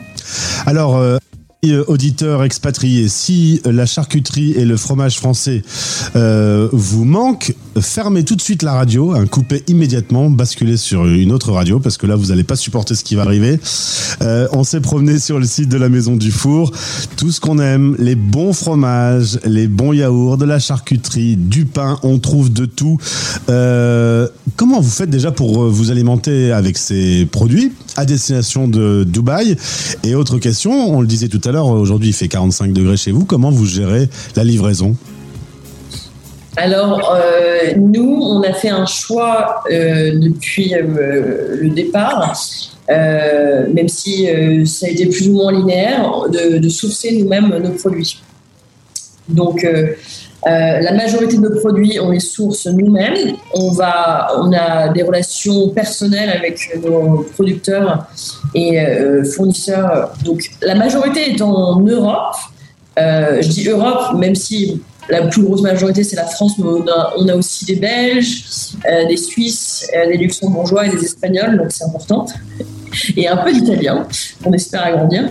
Alors, 0.66 0.96
euh, 0.96 1.18
auditeurs 1.62 2.42
expatriés, 2.42 3.08
si 3.08 3.60
la 3.66 3.84
charcuterie 3.84 4.52
et 4.52 4.64
le 4.64 4.78
fromage 4.78 5.18
français 5.18 5.62
euh, 6.16 6.68
vous 6.72 7.04
manquent, 7.04 7.54
fermez 7.78 8.24
tout 8.24 8.34
de 8.34 8.40
suite 8.40 8.62
la 8.62 8.72
radio, 8.72 9.14
coupez 9.30 9.62
immédiatement, 9.68 10.30
basculez 10.30 10.78
sur 10.78 11.04
une 11.04 11.32
autre 11.32 11.52
radio 11.52 11.78
parce 11.78 11.98
que 11.98 12.06
là 12.06 12.16
vous 12.16 12.26
n'allez 12.26 12.44
pas 12.44 12.56
supporter 12.56 12.94
ce 12.94 13.04
qui 13.04 13.14
va 13.14 13.22
arriver. 13.22 13.60
Euh, 14.22 14.48
on 14.52 14.64
s'est 14.64 14.80
promené 14.80 15.18
sur 15.18 15.38
le 15.38 15.44
site 15.44 15.68
de 15.68 15.76
la 15.76 15.90
Maison 15.90 16.16
du 16.16 16.30
Four, 16.30 16.72
tout 17.16 17.30
ce 17.30 17.40
qu'on 17.40 17.58
aime, 17.58 17.94
les 17.98 18.14
bons 18.14 18.54
fromages, 18.54 19.38
les 19.44 19.68
bons 19.68 19.92
yaourts, 19.92 20.38
de 20.38 20.46
la 20.46 20.58
charcuterie, 20.58 21.36
du 21.36 21.66
pain, 21.66 21.98
on 22.02 22.18
trouve 22.18 22.50
de 22.50 22.64
tout. 22.64 22.96
Euh, 23.50 24.28
comment 24.56 24.80
vous 24.80 24.88
faites 24.88 25.10
déjà 25.10 25.30
pour 25.30 25.62
euh, 25.62 25.68
vous 25.68 25.90
alimenter 25.90 26.52
avec 26.52 26.78
ces 26.78 27.26
produits? 27.26 27.72
Destination 28.04 28.68
de 28.68 29.04
Dubaï. 29.04 29.56
Et 30.04 30.14
autre 30.14 30.38
question, 30.38 30.72
on 30.72 31.00
le 31.00 31.06
disait 31.06 31.28
tout 31.28 31.40
à 31.44 31.52
l'heure, 31.52 31.66
aujourd'hui 31.66 32.08
il 32.08 32.14
fait 32.14 32.28
45 32.28 32.72
degrés 32.72 32.96
chez 32.96 33.12
vous, 33.12 33.24
comment 33.24 33.50
vous 33.50 33.66
gérez 33.66 34.08
la 34.36 34.44
livraison? 34.44 34.96
Alors, 36.56 37.14
euh, 37.14 37.74
nous, 37.76 38.18
on 38.22 38.42
a 38.42 38.52
fait 38.52 38.68
un 38.68 38.86
choix 38.86 39.62
euh, 39.70 40.18
depuis 40.18 40.74
euh, 40.74 41.56
le 41.60 41.70
départ, 41.70 42.34
même 42.88 43.88
si 43.88 44.26
ça 44.66 44.86
a 44.86 44.88
été 44.90 45.06
plus 45.06 45.28
ou 45.28 45.34
moins 45.34 45.52
linéaire, 45.52 46.24
de, 46.28 46.58
de 46.58 46.68
sourcer 46.68 47.16
nous-mêmes 47.16 47.48
nos 47.62 47.70
produits. 47.70 48.20
Donc, 49.28 49.64
euh, 50.46 50.80
la 50.80 50.92
majorité 50.92 51.36
de 51.36 51.42
nos 51.42 51.60
produits, 51.60 51.98
on 52.00 52.10
les 52.10 52.20
source 52.20 52.66
nous-mêmes. 52.66 53.36
On, 53.54 53.70
on 53.72 54.52
a 54.52 54.88
des 54.88 55.02
relations 55.02 55.68
personnelles 55.68 56.30
avec 56.30 56.80
nos 56.82 57.26
producteurs 57.34 58.06
et 58.54 58.80
euh, 58.80 59.24
fournisseurs. 59.24 60.12
Donc, 60.24 60.50
la 60.62 60.74
majorité 60.74 61.32
est 61.32 61.42
en 61.42 61.80
Europe. 61.80 62.36
Euh, 62.98 63.42
je 63.42 63.48
dis 63.48 63.68
Europe, 63.68 64.14
même 64.16 64.34
si 64.34 64.82
la 65.08 65.26
plus 65.26 65.42
grosse 65.42 65.62
majorité 65.62 66.04
c'est 66.04 66.16
la 66.16 66.26
France, 66.26 66.52
mais 66.58 66.66
on 66.66 66.86
a, 66.86 67.12
on 67.18 67.28
a 67.28 67.34
aussi 67.34 67.64
des 67.64 67.76
Belges, 67.76 68.44
des 69.08 69.16
Suisses, 69.16 69.88
des 69.92 70.16
Luxembourgeois 70.16 70.86
et 70.86 70.90
des 70.90 71.04
Espagnols, 71.04 71.56
donc 71.58 71.68
c'est 71.70 71.84
important. 71.84 72.26
Et 73.16 73.28
un 73.28 73.36
peu 73.36 73.52
d'Italien, 73.52 74.06
on 74.44 74.52
espère 74.52 74.84
agrandir. 74.84 75.30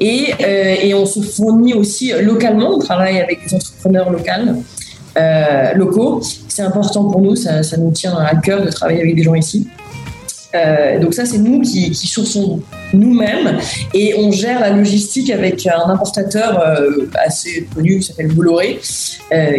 Et, 0.00 0.32
euh, 0.40 0.74
et 0.82 0.94
on 0.94 1.06
se 1.06 1.20
fournit 1.20 1.74
aussi 1.74 2.12
localement, 2.22 2.74
on 2.76 2.78
travaille 2.78 3.20
avec 3.20 3.46
des 3.46 3.54
entrepreneurs 3.54 4.10
locales, 4.10 4.56
euh, 5.16 5.74
locaux. 5.74 6.20
C'est 6.48 6.62
important 6.62 7.04
pour 7.04 7.20
nous, 7.20 7.34
ça, 7.34 7.62
ça 7.62 7.76
nous 7.76 7.90
tient 7.90 8.16
à 8.16 8.36
cœur 8.36 8.62
de 8.64 8.70
travailler 8.70 9.00
avec 9.00 9.16
des 9.16 9.24
gens 9.24 9.34
ici. 9.34 9.68
Euh, 10.54 10.98
donc 11.00 11.14
ça, 11.14 11.24
c'est 11.24 11.38
nous 11.38 11.60
qui, 11.60 11.90
qui 11.90 12.06
sourçons 12.06 12.60
nous-mêmes 12.92 13.58
et 13.94 14.14
on 14.18 14.32
gère 14.32 14.60
la 14.60 14.70
logistique 14.70 15.30
avec 15.30 15.64
un 15.66 15.88
importateur 15.88 16.60
euh, 16.60 17.08
assez 17.14 17.68
connu 17.72 17.98
qui 17.98 18.06
s'appelle 18.06 18.32
Bolloré, 18.32 18.80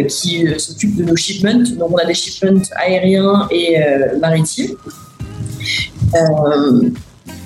qui 0.08 0.46
s'occupe 0.58 0.96
de 0.96 1.04
nos 1.04 1.16
shipments. 1.16 1.64
Donc 1.78 1.92
on 1.92 1.96
a 1.96 2.04
des 2.04 2.14
shipments 2.14 2.60
aériens 2.76 3.46
et 3.50 3.76
maritimes. 4.20 4.76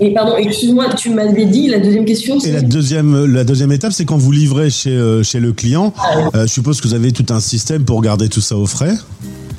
Et 0.01 0.13
pardon, 0.13 0.37
excuse-moi, 0.37 0.87
tu 0.95 1.11
m'avais 1.11 1.47
dit 1.47 1.69
la 1.69 1.79
deuxième 1.79 2.05
question. 2.05 2.37
Et 2.37 2.41
c'est- 2.41 2.53
la 2.53 2.61
deuxième, 2.61 3.25
la 3.33 3.45
deuxième 3.45 3.73
étape, 3.73 3.93
c'est 3.93 4.05
quand 4.05 4.19
vous 4.19 4.33
livrez 4.33 4.69
chez, 4.71 4.91
euh, 4.91 5.23
chez 5.23 5.41
le 5.41 5.53
client. 5.53 5.95
Euh, 6.35 6.43
je 6.43 6.53
suppose 6.53 6.81
que 6.81 6.89
vous 6.89 6.95
avez 6.95 7.13
tout 7.13 7.27
un 7.31 7.41
système 7.41 7.85
pour 7.85 8.03
garder 8.03 8.29
tout 8.29 8.41
ça 8.43 8.57
au 8.57 8.67
frais. 8.67 8.95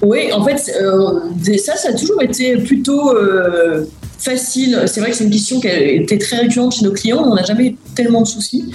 Oui, 0.04 0.32
en 0.32 0.46
fait, 0.46 0.72
euh, 0.80 1.20
ça, 1.58 1.76
ça 1.76 1.90
a 1.90 1.94
toujours 1.94 2.22
été 2.22 2.56
plutôt 2.58 3.16
euh, 3.16 3.86
facile. 4.18 4.84
C'est 4.88 5.00
vrai 5.00 5.12
que 5.12 5.16
c'est 5.16 5.24
une 5.24 5.30
question 5.32 5.60
qui 5.60 5.68
été 5.68 6.18
très 6.18 6.38
récurrente 6.38 6.76
chez 6.76 6.86
nos 6.86 6.92
clients. 6.92 7.24
On 7.26 7.36
n'a 7.36 7.44
jamais 7.44 7.68
eu 7.68 7.76
tellement 7.96 8.22
de 8.22 8.28
soucis. 8.28 8.72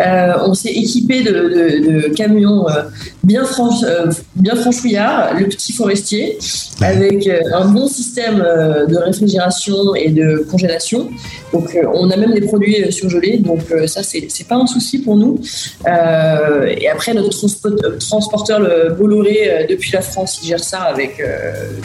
Euh, 0.00 0.32
on 0.46 0.54
s'est 0.54 0.70
équipé 0.70 1.22
de, 1.22 2.08
camions 2.14 2.68
euh, 2.68 2.82
euh, 2.82 4.12
bien 4.34 4.54
franchouillards, 4.56 5.34
le 5.38 5.46
petit 5.46 5.72
forestier, 5.72 6.38
avec 6.80 7.28
un 7.52 7.68
bon 7.68 7.86
système 7.86 8.38
de 8.38 8.96
réfrigération 8.96 9.94
et 9.94 10.10
de 10.10 10.46
congélation. 10.50 11.08
Donc, 11.52 11.76
on 11.94 12.10
a 12.10 12.16
même 12.16 12.34
des 12.34 12.42
produits 12.42 12.92
surgelés. 12.92 13.38
Donc, 13.38 13.60
ça, 13.86 14.02
c'est 14.02 14.26
c'est 14.28 14.46
pas 14.46 14.56
un 14.56 14.66
souci 14.66 14.98
pour 14.98 15.16
nous. 15.16 15.38
Et 15.86 16.88
après, 16.88 17.14
notre 17.14 17.30
transpo- 17.30 17.98
transporteur, 17.98 18.60
le 18.60 18.94
Bolloré, 18.94 19.66
depuis 19.68 19.92
la 19.92 20.02
France, 20.02 20.40
il 20.42 20.48
gère 20.48 20.64
ça 20.64 20.82
avec 20.82 21.22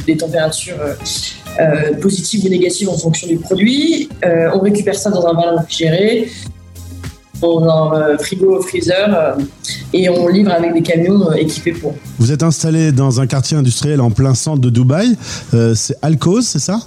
des 0.06 0.18
températures 0.18 0.78
euh, 1.60 1.94
positives 2.02 2.46
ou 2.46 2.50
négatives 2.50 2.90
en 2.90 2.98
fonction 2.98 3.28
du 3.28 3.38
produit. 3.38 4.10
Euh, 4.26 4.50
on 4.54 4.60
récupère 4.60 4.96
ça 4.96 5.10
dans 5.10 5.26
un 5.26 5.34
ballon 5.34 5.58
réfrigéré, 5.58 6.30
dans 7.42 7.64
un 7.70 7.94
euh, 8.02 8.18
frigo 8.18 8.62
freezer, 8.62 9.08
euh, 9.14 9.44
et 9.94 10.10
on 10.10 10.28
livre 10.28 10.52
avec 10.52 10.74
des 10.74 10.82
camions 10.82 11.30
euh, 11.30 11.36
équipés 11.36 11.72
pour. 11.74 11.94
Vous 12.20 12.32
êtes 12.32 12.44
installé 12.44 12.92
dans 12.92 13.22
un 13.22 13.28
quartier 13.28 13.56
industriel 13.58 14.02
en 14.02 14.10
plein 14.12 14.34
centre 14.34 14.60
de 14.62 14.70
Dubaï. 14.70 15.16
Euh, 15.54 15.74
c'est 15.76 15.96
Alcoz, 16.02 16.46
c'est 16.46 16.60
ça? 16.60 16.80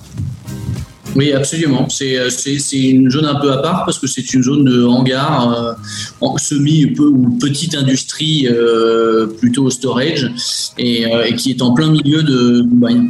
Oui, 1.17 1.33
absolument. 1.33 1.89
C'est 1.89 2.31
c'est- 2.31 2.61
c'est 2.61 2.79
une 2.79 3.11
zone 3.11 3.25
un 3.25 3.35
peu 3.41 3.51
à 3.53 3.59
part 3.59 3.85
parce 3.85 3.99
que 3.99 4.07
c'est 4.07 4.33
une 4.33 4.45
zone 4.45 4.65
de 4.65 4.85
hangar, 4.85 5.77
euh, 6.23 6.29
semi 6.39 6.87
peu, 6.87 7.07
ou 7.07 7.37
petite 7.41 7.75
industrie, 7.75 8.47
euh, 8.49 9.27
plutôt 9.27 9.69
storage, 9.71 10.31
et, 10.79 11.07
euh, 11.13 11.25
et 11.27 11.35
qui 11.35 11.51
est 11.51 11.63
en 11.63 11.73
plein 11.75 11.91
milieu 11.91 12.23
de 12.23 12.61
Dubaï. 12.61 13.01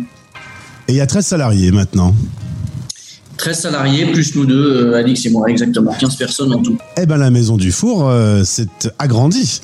Et 0.90 0.94
il 0.94 0.96
y 0.96 1.00
a 1.00 1.06
13 1.06 1.24
salariés 1.24 1.70
maintenant. 1.70 2.12
13 3.36 3.60
salariés, 3.60 4.10
plus 4.10 4.34
nous 4.34 4.44
deux, 4.44 4.88
euh, 4.88 4.98
Alix 4.98 5.24
et 5.24 5.30
moi, 5.30 5.48
exactement. 5.48 5.92
15 5.92 6.16
personnes 6.16 6.52
en 6.52 6.60
tout. 6.60 6.76
Eh 7.00 7.06
ben 7.06 7.16
la 7.16 7.30
maison 7.30 7.56
du 7.56 7.70
four 7.70 8.08
euh, 8.08 8.42
s'est 8.42 8.66
agrandie. 8.98 9.60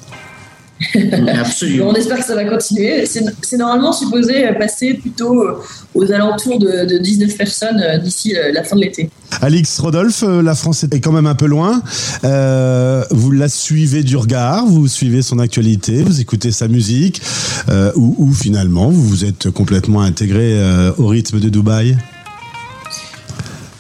Absolument. 1.41 1.89
On 1.89 1.95
espère 1.95 2.19
que 2.19 2.25
ça 2.25 2.35
va 2.35 2.45
continuer. 2.45 3.07
C'est 3.07 3.57
normalement 3.57 3.93
supposé 3.93 4.47
passer 4.59 4.95
plutôt 4.95 5.43
euh, 5.43 5.59
aux 5.95 6.11
alentours 6.13 6.59
de, 6.59 6.85
de 6.85 6.99
19 6.99 7.35
personnes 7.37 7.81
euh, 7.83 7.97
d'ici 7.99 8.37
euh, 8.37 8.53
la 8.53 8.63
fin 8.63 8.77
de 8.77 8.83
l'été. 8.83 9.09
Alix 9.41 9.79
Rodolphe, 9.79 10.23
la 10.23 10.55
France 10.55 10.85
est 10.85 11.01
quand 11.01 11.13
même 11.13 11.27
un 11.27 11.35
peu 11.35 11.47
loin. 11.47 11.81
Euh, 12.25 13.03
vous 13.11 13.31
la 13.31 13.49
suivez 13.49 14.03
du 14.03 14.17
regard, 14.17 14.67
vous 14.67 14.87
suivez 14.87 15.23
son 15.23 15.39
actualité, 15.39 16.03
vous 16.03 16.21
écoutez 16.21 16.53
sa 16.53 16.69
musique, 16.69 17.23
euh, 17.71 17.91
ou, 17.97 18.15
ou 18.19 18.33
finalement 18.35 18.91
vous 18.91 19.03
vous 19.03 19.25
êtes 19.25 19.51
complètement 19.51 20.03
intégré 20.03 20.53
euh, 20.61 20.93
au 20.99 21.07
rythme 21.07 21.41
de 21.41 21.49
Dubaï? 21.49 21.97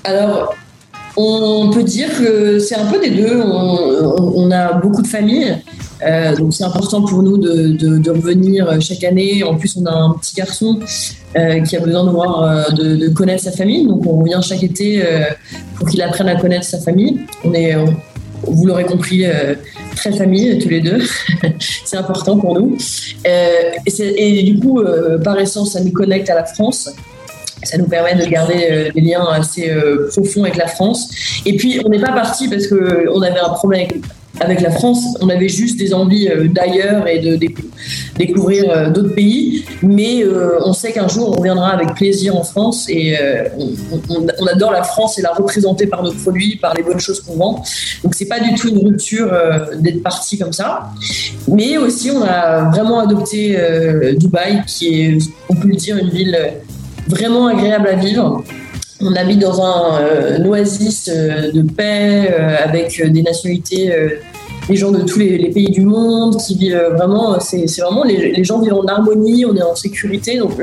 Alors, 0.05 0.55
on 1.17 1.71
peut 1.73 1.83
dire 1.83 2.09
que 2.19 2.59
c'est 2.59 2.77
un 2.77 2.87
peu 2.87 3.01
des 3.01 3.11
deux. 3.11 3.41
On, 3.43 3.49
on- 3.49 4.33
on 4.47 4.51
a 4.51 4.75
beaucoup 4.75 5.03
de 5.03 5.07
familles. 5.09 5.57
Euh, 6.05 6.37
donc 6.37 6.53
c'est 6.53 6.65
important 6.65 7.03
pour 7.03 7.23
nous 7.23 7.39
de, 7.39 8.11
revenir 8.11 8.81
chaque 8.81 9.05
année. 9.05 9.43
En 9.43 9.57
plus, 9.57 9.77
on 9.77 9.87
a 9.87 9.93
un 9.93 10.15
petit 10.15 10.35
garçon 10.35 10.81
euh, 11.37 11.61
qui 11.63 11.77
a 11.77 11.81
besoin 11.81 12.05
de, 12.05 12.11
voir, 12.11 12.43
euh, 12.43 12.71
de, 12.73 13.09
connaître 13.09 13.43
sa 13.43 13.53
famille. 13.53 13.87
Donc 13.87 14.07
on 14.07 14.19
revient 14.19 14.41
chaque 14.43 14.63
été 14.63 15.05
euh, 15.05 15.25
pour 15.77 15.89
qu'il 15.89 16.03
apprenne 16.03 16.29
à 16.29 16.37
connaître 16.37 16.65
sa 16.65 16.79
famille. 16.79 17.21
On 17.45 17.53
est, 17.55 17.75
vous 18.43 18.67
l'aurez 18.67 18.85
compris, 18.85 19.25
euh, 19.25 19.55
très 19.97 20.13
famille 20.13 20.59
tous 20.59 20.69
les 20.69 20.81
deux. 20.81 21.03
c'est 21.85 21.97
important 21.97 22.39
pour 22.39 22.55
nous. 22.55 22.77
Euh, 23.27 23.71
et, 23.87 24.43
du 24.43 24.61
coup, 24.61 24.81
euh, 24.81 25.19
par 25.19 25.39
essence, 25.39 25.73
ça 25.73 25.81
nous 25.81 25.93
connecte 25.93 26.31
à 26.31 26.35
la 26.35 26.45
France. 26.45 26.91
Ça 27.63 27.79
nous 27.79 27.87
permet 27.87 28.15
de 28.15 28.25
garder 28.27 28.69
euh, 28.71 28.93
des 28.93 29.01
liens 29.01 29.27
assez 29.33 29.71
euh, 29.71 30.09
profonds 30.13 30.45
avec 30.45 30.57
la 30.57 30.69
France. 30.69 31.09
Et 31.45 31.57
puis, 31.57 31.81
on 31.85 31.89
n'est 31.89 31.99
pas 31.99 32.13
parti 32.13 32.49
parce 32.49 32.69
qu'on 32.69 33.23
avait 33.23 33.41
un 33.41 33.49
problème 33.51 33.89
avec 34.41 34.61
la 34.61 34.71
France. 34.71 35.17
On 35.21 35.29
avait 35.29 35.49
juste 35.49 35.79
des 35.79 35.95
envies 35.95 36.29
euh, 36.29 36.49
d'ailleurs 36.49 37.07
et 37.07 37.19
de 37.19 37.37
décou- 37.37 37.71
découvrir 38.17 38.71
euh, 38.71 38.91
d'autres 38.91 39.15
pays. 39.15 39.65
Mais 39.83 40.23
euh, 40.23 40.59
on 40.65 40.73
sait 40.73 40.93
qu'un 40.93 41.09
jour, 41.09 41.31
on 41.31 41.39
reviendra 41.39 41.71
avec 41.71 41.95
plaisir 41.95 42.37
en 42.37 42.45
France. 42.45 42.87
Et 42.89 43.17
on, 44.09 44.47
adore 44.47 44.73
la 44.73 44.83
France 44.83 45.19
et 45.19 45.23
la 45.23 45.33
représenter 45.33 45.87
par 45.87 46.03
nos 46.03 46.13
produits, 46.13 46.57
par 46.57 46.75
les 46.75 46.83
bonnes 46.83 47.01
choses 47.01 47.21
qu'on 47.21 47.37
vend. 47.37 47.63
Donc, 48.03 48.15
c'est 48.15 48.27
pas 48.27 48.41
du 48.41 48.55
tout 48.55 48.69
une 48.69 48.79
rupture 48.79 49.31
d'être 49.79 50.03
parti 50.03 50.39
comme 50.39 50.53
ça. 50.53 50.91
Mais 51.49 51.77
aussi, 51.79 52.11
on 52.11 52.23
a 52.23 52.71
vraiment 52.71 53.01
adopté 53.01 53.57
Dubaï, 54.17 54.63
qui 54.67 55.03
est, 55.03 55.19
on 55.49 55.55
peut 55.55 55.69
le 55.69 55.77
dire, 55.77 55.97
une 55.97 56.11
ville 56.11 56.39
vraiment 57.09 57.47
agréable 57.47 57.89
à 57.89 57.95
vivre. 57.95 58.45
On 59.01 59.15
habite 59.15 59.41
dans 59.41 59.61
un 59.61 60.01
euh, 60.01 60.45
oasis 60.47 61.11
euh, 61.13 61.53
de 61.53 61.63
paix 61.63 62.31
euh, 62.31 62.57
avec 62.65 63.03
des 63.13 63.23
nationalités, 63.23 63.93
des 64.69 64.77
gens 64.77 64.91
de 64.91 65.03
tous 65.03 65.19
les, 65.19 65.51
pays 65.51 65.71
du 65.71 65.83
monde 65.83 66.37
qui 66.39 66.57
vivent 66.57 66.93
vraiment. 66.95 67.39
C'est 67.41 67.67
vraiment 67.81 68.05
les, 68.05 68.43
gens 68.43 68.61
vivent 68.61 68.75
en 68.75 68.87
harmonie, 68.87 69.45
on 69.45 69.55
est 69.55 69.63
en 69.63 69.75
sécurité. 69.75 70.39
Donc 70.39 70.59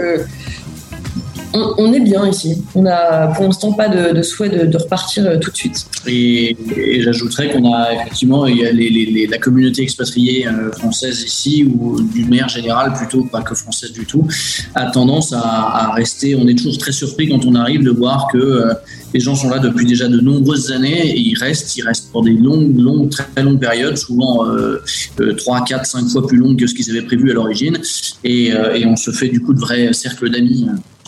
on, 1.54 1.94
est 1.94 2.00
bien 2.00 2.28
ici. 2.28 2.64
On 2.76 2.86
a 2.86 3.28
pour 3.28 3.46
l'instant 3.46 3.74
pas 3.74 3.88
de, 3.88 4.22
souhait 4.22 4.50
de, 4.50 4.78
repartir 4.78 5.26
euh, 5.26 5.38
tout 5.38 5.52
de 5.52 5.56
suite. 5.56 5.86
Et, 6.08 6.56
j'ajouterais 7.02 7.52
qu'on 7.52 7.74
a 7.74 7.94
effectivement 7.94 8.46
il 8.48 8.58
y 8.58 8.66
a 8.66 9.28
la 9.30 9.38
communauté 9.38 9.84
expatriée 9.84 10.48
euh, 10.48 10.72
française 10.72 11.22
ici, 11.22 11.64
ou 11.64 12.02
d'une 12.02 12.30
manière 12.30 12.50
générale, 12.50 12.94
plutôt 12.94 13.24
pas 13.26 13.42
que 13.42 13.56
française 13.56 13.92
du 13.92 14.06
tout, 14.06 14.28
a 14.76 14.90
tendance 14.92 15.34
à, 15.34 15.92
rester. 15.94 16.36
On 16.36 16.48
est 16.48 16.56
toujours 16.56 16.78
très 16.78 16.92
surpris 16.92 17.28
quand 17.28 17.46
on 17.46 17.56
arrive 17.56 17.84
de 17.84 17.92
voir 17.92 18.28
que 18.32 18.38
euh, 18.38 18.74
les 19.14 19.20
gens 19.20 19.36
sont 19.36 19.50
là 19.50 19.60
depuis 19.60 19.86
déjà 19.86 20.08
de 20.08 20.20
nombreuses 20.20 20.72
années 20.72 21.12
et 21.12 21.20
ils 21.20 21.38
restent, 21.38 21.76
ils 21.78 21.84
restent 21.84 22.12
pour 22.12 22.24
des 22.24 22.34
longues, 22.34 22.78
longues, 22.78 23.10
très, 23.10 23.44
longues 23.44 23.60
périodes, 23.60 23.98
souvent 23.98 24.48
euh, 24.48 24.82
euh, 25.20 25.34
3, 25.36 25.66
4, 25.66 25.86
5 25.86 26.08
fois 26.10 26.26
plus 26.26 26.38
longues 26.38 26.58
que 26.58 26.68
ce 26.68 26.74
qu'ils 26.74 26.90
avaient 26.90 27.06
prévu 27.06 27.30
à 27.32 27.34
l'origine. 27.34 27.78
Et, 28.24 28.48
et 28.48 28.86
on 28.86 28.96
se 28.96 29.12
fait 29.12 29.28
du 29.28 29.42
coup 29.42 29.54
de 29.54 29.60
vrais 29.60 29.94
cercles 29.94 30.30
d'amis 30.30 30.66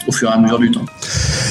au 0.08 0.12
fur 0.12 0.30
et 0.30 0.34
à 0.34 0.38
mesure 0.38 0.60
du 0.60 0.72
temps. 0.72 0.86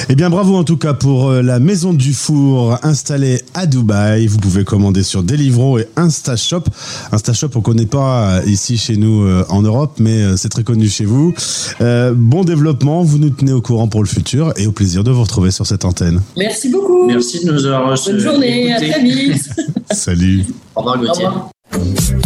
Eh 0.09 0.15
bien, 0.15 0.29
bravo 0.29 0.55
en 0.55 0.63
tout 0.63 0.77
cas 0.77 0.93
pour 0.93 1.29
euh, 1.29 1.41
la 1.41 1.59
maison 1.59 1.93
du 1.93 2.13
four 2.13 2.77
installée 2.83 3.41
à 3.53 3.65
Dubaï. 3.65 4.27
Vous 4.27 4.37
pouvez 4.37 4.63
commander 4.63 5.03
sur 5.03 5.23
Deliveroo 5.23 5.79
et 5.79 5.87
InstaShop. 5.95 6.63
InstaShop, 7.11 7.49
on 7.55 7.61
connaît 7.61 7.85
pas 7.85 8.37
euh, 8.37 8.41
ici 8.45 8.77
chez 8.77 8.97
nous 8.97 9.23
euh, 9.23 9.45
en 9.49 9.61
Europe, 9.61 9.95
mais 9.99 10.37
c'est 10.37 10.49
très 10.49 10.63
connu 10.63 10.87
chez 10.87 11.05
vous. 11.05 11.33
Euh, 11.81 12.13
bon 12.15 12.43
développement, 12.43 13.03
vous 13.03 13.17
nous 13.17 13.29
tenez 13.29 13.51
au 13.51 13.61
courant 13.61 13.87
pour 13.87 14.03
le 14.03 14.07
futur 14.07 14.53
et 14.57 14.67
au 14.67 14.71
plaisir 14.71 15.03
de 15.03 15.11
vous 15.11 15.23
retrouver 15.23 15.51
sur 15.51 15.65
cette 15.65 15.85
antenne. 15.85 16.21
Merci 16.37 16.69
beaucoup. 16.69 17.07
Merci 17.07 17.45
de 17.45 17.51
nous 17.51 17.65
avoir 17.65 17.95
Bonne 18.05 18.19
journée, 18.19 18.73
à 18.73 18.77
très 18.77 19.03
vite. 19.03 19.49
Salut. 19.91 20.45
Au 20.75 20.81
revoir 20.81 20.99
Gauthier. 20.99 21.25
Au 21.25 21.29
revoir. 21.29 22.25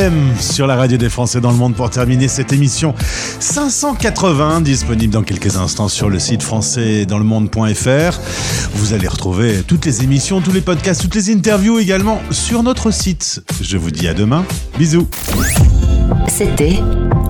System 0.00 0.34
sur 0.40 0.66
la 0.66 0.76
radio 0.76 0.96
des 0.96 1.10
Français 1.10 1.42
dans 1.42 1.50
le 1.50 1.58
monde 1.58 1.74
pour 1.74 1.90
terminer 1.90 2.26
cette 2.26 2.54
émission 2.54 2.94
580 3.38 4.62
disponible 4.62 5.12
dans 5.12 5.22
quelques 5.22 5.56
instants 5.56 5.88
sur 5.88 6.08
le 6.08 6.18
site 6.18 6.42
français 6.42 7.04
dans 7.04 7.18
le 7.18 7.24
monde.fr. 7.24 8.18
Vous 8.72 8.94
allez 8.94 9.08
retrouver 9.08 9.62
toutes 9.66 9.84
les 9.84 10.02
émissions, 10.02 10.40
tous 10.40 10.52
les 10.52 10.62
podcasts, 10.62 11.02
toutes 11.02 11.16
les 11.16 11.30
interviews 11.30 11.78
également 11.78 12.18
sur 12.30 12.62
notre 12.62 12.90
site. 12.92 13.44
Je 13.60 13.76
vous 13.76 13.90
dis 13.90 14.08
à 14.08 14.14
demain. 14.14 14.46
Bisous. 14.78 15.06
C'était 16.28 16.80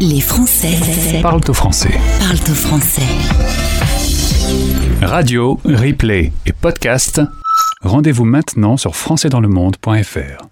Les 0.00 0.20
Français 0.20 0.78
Parle 1.22 1.40
au 1.48 1.52
français. 1.52 1.98
parlent 2.20 2.50
au 2.50 2.54
français. 2.54 3.02
Radio, 5.02 5.58
replay 5.64 6.32
et 6.46 6.52
podcast. 6.52 7.20
Rendez-vous 7.82 8.24
maintenant 8.24 8.76
sur 8.76 8.94
françaisdanslemonde.fr. 8.94 10.44